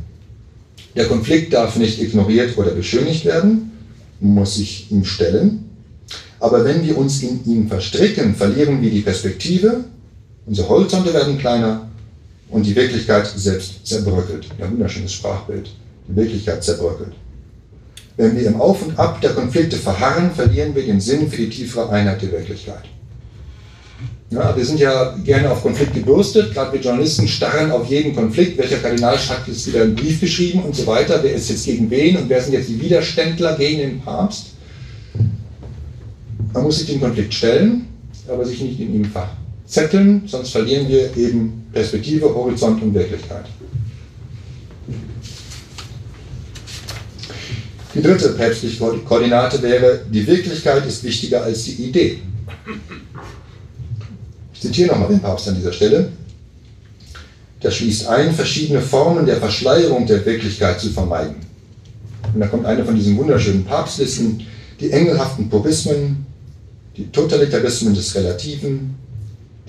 Der 0.95 1.05
Konflikt 1.05 1.53
darf 1.53 1.75
nicht 1.75 2.01
ignoriert 2.01 2.57
oder 2.57 2.71
beschönigt 2.71 3.25
werden, 3.25 3.71
muss 4.19 4.55
sich 4.55 4.91
ihm 4.91 5.05
stellen. 5.05 5.65
Aber 6.39 6.63
wenn 6.63 6.85
wir 6.85 6.97
uns 6.97 7.21
in 7.23 7.43
ihm 7.45 7.67
verstricken, 7.67 8.35
verlieren 8.35 8.81
wir 8.81 8.91
die 8.91 9.01
Perspektive, 9.01 9.83
unsere 10.45 10.69
Horizonte 10.69 11.13
werden 11.13 11.37
kleiner 11.37 11.87
und 12.49 12.65
die 12.65 12.75
Wirklichkeit 12.75 13.27
selbst 13.35 13.85
zerbröckelt. 13.85 14.47
Ein 14.59 14.71
wunderschönes 14.71 15.13
Sprachbild. 15.13 15.69
Die 16.07 16.15
Wirklichkeit 16.15 16.63
zerbröckelt. 16.63 17.13
Wenn 18.17 18.35
wir 18.35 18.47
im 18.47 18.59
Auf 18.59 18.81
und 18.81 18.97
Ab 18.99 19.21
der 19.21 19.31
Konflikte 19.31 19.77
verharren, 19.77 20.31
verlieren 20.31 20.75
wir 20.75 20.85
den 20.85 20.99
Sinn 20.99 21.29
für 21.29 21.37
die 21.37 21.49
tiefere 21.49 21.89
Einheit 21.89 22.21
der 22.21 22.31
Wirklichkeit. 22.31 22.83
Ja, 24.31 24.55
wir 24.55 24.63
sind 24.63 24.79
ja 24.79 25.15
gerne 25.23 25.49
auf 25.49 25.63
Konflikt 25.63 25.93
gebürstet, 25.93 26.53
gerade 26.53 26.73
wir 26.73 26.79
Journalisten 26.79 27.27
starren 27.27 27.71
auf 27.71 27.87
jeden 27.89 28.15
Konflikt, 28.15 28.57
welcher 28.57 28.77
Kardinal 28.77 29.17
hat 29.17 29.47
jetzt 29.47 29.65
wieder 29.67 29.81
einen 29.81 29.95
Brief 29.95 30.19
geschrieben 30.19 30.63
und 30.63 30.75
so 30.75 30.85
weiter, 30.85 31.19
wer 31.23 31.33
ist 31.33 31.49
jetzt 31.49 31.65
gegen 31.65 31.89
wen 31.89 32.17
und 32.17 32.29
wer 32.29 32.41
sind 32.41 32.53
jetzt 32.53 32.69
die 32.69 32.79
Widerständler 32.79 33.57
gegen 33.57 33.79
den 33.79 34.01
Papst. 34.01 34.47
Man 36.53 36.63
muss 36.63 36.77
sich 36.79 36.87
dem 36.87 36.99
Konflikt 36.99 37.33
stellen, 37.33 37.87
aber 38.27 38.45
sich 38.45 38.61
nicht 38.61 38.79
in 38.79 38.95
ihm 38.95 39.11
verzetteln, 39.69 40.23
sonst 40.25 40.49
verlieren 40.49 40.87
wir 40.87 41.15
eben 41.15 41.67
Perspektive, 41.71 42.33
Horizont 42.33 42.81
und 42.81 42.93
Wirklichkeit. 42.93 43.45
Die 47.93 48.01
dritte 48.01 48.29
päpstliche 48.29 48.79
Koordinate 48.79 49.61
wäre, 49.61 50.01
die 50.11 50.25
Wirklichkeit 50.25 50.85
ist 50.87 51.03
wichtiger 51.03 51.43
als 51.43 51.65
die 51.65 51.83
Idee. 51.83 52.19
Ich 54.53 54.61
zitiere 54.61 54.89
nochmal 54.89 55.09
den 55.09 55.19
Papst 55.19 55.47
an 55.47 55.55
dieser 55.55 55.71
Stelle. 55.71 56.09
Das 57.61 57.75
schließt 57.75 58.07
ein, 58.07 58.33
verschiedene 58.33 58.81
Formen 58.81 59.25
der 59.25 59.37
Verschleierung 59.37 60.07
der 60.07 60.25
Wirklichkeit 60.25 60.79
zu 60.79 60.89
vermeiden. 60.89 61.35
Und 62.33 62.39
da 62.39 62.47
kommt 62.47 62.65
eine 62.65 62.85
von 62.85 62.95
diesen 62.95 63.17
wunderschönen 63.17 63.65
Papstlisten, 63.65 64.45
die 64.79 64.91
engelhaften 64.91 65.49
Purismen, 65.49 66.25
die 66.95 67.07
Totalitarismen 67.11 67.93
des 67.93 68.15
Relativen, 68.15 68.98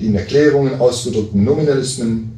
die 0.01 0.07
in 0.07 0.15
Erklärungen 0.15 0.81
ausgedrückten 0.81 1.45
Nominalismen, 1.45 2.33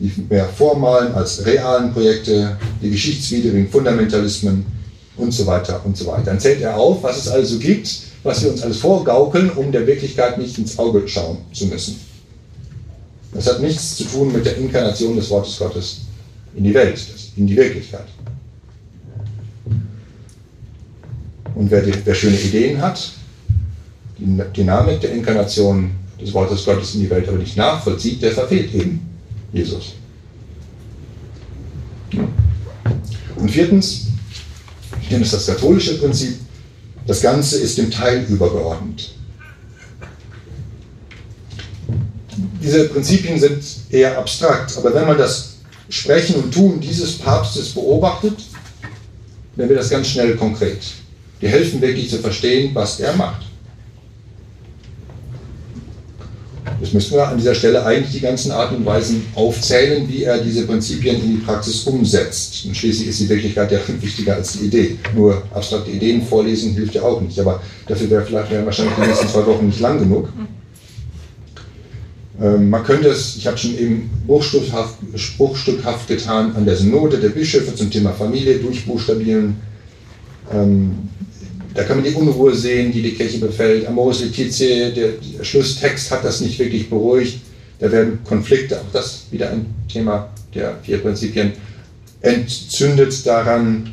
die 0.00 0.12
mehr 0.28 0.46
formalen 0.46 1.14
als 1.14 1.44
realen 1.46 1.92
Projekte, 1.92 2.56
die 2.82 2.90
geschichtswidrigen 2.90 3.68
Fundamentalismen 3.68 4.66
und 5.16 5.32
so 5.32 5.46
weiter 5.46 5.80
und 5.84 5.96
so 5.96 6.06
weiter. 6.06 6.24
Dann 6.24 6.40
zählt 6.40 6.60
er 6.60 6.76
auf, 6.76 7.02
was 7.02 7.18
es 7.18 7.28
also 7.28 7.58
gibt, 7.58 8.00
was 8.22 8.42
wir 8.42 8.50
uns 8.50 8.62
alles 8.62 8.78
vorgaukeln, 8.78 9.50
um 9.50 9.72
der 9.72 9.86
Wirklichkeit 9.86 10.38
nicht 10.38 10.58
ins 10.58 10.78
Auge 10.78 11.06
schauen 11.06 11.38
zu 11.52 11.66
müssen. 11.66 11.96
Das 13.32 13.46
hat 13.46 13.60
nichts 13.60 13.96
zu 13.96 14.04
tun 14.04 14.32
mit 14.32 14.46
der 14.46 14.56
Inkarnation 14.56 15.16
des 15.16 15.30
Wortes 15.30 15.58
Gottes 15.58 16.00
in 16.54 16.64
die 16.64 16.74
Welt, 16.74 16.98
in 17.36 17.46
die 17.46 17.56
Wirklichkeit. 17.56 18.06
Und 21.54 21.70
wer, 21.70 21.82
die, 21.82 21.92
wer 22.04 22.14
schöne 22.14 22.38
Ideen 22.38 22.80
hat, 22.80 23.12
die 24.18 24.40
Dynamik 24.56 25.00
der 25.00 25.12
Inkarnation 25.12 25.90
des 26.20 26.32
Wortes 26.34 26.64
Gottes 26.64 26.94
in 26.94 27.02
die 27.02 27.10
Welt 27.10 27.28
aber 27.28 27.38
nicht 27.38 27.56
nachvollzieht, 27.56 28.22
der 28.22 28.32
verfehlt 28.32 28.74
eben 28.74 29.00
Jesus. 29.52 29.94
Und 33.36 33.50
viertens, 33.50 34.08
Ich 35.08 35.12
nenne 35.12 35.24
es 35.24 35.30
das 35.30 35.46
katholische 35.46 35.96
Prinzip. 35.96 36.36
Das 37.06 37.22
Ganze 37.22 37.56
ist 37.60 37.78
dem 37.78 37.90
Teil 37.90 38.26
übergeordnet. 38.28 39.14
Diese 42.62 42.90
Prinzipien 42.90 43.40
sind 43.40 43.62
eher 43.88 44.18
abstrakt, 44.18 44.76
aber 44.76 44.92
wenn 44.92 45.06
man 45.06 45.16
das 45.16 45.54
Sprechen 45.88 46.34
und 46.42 46.52
Tun 46.52 46.78
dieses 46.78 47.16
Papstes 47.16 47.70
beobachtet, 47.70 48.36
dann 49.56 49.66
wird 49.66 49.80
das 49.80 49.88
ganz 49.88 50.08
schnell 50.08 50.36
konkret. 50.36 50.82
Die 51.40 51.48
helfen 51.48 51.80
wirklich 51.80 52.10
zu 52.10 52.18
verstehen, 52.18 52.74
was 52.74 53.00
er 53.00 53.16
macht. 53.16 53.46
Müssen 56.98 57.14
wir 57.14 57.28
an 57.28 57.38
dieser 57.38 57.54
Stelle 57.54 57.86
eigentlich 57.86 58.10
die 58.10 58.20
ganzen 58.20 58.50
Arten 58.50 58.74
und 58.74 58.84
Weisen 58.84 59.24
aufzählen, 59.36 60.08
wie 60.08 60.24
er 60.24 60.38
diese 60.38 60.66
Prinzipien 60.66 61.22
in 61.22 61.30
die 61.30 61.44
Praxis 61.44 61.84
umsetzt. 61.84 62.64
Und 62.66 62.76
schließlich 62.76 63.08
ist 63.10 63.20
die 63.20 63.28
Wirklichkeit 63.28 63.70
ja 63.70 63.78
wichtiger 64.00 64.34
als 64.34 64.54
die 64.54 64.66
Idee. 64.66 64.98
Nur 65.14 65.40
abstrakte 65.54 65.92
Ideen 65.92 66.22
vorlesen 66.22 66.74
hilft 66.74 66.96
ja 66.96 67.02
auch 67.02 67.20
nicht. 67.20 67.38
Aber 67.38 67.62
dafür 67.86 68.10
wäre 68.10 68.24
vielleicht 68.24 68.50
wären 68.50 68.66
wahrscheinlich 68.66 68.96
die 68.96 69.06
nächsten 69.06 69.28
zwei 69.28 69.46
Wochen 69.46 69.66
nicht 69.66 69.78
lang 69.78 70.00
genug. 70.00 70.28
Ähm, 72.42 72.68
man 72.68 72.82
könnte 72.82 73.10
es, 73.10 73.36
ich 73.36 73.46
habe 73.46 73.56
schon 73.56 73.78
eben 73.78 74.10
bruchstückhaft, 74.26 74.96
bruchstückhaft 75.36 76.08
getan, 76.08 76.56
an 76.56 76.64
der 76.64 76.74
Synode 76.74 77.18
der 77.18 77.28
Bischöfe 77.28 77.76
zum 77.76 77.92
Thema 77.92 78.10
Familie 78.12 78.58
durchbuchstabieren. 78.58 79.54
Ähm, 80.52 81.10
da 81.74 81.84
kann 81.84 81.98
man 81.98 82.04
die 82.04 82.14
Unruhe 82.14 82.54
sehen, 82.54 82.92
die 82.92 83.02
die 83.02 83.12
Kirche 83.12 83.38
befällt. 83.38 83.86
Amoris 83.86 84.20
Laetitia, 84.20 84.90
der, 84.90 85.08
der 85.38 85.44
Schlusstext 85.44 86.10
hat 86.10 86.24
das 86.24 86.40
nicht 86.40 86.58
wirklich 86.58 86.88
beruhigt. 86.88 87.40
Da 87.78 87.90
werden 87.92 88.18
Konflikte, 88.24 88.80
auch 88.80 88.92
das 88.92 89.26
wieder 89.30 89.50
ein 89.50 89.66
Thema 89.90 90.30
der 90.54 90.78
vier 90.82 90.98
Prinzipien, 90.98 91.52
entzündet 92.20 93.24
daran. 93.26 93.92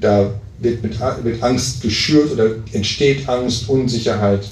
Da 0.00 0.32
wird 0.58 0.82
mit, 0.82 0.96
mit 1.24 1.42
Angst 1.42 1.82
geschürt 1.82 2.32
oder 2.32 2.56
entsteht 2.72 3.28
Angst, 3.28 3.68
Unsicherheit. 3.68 4.48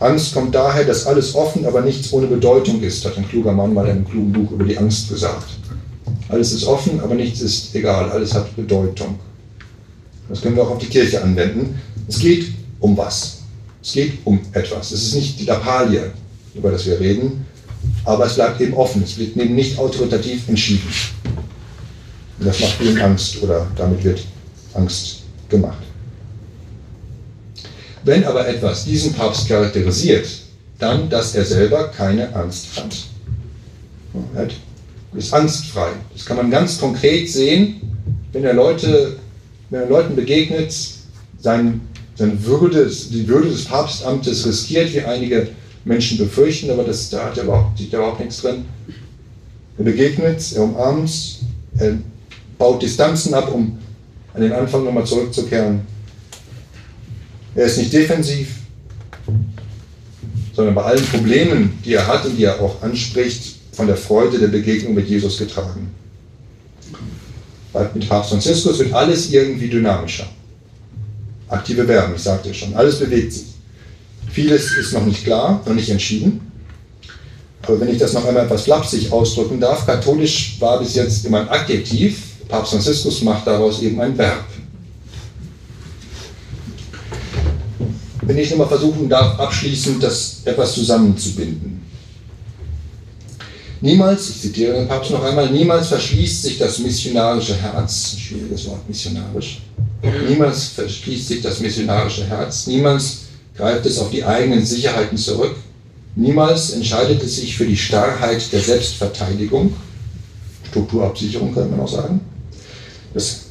Angst 0.00 0.34
kommt 0.34 0.54
daher, 0.54 0.84
dass 0.84 1.06
alles 1.06 1.34
offen, 1.34 1.66
aber 1.66 1.80
nichts 1.80 2.12
ohne 2.12 2.26
Bedeutung 2.26 2.80
ist, 2.82 3.04
hat 3.04 3.16
ein 3.16 3.28
kluger 3.28 3.52
Mann 3.52 3.74
mal 3.74 3.86
in 3.86 3.90
einem 3.92 4.08
klugen 4.08 4.32
Buch 4.32 4.52
über 4.52 4.64
die 4.64 4.78
Angst 4.78 5.08
gesagt. 5.08 5.48
Alles 6.28 6.52
ist 6.52 6.64
offen, 6.64 7.00
aber 7.00 7.14
nichts 7.14 7.40
ist 7.40 7.74
egal. 7.74 8.10
Alles 8.10 8.34
hat 8.34 8.54
Bedeutung. 8.54 9.18
Das 10.28 10.42
können 10.42 10.56
wir 10.56 10.62
auch 10.62 10.70
auf 10.70 10.78
die 10.78 10.86
Kirche 10.86 11.22
anwenden. 11.22 11.80
Es 12.06 12.18
geht 12.18 12.52
um 12.80 12.96
was? 12.96 13.38
Es 13.82 13.92
geht 13.92 14.14
um 14.24 14.40
etwas. 14.52 14.92
Es 14.92 15.02
ist 15.04 15.14
nicht 15.14 15.40
die 15.40 15.44
Lappalie, 15.44 16.12
über 16.54 16.70
das 16.70 16.84
wir 16.86 17.00
reden, 17.00 17.46
aber 18.04 18.26
es 18.26 18.34
bleibt 18.34 18.60
eben 18.60 18.74
offen. 18.74 19.02
Es 19.02 19.16
wird 19.16 19.36
eben 19.36 19.54
nicht 19.54 19.78
autoritativ 19.78 20.48
entschieden. 20.48 20.88
Und 22.38 22.46
das 22.46 22.60
macht 22.60 22.80
eben 22.82 23.00
Angst 23.00 23.42
oder 23.42 23.66
damit 23.76 24.04
wird 24.04 24.20
Angst 24.74 25.22
gemacht. 25.48 25.82
Wenn 28.04 28.24
aber 28.24 28.46
etwas 28.46 28.84
diesen 28.84 29.12
Papst 29.14 29.48
charakterisiert, 29.48 30.28
dann, 30.78 31.08
dass 31.08 31.34
er 31.34 31.44
selber 31.44 31.88
keine 31.88 32.34
Angst 32.34 32.68
hat. 32.76 32.96
Er 34.34 34.42
hat 34.42 34.52
ist 35.14 35.32
angstfrei. 35.32 35.90
Das 36.12 36.24
kann 36.24 36.36
man 36.36 36.50
ganz 36.50 36.78
konkret 36.78 37.30
sehen, 37.30 37.80
wenn 38.32 38.44
er, 38.44 38.54
Leute, 38.54 39.16
wenn 39.70 39.80
er 39.80 39.88
Leuten 39.88 40.14
begegnet, 40.14 40.74
sein, 41.40 41.80
seine 42.14 42.44
Würde, 42.44 42.90
die 43.10 43.26
Würde 43.26 43.48
des 43.48 43.64
Papstamtes 43.64 44.46
riskiert, 44.46 44.92
wie 44.92 45.02
einige 45.02 45.48
Menschen 45.84 46.18
befürchten, 46.18 46.70
aber 46.70 46.84
das, 46.84 47.08
da 47.10 47.26
hat 47.26 47.38
er 47.38 47.44
überhaupt, 47.44 47.78
sieht 47.78 47.92
er 47.92 48.00
überhaupt 48.00 48.20
nichts 48.20 48.42
drin. 48.42 48.64
Er 49.78 49.84
begegnet, 49.84 50.42
er 50.54 50.62
umarmt, 50.64 51.10
er 51.78 51.98
baut 52.58 52.82
Distanzen 52.82 53.32
ab, 53.34 53.52
um 53.52 53.78
an 54.34 54.42
den 54.42 54.52
Anfang 54.52 54.84
nochmal 54.84 55.06
zurückzukehren. 55.06 55.80
Er 57.54 57.64
ist 57.64 57.78
nicht 57.78 57.92
defensiv, 57.92 58.56
sondern 60.52 60.74
bei 60.74 60.82
allen 60.82 61.04
Problemen, 61.06 61.78
die 61.84 61.94
er 61.94 62.06
hat 62.06 62.26
und 62.26 62.36
die 62.36 62.44
er 62.44 62.60
auch 62.60 62.82
anspricht, 62.82 63.57
von 63.78 63.86
der 63.86 63.96
Freude 63.96 64.40
der 64.40 64.48
Begegnung 64.48 64.92
mit 64.92 65.08
Jesus 65.08 65.38
getragen. 65.38 65.94
Mit 67.94 68.08
Papst 68.08 68.30
Franziskus 68.30 68.76
wird 68.80 68.92
alles 68.92 69.30
irgendwie 69.30 69.68
dynamischer. 69.68 70.26
Aktive 71.48 71.84
Verben, 71.84 72.12
ich 72.16 72.22
sagte 72.22 72.52
schon, 72.52 72.74
alles 72.74 72.98
bewegt 72.98 73.32
sich. 73.32 73.46
Vieles 74.32 74.76
ist 74.76 74.92
noch 74.94 75.06
nicht 75.06 75.22
klar, 75.22 75.62
noch 75.64 75.74
nicht 75.74 75.88
entschieden. 75.90 76.40
Aber 77.62 77.78
wenn 77.78 77.90
ich 77.90 77.98
das 77.98 78.14
noch 78.14 78.24
einmal 78.24 78.46
etwas 78.46 78.62
flapsig 78.62 79.12
ausdrücken 79.12 79.60
darf, 79.60 79.86
katholisch 79.86 80.56
war 80.58 80.80
bis 80.80 80.96
jetzt 80.96 81.24
immer 81.24 81.42
ein 81.42 81.48
Adjektiv, 81.48 82.20
Papst 82.48 82.72
Franziskus 82.72 83.22
macht 83.22 83.46
daraus 83.46 83.80
eben 83.80 84.00
ein 84.00 84.18
Verb. 84.18 84.44
Wenn 88.22 88.38
ich 88.38 88.50
nochmal 88.50 88.66
versuchen 88.66 89.08
darf, 89.08 89.38
abschließend 89.38 90.02
das 90.02 90.40
etwas 90.44 90.74
zusammenzubinden. 90.74 91.77
Niemals, 93.80 94.30
ich 94.30 94.40
zitiere 94.40 94.74
den 94.74 94.88
Papst 94.88 95.12
noch 95.12 95.22
einmal, 95.22 95.50
niemals 95.50 95.88
verschließt 95.88 96.42
sich 96.42 96.58
das 96.58 96.78
missionarische 96.80 97.54
Herz, 97.54 98.16
schwieriges 98.18 98.66
Wort, 98.66 98.88
missionarisch, 98.88 99.62
niemals 100.28 100.68
verschließt 100.68 101.28
sich 101.28 101.42
das 101.42 101.60
missionarische 101.60 102.24
Herz, 102.24 102.66
niemals 102.66 103.18
greift 103.56 103.86
es 103.86 103.98
auf 103.98 104.10
die 104.10 104.24
eigenen 104.24 104.66
Sicherheiten 104.66 105.16
zurück, 105.16 105.54
niemals 106.16 106.70
entscheidet 106.70 107.22
es 107.22 107.36
sich 107.36 107.56
für 107.56 107.66
die 107.66 107.76
Starrheit 107.76 108.52
der 108.52 108.60
Selbstverteidigung, 108.60 109.72
Strukturabsicherung 110.70 111.54
könnte 111.54 111.70
man 111.70 111.80
auch 111.80 111.88
sagen. 111.88 112.20
Das, 113.14 113.42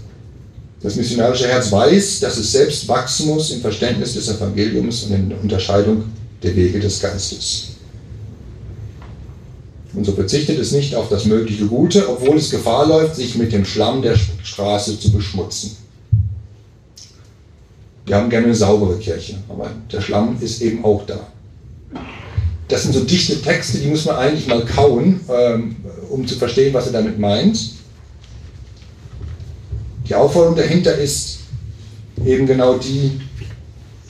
das 0.81 0.95
missionarische 0.95 1.47
Herz 1.47 1.71
weiß, 1.71 2.19
dass 2.19 2.37
es 2.37 2.51
selbst 2.51 2.87
wachsen 2.87 3.27
muss 3.27 3.51
im 3.51 3.61
Verständnis 3.61 4.13
des 4.13 4.27
Evangeliums 4.27 5.03
und 5.03 5.13
in 5.13 5.29
der 5.29 5.41
Unterscheidung 5.41 6.03
der 6.43 6.55
Wege 6.55 6.79
des 6.79 6.99
Geistes. 6.99 7.76
Und 9.97 10.03
so 10.03 10.11
verzichtet 10.11 10.59
es 10.59 10.73
nicht 10.73 10.93
auf 10.93 11.09
das 11.09 11.25
mögliche 11.25 11.65
Gute, 11.65 12.07
obwohl 12.07 12.37
es 12.37 12.51
Gefahr 12.51 12.87
läuft, 12.87 13.15
sich 13.15 13.33
mit 13.33 13.51
dem 13.51 13.65
Schlamm 13.65 14.03
der 14.03 14.15
Straße 14.43 14.99
zu 14.99 15.11
beschmutzen. 15.11 15.75
Wir 18.05 18.15
haben 18.15 18.29
gerne 18.29 18.45
eine 18.45 18.55
saubere 18.55 18.99
Kirche, 18.99 19.39
aber 19.49 19.71
der 19.91 19.99
Schlamm 20.01 20.37
ist 20.39 20.61
eben 20.61 20.85
auch 20.85 21.03
da. 21.07 21.19
Das 22.67 22.83
sind 22.83 22.93
so 22.93 23.05
dichte 23.05 23.41
Texte, 23.41 23.79
die 23.79 23.87
muss 23.87 24.05
man 24.05 24.17
eigentlich 24.17 24.45
mal 24.45 24.63
kauen, 24.65 25.19
ähm, 25.29 25.77
um 26.11 26.27
zu 26.27 26.35
verstehen, 26.35 26.75
was 26.75 26.85
er 26.85 26.93
damit 26.93 27.17
meint. 27.17 27.59
Die 30.07 30.13
Aufforderung 30.13 30.57
dahinter 30.57 30.95
ist 30.95 31.39
eben 32.23 32.45
genau 32.45 32.77
die, 32.77 33.19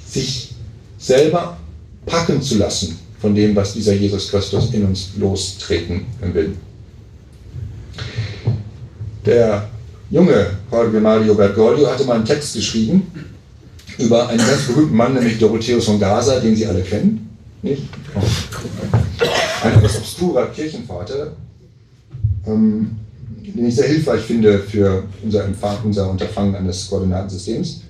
sich 0.06 0.54
selber 0.98 1.58
packen 2.06 2.42
zu 2.42 2.58
lassen 2.58 3.07
von 3.20 3.34
dem, 3.34 3.56
was 3.56 3.74
dieser 3.74 3.94
Jesus 3.94 4.30
Christus 4.30 4.74
in 4.74 4.86
uns 4.86 5.12
lostreten 5.18 6.06
will. 6.22 6.56
Der 9.26 9.68
junge 10.10 10.52
Jorge 10.72 11.00
Mario 11.00 11.34
Bergoglio 11.34 11.88
hatte 11.90 12.06
mal 12.06 12.16
einen 12.16 12.26
Text 12.26 12.54
geschrieben 12.54 13.12
über 13.98 14.28
einen 14.30 14.38
ganz 14.38 14.68
berühmten 14.68 14.96
Mann, 14.96 15.14
nämlich 15.14 15.40
Dorotheus 15.40 15.86
von 15.86 16.00
Gaza, 16.00 16.40
den 16.40 16.56
Sie 16.56 16.66
alle 16.66 16.82
kennen. 16.82 17.28
Nicht? 17.62 17.84
Ein 19.64 19.74
etwas 19.74 19.98
obskurer 19.98 20.48
Kirchenvater, 20.48 21.32
ähm, 22.46 22.96
den 23.42 23.68
ich 23.68 23.76
sehr 23.76 23.88
hilfreich 23.88 24.22
finde 24.22 24.60
für 24.60 25.04
unser, 25.24 25.46
Empfang, 25.46 25.78
unser 25.84 26.10
Unterfangen 26.10 26.56
eines 26.56 26.88
Koordinatensystems. 26.88 27.82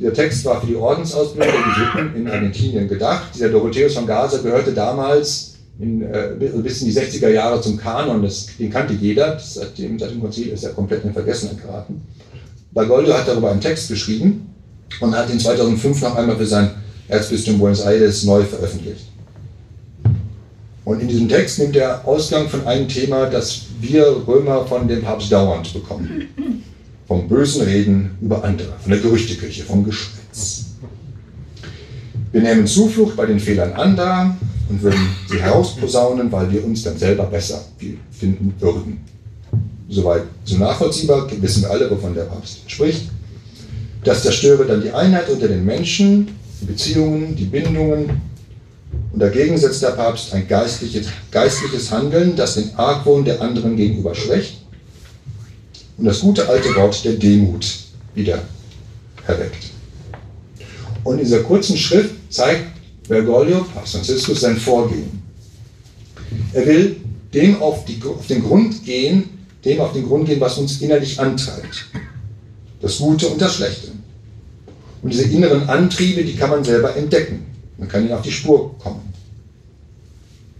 Dieser 0.00 0.14
Text 0.14 0.46
war 0.46 0.58
für 0.62 0.66
die 0.66 0.76
Ordensausbildung 0.76 1.52
der 1.52 1.84
Jesuiten 1.84 2.16
in 2.16 2.30
Argentinien 2.30 2.88
gedacht. 2.88 3.34
Dieser 3.34 3.50
Dorotheus 3.50 3.92
von 3.92 4.06
Gaza 4.06 4.38
gehörte 4.38 4.72
damals 4.72 5.56
in, 5.78 6.00
äh, 6.00 6.30
bis 6.38 6.80
in 6.80 6.88
die 6.88 6.94
60er 6.94 7.28
Jahre 7.28 7.60
zum 7.60 7.76
Kanon, 7.76 8.22
das, 8.22 8.46
den 8.58 8.70
kannte 8.70 8.94
jeder, 8.94 9.38
seit 9.38 9.76
dem, 9.76 9.98
seit 9.98 10.12
dem 10.12 10.22
Konzil 10.22 10.48
ist 10.48 10.64
er 10.64 10.70
komplett 10.70 11.04
in 11.04 11.12
Vergessenheit 11.12 11.60
geraten. 11.60 12.00
Bagoldo 12.72 13.12
hat 13.12 13.28
darüber 13.28 13.50
einen 13.50 13.60
Text 13.60 13.88
geschrieben 13.88 14.46
und 15.00 15.14
hat 15.14 15.28
ihn 15.28 15.38
2005 15.38 16.00
noch 16.00 16.16
einmal 16.16 16.36
für 16.36 16.46
sein 16.46 16.70
Erzbistum 17.08 17.58
Buenos 17.58 17.80
Aires 17.80 18.24
neu 18.24 18.42
veröffentlicht. 18.44 19.04
Und 20.86 21.00
in 21.02 21.08
diesem 21.08 21.28
Text 21.28 21.58
nimmt 21.58 21.76
er 21.76 22.06
Ausgang 22.08 22.48
von 22.48 22.66
einem 22.66 22.88
Thema, 22.88 23.26
das 23.26 23.66
wir 23.80 24.06
Römer 24.26 24.64
von 24.66 24.88
dem 24.88 25.02
Papst 25.02 25.30
dauernd 25.30 25.74
bekommen 25.74 26.26
vom 27.10 27.26
bösen 27.26 27.62
Reden 27.62 28.16
über 28.20 28.44
andere, 28.44 28.72
von 28.80 28.92
der 28.92 29.00
Gerüchteküche, 29.00 29.64
vom 29.64 29.84
Geschwätz. 29.84 30.66
Wir 32.30 32.40
nehmen 32.40 32.68
Zuflucht 32.68 33.16
bei 33.16 33.26
den 33.26 33.40
Fehlern 33.40 33.72
anderer 33.72 34.36
und 34.68 34.80
würden 34.80 35.08
sie 35.28 35.40
herausposaunen, 35.40 36.30
weil 36.30 36.52
wir 36.52 36.64
uns 36.64 36.84
dann 36.84 36.96
selber 36.96 37.24
besser 37.24 37.64
finden 38.12 38.54
würden. 38.60 39.00
Soweit 39.88 40.22
so 40.44 40.56
nachvollziehbar, 40.58 41.28
wissen 41.40 41.62
wir 41.62 41.70
alle, 41.72 41.90
wovon 41.90 42.14
der 42.14 42.26
Papst 42.26 42.58
spricht. 42.68 43.08
Das 44.04 44.22
zerstöre 44.22 44.64
dann 44.64 44.80
die 44.80 44.92
Einheit 44.92 45.28
unter 45.30 45.48
den 45.48 45.64
Menschen, 45.64 46.28
die 46.60 46.66
Beziehungen, 46.66 47.34
die 47.34 47.46
Bindungen. 47.46 48.20
Und 49.12 49.20
dagegen 49.20 49.58
setzt 49.58 49.82
der 49.82 49.96
Papst 49.96 50.32
ein 50.32 50.46
geistliches, 50.46 51.08
geistliches 51.32 51.90
Handeln, 51.90 52.36
das 52.36 52.54
den 52.54 52.72
Argwohn 52.76 53.24
der 53.24 53.42
anderen 53.42 53.76
gegenüber 53.76 54.14
schwächt 54.14 54.59
und 56.00 56.06
das 56.06 56.20
gute 56.20 56.48
alte 56.48 56.74
Wort 56.76 57.04
der 57.04 57.12
Demut 57.12 57.66
wieder 58.14 58.42
erweckt. 59.26 59.70
Und 61.04 61.18
in 61.18 61.24
dieser 61.24 61.42
kurzen 61.42 61.76
Schrift 61.76 62.14
zeigt 62.30 62.68
Bergoglio, 63.06 63.64
Papst 63.74 63.92
Franziskus, 63.92 64.40
sein 64.40 64.56
Vorgehen. 64.56 65.22
Er 66.54 66.66
will 66.66 66.96
dem 67.34 67.60
auf, 67.60 67.84
die, 67.84 68.00
auf 68.02 68.26
den 68.26 68.42
Grund 68.42 68.82
gehen, 68.82 69.24
dem 69.62 69.78
auf 69.80 69.92
den 69.92 70.06
Grund 70.06 70.26
gehen, 70.26 70.40
was 70.40 70.56
uns 70.56 70.80
innerlich 70.80 71.20
antreibt. 71.20 71.86
Das 72.80 72.96
Gute 72.96 73.28
und 73.28 73.40
das 73.40 73.56
Schlechte. 73.56 73.88
Und 75.02 75.12
diese 75.12 75.24
inneren 75.24 75.68
Antriebe, 75.68 76.24
die 76.24 76.34
kann 76.34 76.48
man 76.48 76.64
selber 76.64 76.96
entdecken. 76.96 77.44
Man 77.76 77.88
kann 77.88 78.04
ihnen 78.04 78.14
auf 78.14 78.22
die 78.22 78.32
Spur 78.32 78.74
kommen. 78.78 79.12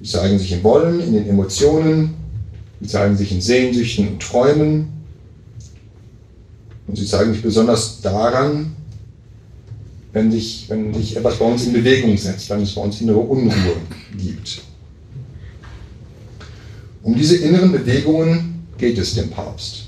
Die 0.01 0.09
zeigen 0.09 0.39
sich 0.39 0.53
im 0.53 0.63
Wollen, 0.63 1.01
in 1.01 1.15
den 1.15 1.29
Emotionen, 1.29 2.15
die 2.81 2.89
zeigen 2.89 3.17
sich 3.17 3.33
in 3.33 3.41
Sehnsüchten 3.41 4.09
und 4.09 4.23
Träumen. 4.23 5.00
Und 6.91 6.97
sie 6.97 7.07
zeigen 7.07 7.33
sich 7.33 7.41
besonders 7.41 8.01
daran, 8.01 8.75
wenn 10.13 10.33
sich, 10.33 10.65
wenn 10.69 10.93
sich 10.93 11.17
etwas 11.17 11.37
bei 11.37 11.45
uns 11.45 11.65
in 11.67 11.73
Bewegung 11.73 12.19
setzt, 12.19 12.51
wenn 12.51 12.63
es 12.63 12.75
bei 12.75 12.81
uns 12.81 13.01
innere 13.01 13.21
Unruhe 13.21 13.77
gibt. 14.19 14.63
Um 17.05 17.15
diese 17.15 17.37
inneren 17.37 17.71
Bewegungen 17.71 18.67
geht 18.77 18.99
es 18.99 19.15
dem 19.15 19.31
Papst. 19.31 19.85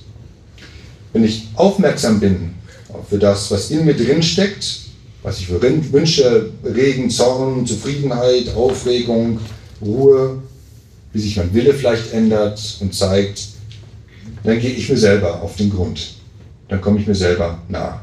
Wenn 1.12 1.24
ich 1.24 1.48
aufmerksam 1.56 2.20
bin 2.20 2.54
für 3.10 3.18
das, 3.18 3.50
was 3.50 3.72
in 3.72 3.84
mir 3.84 3.96
drin 3.96 4.22
steckt, 4.22 4.82
was 5.24 5.40
ich 5.40 5.48
für 5.48 5.60
Wünsche, 5.60 6.50
Regen, 6.64 7.10
Zorn, 7.10 7.66
Zufriedenheit, 7.66 8.54
Aufregung, 8.54 9.40
Ruhe, 9.84 10.40
wie 11.12 11.20
sich 11.20 11.36
mein 11.36 11.52
Wille 11.52 11.74
vielleicht 11.74 12.12
ändert 12.12 12.76
und 12.78 12.94
zeigt, 12.94 13.48
dann 14.44 14.60
gehe 14.60 14.70
ich 14.70 14.88
mir 14.88 14.96
selber 14.96 15.42
auf 15.42 15.56
den 15.56 15.68
Grund. 15.68 16.21
Dann 16.72 16.80
komme 16.80 16.98
ich 17.00 17.06
mir 17.06 17.14
selber 17.14 17.58
nah. 17.68 18.00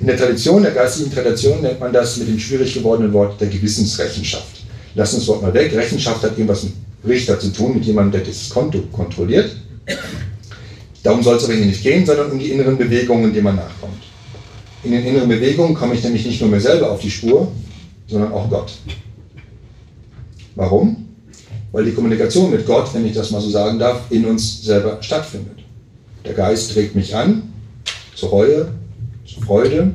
In 0.00 0.08
der 0.08 0.16
Tradition, 0.16 0.60
der 0.60 0.72
geistigen 0.72 1.08
Tradition 1.08 1.62
nennt 1.62 1.78
man 1.78 1.92
das 1.92 2.16
mit 2.16 2.26
dem 2.26 2.36
schwierig 2.36 2.74
gewordenen 2.74 3.12
Wort 3.12 3.40
der 3.40 3.46
Gewissensrechenschaft. 3.46 4.64
Lass 4.96 5.14
uns 5.14 5.22
das 5.22 5.28
Wort 5.28 5.42
mal 5.42 5.54
weg. 5.54 5.72
Rechenschaft 5.72 6.20
hat 6.24 6.32
irgendwas 6.32 6.64
mit 6.64 6.72
Richter 7.06 7.38
zu 7.38 7.52
tun, 7.52 7.74
mit 7.74 7.84
jemandem, 7.84 8.20
der 8.20 8.28
das 8.28 8.48
Konto 8.50 8.80
kontrolliert. 8.90 9.54
Darum 11.04 11.22
soll 11.22 11.36
es 11.36 11.44
aber 11.44 11.52
hier 11.52 11.66
nicht 11.66 11.80
gehen, 11.80 12.04
sondern 12.04 12.32
um 12.32 12.40
die 12.40 12.50
inneren 12.50 12.76
Bewegungen, 12.76 13.32
denen 13.32 13.44
man 13.44 13.54
nachkommt. 13.54 14.02
In 14.82 14.90
den 14.90 15.04
inneren 15.04 15.28
Bewegungen 15.28 15.76
komme 15.76 15.94
ich 15.94 16.02
nämlich 16.02 16.26
nicht 16.26 16.40
nur 16.40 16.50
mir 16.50 16.60
selber 16.60 16.90
auf 16.90 16.98
die 16.98 17.10
Spur, 17.10 17.52
sondern 18.08 18.32
auch 18.32 18.50
Gott. 18.50 18.72
Warum? 20.56 21.06
Weil 21.70 21.84
die 21.84 21.92
Kommunikation 21.92 22.50
mit 22.50 22.66
Gott, 22.66 22.92
wenn 22.94 23.06
ich 23.06 23.14
das 23.14 23.30
mal 23.30 23.40
so 23.40 23.48
sagen 23.48 23.78
darf, 23.78 24.10
in 24.10 24.24
uns 24.24 24.64
selber 24.64 24.98
stattfindet. 25.02 25.58
Der 26.24 26.34
Geist 26.34 26.72
trägt 26.72 26.96
mich 26.96 27.14
an 27.14 27.45
zur 28.16 28.30
Reue, 28.30 28.68
zur 29.24 29.42
Freude, 29.44 29.92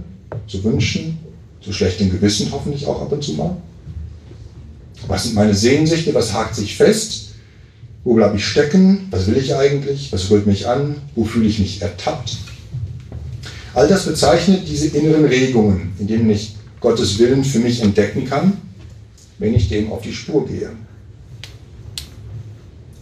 zu 0.47 0.63
Wünschen, 0.63 1.17
zu 1.59 1.73
schlechtem 1.73 2.09
Gewissen 2.09 2.51
hoffentlich 2.51 2.85
auch 2.85 3.01
ab 3.01 3.11
und 3.11 3.23
zu 3.23 3.33
mal. 3.33 3.57
Was 5.07 5.23
sind 5.23 5.35
meine 5.35 5.53
Sehnsüchte? 5.53 6.13
Was 6.13 6.33
hakt 6.33 6.55
sich 6.55 6.77
fest? 6.77 7.29
Wo 8.03 8.13
bleibe 8.13 8.37
ich 8.37 8.45
stecken? 8.45 9.07
Was 9.09 9.27
will 9.27 9.37
ich 9.37 9.55
eigentlich? 9.55 10.13
Was 10.13 10.29
rührt 10.29 10.45
mich 10.45 10.67
an? 10.67 10.95
Wo 11.15 11.25
fühle 11.25 11.47
ich 11.47 11.59
mich 11.59 11.81
ertappt? 11.81 12.37
All 13.73 13.87
das 13.87 14.05
bezeichnet 14.05 14.67
diese 14.67 14.95
inneren 14.97 15.25
Regungen, 15.25 15.93
in 15.97 16.07
denen 16.07 16.29
ich 16.29 16.55
Gottes 16.79 17.17
Willen 17.19 17.43
für 17.43 17.59
mich 17.59 17.81
entdecken 17.81 18.25
kann, 18.25 18.53
wenn 19.39 19.53
ich 19.53 19.69
dem 19.69 19.91
auf 19.91 20.01
die 20.01 20.13
Spur 20.13 20.47
gehe. 20.47 20.69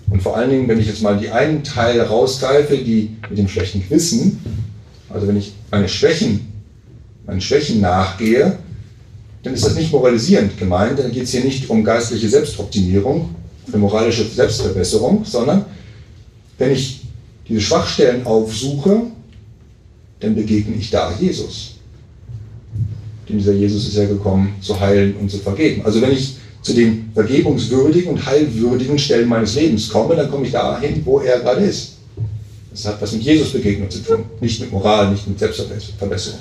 Und 0.09 0.21
vor 0.21 0.37
allen 0.37 0.49
Dingen, 0.49 0.67
wenn 0.67 0.79
ich 0.79 0.87
jetzt 0.87 1.01
mal 1.01 1.17
die 1.17 1.29
einen 1.29 1.63
Teile 1.63 2.07
rausgreife, 2.07 2.77
die 2.77 3.15
mit 3.29 3.37
dem 3.37 3.47
schlechten 3.47 3.81
Gewissen, 3.81 4.39
also 5.09 5.27
wenn 5.27 5.37
ich 5.37 5.53
meine 5.71 5.87
Schwächen, 5.87 6.47
meinen 7.25 7.41
Schwächen 7.41 7.81
nachgehe, 7.81 8.57
dann 9.43 9.53
ist 9.53 9.65
das 9.65 9.75
nicht 9.75 9.91
moralisierend 9.91 10.57
gemeint, 10.57 10.99
dann 10.99 11.11
geht 11.11 11.23
es 11.23 11.31
hier 11.31 11.43
nicht 11.43 11.69
um 11.69 11.83
geistliche 11.83 12.27
Selbstoptimierung, 12.27 13.33
eine 13.67 13.77
moralische 13.77 14.25
Selbstverbesserung, 14.25 15.23
sondern 15.25 15.65
wenn 16.57 16.71
ich 16.71 17.01
diese 17.47 17.61
Schwachstellen 17.61 18.25
aufsuche, 18.25 19.01
dann 20.19 20.35
begegne 20.35 20.75
ich 20.75 20.89
da 20.89 21.13
Jesus. 21.19 21.75
Denn 23.27 23.37
dieser 23.37 23.53
Jesus 23.53 23.87
ist 23.87 23.95
ja 23.95 24.05
gekommen, 24.05 24.55
zu 24.61 24.79
heilen 24.79 25.15
und 25.15 25.31
zu 25.31 25.37
vergeben. 25.37 25.83
Also 25.85 26.01
wenn 26.01 26.11
ich 26.11 26.35
zu 26.61 26.73
den 26.73 27.11
vergebungswürdigen 27.13 28.11
und 28.11 28.25
heilwürdigen 28.25 28.99
Stellen 28.99 29.29
meines 29.29 29.55
Lebens 29.55 29.87
komme, 29.87 30.15
dann 30.15 30.29
komme 30.29 30.45
ich 30.45 30.51
dahin, 30.51 31.01
wo 31.05 31.19
er 31.19 31.39
gerade 31.39 31.61
ist. 31.61 31.98
Das 32.81 32.93
hat 32.93 33.01
was 33.01 33.11
mit 33.11 33.23
Jesus 33.23 33.49
Begegnung 33.49 33.89
zu 33.89 33.99
tun, 33.99 34.23
nicht 34.39 34.61
mit 34.61 34.71
Moral, 34.71 35.11
nicht 35.11 35.27
mit 35.27 35.37
Selbstverbesserung. 35.37 36.39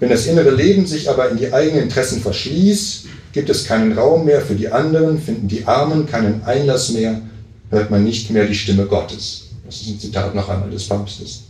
Wenn 0.00 0.08
das 0.08 0.26
innere 0.26 0.50
Leben 0.50 0.86
sich 0.86 1.10
aber 1.10 1.28
in 1.28 1.36
die 1.36 1.52
eigenen 1.52 1.82
Interessen 1.82 2.22
verschließt, 2.22 3.04
gibt 3.32 3.50
es 3.50 3.66
keinen 3.66 3.92
Raum 3.92 4.24
mehr 4.24 4.40
für 4.40 4.54
die 4.54 4.68
anderen, 4.68 5.20
finden 5.20 5.46
die 5.46 5.66
Armen 5.66 6.06
keinen 6.06 6.42
Einlass 6.44 6.90
mehr, 6.90 7.20
hört 7.68 7.90
man 7.90 8.02
nicht 8.02 8.30
mehr 8.30 8.46
die 8.46 8.54
Stimme 8.54 8.86
Gottes. 8.86 9.48
Das 9.66 9.82
ist 9.82 9.88
ein 9.88 10.00
Zitat 10.00 10.34
noch 10.34 10.48
einmal 10.48 10.70
des 10.70 10.84
Papstes. 10.84 11.42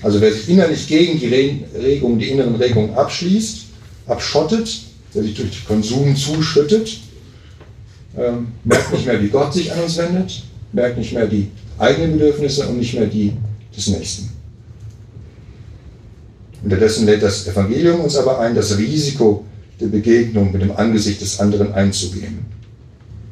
Also 0.00 0.18
wer 0.22 0.32
sich 0.32 0.48
innerlich 0.48 0.86
gegen 0.86 1.20
die 1.20 1.26
Regungen, 1.26 2.18
die 2.18 2.30
inneren 2.30 2.56
Regungen 2.56 2.94
abschließt, 2.94 3.64
abschottet, 4.06 4.80
der 5.14 5.24
sich 5.24 5.34
durch 5.34 5.66
Konsum 5.66 6.16
zuschüttet, 6.16 7.00
ähm, 8.16 8.48
merkt 8.64 8.92
nicht 8.92 9.06
mehr, 9.06 9.22
wie 9.22 9.28
Gott 9.28 9.52
sich 9.52 9.72
an 9.72 9.80
uns 9.80 9.96
wendet, 9.96 10.42
merkt 10.72 10.98
nicht 10.98 11.12
mehr 11.12 11.26
die 11.26 11.50
eigenen 11.78 12.12
Bedürfnisse 12.12 12.66
und 12.66 12.78
nicht 12.78 12.94
mehr 12.94 13.06
die 13.06 13.32
des 13.76 13.88
Nächsten. 13.88 14.30
Unterdessen 16.62 17.06
lädt 17.06 17.22
das 17.22 17.46
Evangelium 17.46 18.00
uns 18.00 18.16
aber 18.16 18.40
ein, 18.40 18.54
das 18.54 18.76
Risiko 18.76 19.44
der 19.78 19.86
Begegnung 19.86 20.52
mit 20.52 20.62
dem 20.62 20.74
Angesicht 20.74 21.20
des 21.20 21.38
anderen 21.38 21.72
einzugehen. 21.74 22.38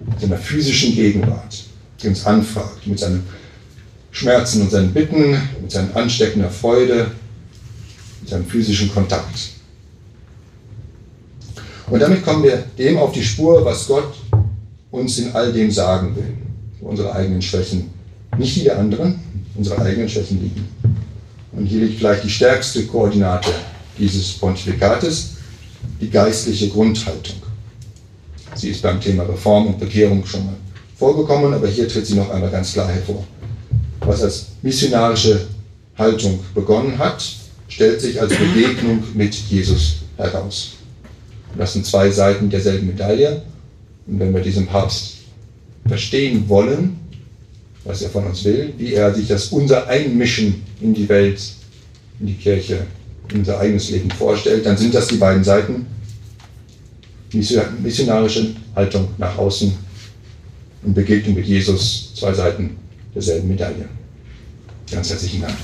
Mit 0.06 0.20
seiner 0.20 0.36
physischen 0.36 0.94
Gegenwart, 0.94 1.64
die 2.02 2.08
uns 2.08 2.26
anfragt, 2.26 2.86
mit 2.86 2.98
seinen 2.98 3.24
Schmerzen 4.10 4.62
und 4.62 4.70
seinen 4.70 4.92
Bitten, 4.92 5.30
mit 5.60 5.70
seiner 5.72 5.96
ansteckender 5.96 6.50
Freude, 6.50 7.10
mit 8.20 8.30
seinem 8.30 8.44
physischen 8.44 8.92
Kontakt. 8.92 9.50
Und 11.88 12.00
damit 12.00 12.24
kommen 12.24 12.44
wir 12.44 12.64
dem 12.78 12.98
auf 12.98 13.12
die 13.12 13.22
Spur, 13.22 13.64
was 13.64 13.86
Gott 13.86 14.14
uns 14.94 15.18
in 15.18 15.34
all 15.34 15.52
dem 15.52 15.70
sagen 15.70 16.14
will. 16.14 16.32
Unsere 16.80 17.12
eigenen 17.12 17.42
Schwächen, 17.42 17.90
nicht 18.38 18.56
die 18.56 18.64
der 18.64 18.78
anderen, 18.78 19.18
unsere 19.56 19.80
eigenen 19.80 20.08
Schwächen 20.08 20.40
liegen. 20.40 20.68
Und 21.52 21.66
hier 21.66 21.80
liegt 21.80 21.98
vielleicht 21.98 22.24
die 22.24 22.30
stärkste 22.30 22.84
Koordinate 22.86 23.50
dieses 23.98 24.32
Pontifikates, 24.34 25.30
die 26.00 26.10
geistliche 26.10 26.68
Grundhaltung. 26.68 27.36
Sie 28.54 28.70
ist 28.70 28.82
beim 28.82 29.00
Thema 29.00 29.24
Reform 29.24 29.68
und 29.68 29.80
Bekehrung 29.80 30.24
schon 30.26 30.46
mal 30.46 30.54
vorgekommen, 30.96 31.52
aber 31.54 31.68
hier 31.68 31.88
tritt 31.88 32.06
sie 32.06 32.14
noch 32.14 32.30
einmal 32.30 32.50
ganz 32.50 32.72
klar 32.72 32.88
hervor. 32.88 33.24
Was 34.00 34.22
als 34.22 34.46
missionarische 34.62 35.46
Haltung 35.96 36.40
begonnen 36.54 36.98
hat, 36.98 37.24
stellt 37.68 38.00
sich 38.00 38.20
als 38.20 38.32
Begegnung 38.36 39.02
mit 39.14 39.34
Jesus 39.34 39.96
heraus. 40.16 40.72
Das 41.56 41.72
sind 41.72 41.86
zwei 41.86 42.10
Seiten 42.10 42.50
derselben 42.50 42.86
Medaille. 42.86 43.42
Und 44.06 44.20
wenn 44.20 44.34
wir 44.34 44.40
diesen 44.40 44.66
Papst 44.66 45.18
verstehen 45.86 46.48
wollen, 46.48 46.98
was 47.84 48.02
er 48.02 48.10
von 48.10 48.26
uns 48.26 48.44
will, 48.44 48.72
wie 48.78 48.94
er 48.94 49.14
sich 49.14 49.28
das 49.28 49.48
unser 49.48 49.86
Einmischen 49.88 50.62
in 50.80 50.94
die 50.94 51.08
Welt, 51.08 51.40
in 52.20 52.26
die 52.26 52.34
Kirche, 52.34 52.86
in 53.30 53.38
unser 53.38 53.58
eigenes 53.58 53.90
Leben 53.90 54.10
vorstellt, 54.10 54.64
dann 54.64 54.76
sind 54.76 54.94
das 54.94 55.08
die 55.08 55.16
beiden 55.16 55.44
Seiten. 55.44 55.86
Missionarische 57.32 58.54
Haltung 58.76 59.08
nach 59.18 59.36
außen 59.36 59.74
und 60.84 60.94
Begegnung 60.94 61.34
mit 61.34 61.46
Jesus, 61.46 62.12
zwei 62.14 62.32
Seiten 62.32 62.76
derselben 63.12 63.48
Medaille. 63.48 63.88
Ganz 64.90 65.10
herzlichen 65.10 65.42
Dank. 65.42 65.54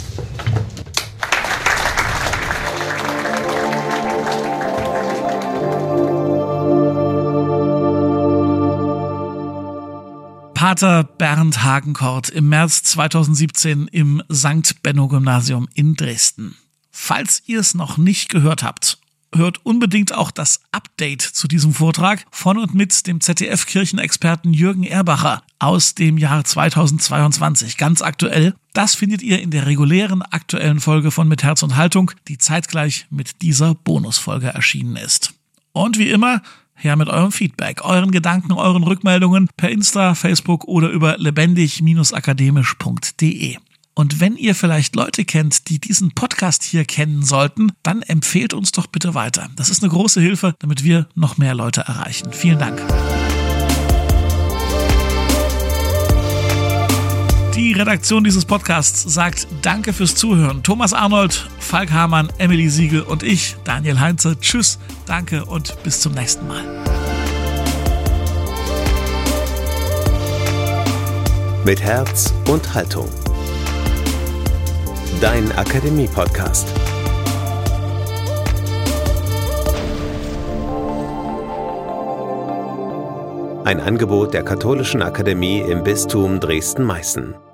Pater 10.71 11.03
Bernd 11.03 11.65
Hagenkort 11.65 12.29
im 12.29 12.49
März 12.49 12.85
2017 12.85 13.89
im 13.89 14.23
St. 14.33 14.85
Benno 14.85 15.09
Gymnasium 15.09 15.69
in 15.75 15.97
Dresden. 15.97 16.57
Falls 16.93 17.43
ihr 17.47 17.59
es 17.59 17.75
noch 17.75 17.99
nicht 17.99 18.29
gehört 18.29 18.63
habt, 18.63 18.99
hört 19.35 19.67
unbedingt 19.67 20.15
auch 20.15 20.31
das 20.31 20.61
Update 20.71 21.23
zu 21.23 21.49
diesem 21.49 21.75
Vortrag 21.75 22.25
von 22.31 22.57
und 22.57 22.73
mit 22.73 23.09
dem 23.09 23.21
ZDF-Kirchenexperten 23.21 24.53
Jürgen 24.53 24.85
Erbacher 24.85 25.43
aus 25.59 25.97
dem 25.97 26.19
Jahr 26.19 26.45
2022, 26.45 27.77
ganz 27.77 28.01
aktuell. 28.01 28.55
Das 28.73 28.95
findet 28.95 29.23
ihr 29.23 29.43
in 29.43 29.51
der 29.51 29.67
regulären 29.67 30.23
aktuellen 30.23 30.79
Folge 30.79 31.11
von 31.11 31.27
Mit 31.27 31.43
Herz 31.43 31.65
und 31.65 31.75
Haltung, 31.75 32.13
die 32.29 32.39
zeitgleich 32.39 33.09
mit 33.11 33.43
dieser 33.43 33.75
Bonusfolge 33.75 34.47
erschienen 34.47 34.95
ist. 34.95 35.35
Und 35.73 35.99
wie 35.99 36.11
immer, 36.11 36.43
her 36.83 36.97
mit 36.97 37.09
eurem 37.09 37.33
Feedback, 37.33 37.85
euren 37.85 38.11
Gedanken, 38.11 38.53
euren 38.53 38.83
Rückmeldungen 38.83 39.49
per 39.57 39.71
Insta, 39.71 40.15
Facebook 40.15 40.65
oder 40.65 40.91
über 40.91 41.17
lebendig-akademisch.de. 41.19 43.57
Und 43.95 44.21
wenn 44.21 44.37
ihr 44.37 44.55
vielleicht 44.55 44.97
Leute 44.97 45.25
kennt, 45.25 45.69
die 45.69 45.79
diesen 45.79 46.13
Podcast 46.13 46.63
hier 46.63 46.85
kennen 46.85 47.23
sollten, 47.23 47.73
dann 47.83 48.03
empfehlt 48.03 48.55
uns 48.55 48.73
doch 48.73 48.87
bitte 48.87 49.15
weiter. 49.15 49.49
Das 49.57 49.69
ist 49.69 49.83
eine 49.83 49.93
große 49.93 50.21
Hilfe, 50.21 50.55
damit 50.59 50.85
wir 50.85 51.09
noch 51.15 51.39
mehr 51.39 51.55
Leute 51.55 51.83
erreichen. 51.83 52.33
Vielen 52.33 52.59
Dank. 52.59 52.81
Die 57.61 57.75
Redaktion 57.75 58.25
dieses 58.25 58.47
Podcasts 58.47 59.03
sagt 59.03 59.47
Danke 59.61 59.93
fürs 59.93 60.15
Zuhören. 60.15 60.63
Thomas 60.63 60.95
Arnold, 60.95 61.47
Falk 61.59 61.93
Hamann, 61.93 62.33
Emily 62.39 62.71
Siegel 62.71 63.03
und 63.03 63.23
ich, 63.23 63.55
Daniel 63.65 64.01
Heinze. 64.01 64.41
Tschüss, 64.41 64.79
danke 65.05 65.45
und 65.45 65.77
bis 65.83 66.01
zum 66.01 66.15
nächsten 66.15 66.49
Mal. 66.49 66.65
Mit 71.67 71.83
Herz 71.83 72.33
und 72.49 72.73
Haltung. 72.73 73.11
Dein 75.21 75.53
Akademie-Podcast. 75.53 76.67
Ein 83.65 83.81
Angebot 83.81 84.33
der 84.33 84.45
Katholischen 84.45 85.03
Akademie 85.03 85.61
im 85.61 85.85
Bistum 85.85 86.41
Dresden-Meißen. 86.41 87.50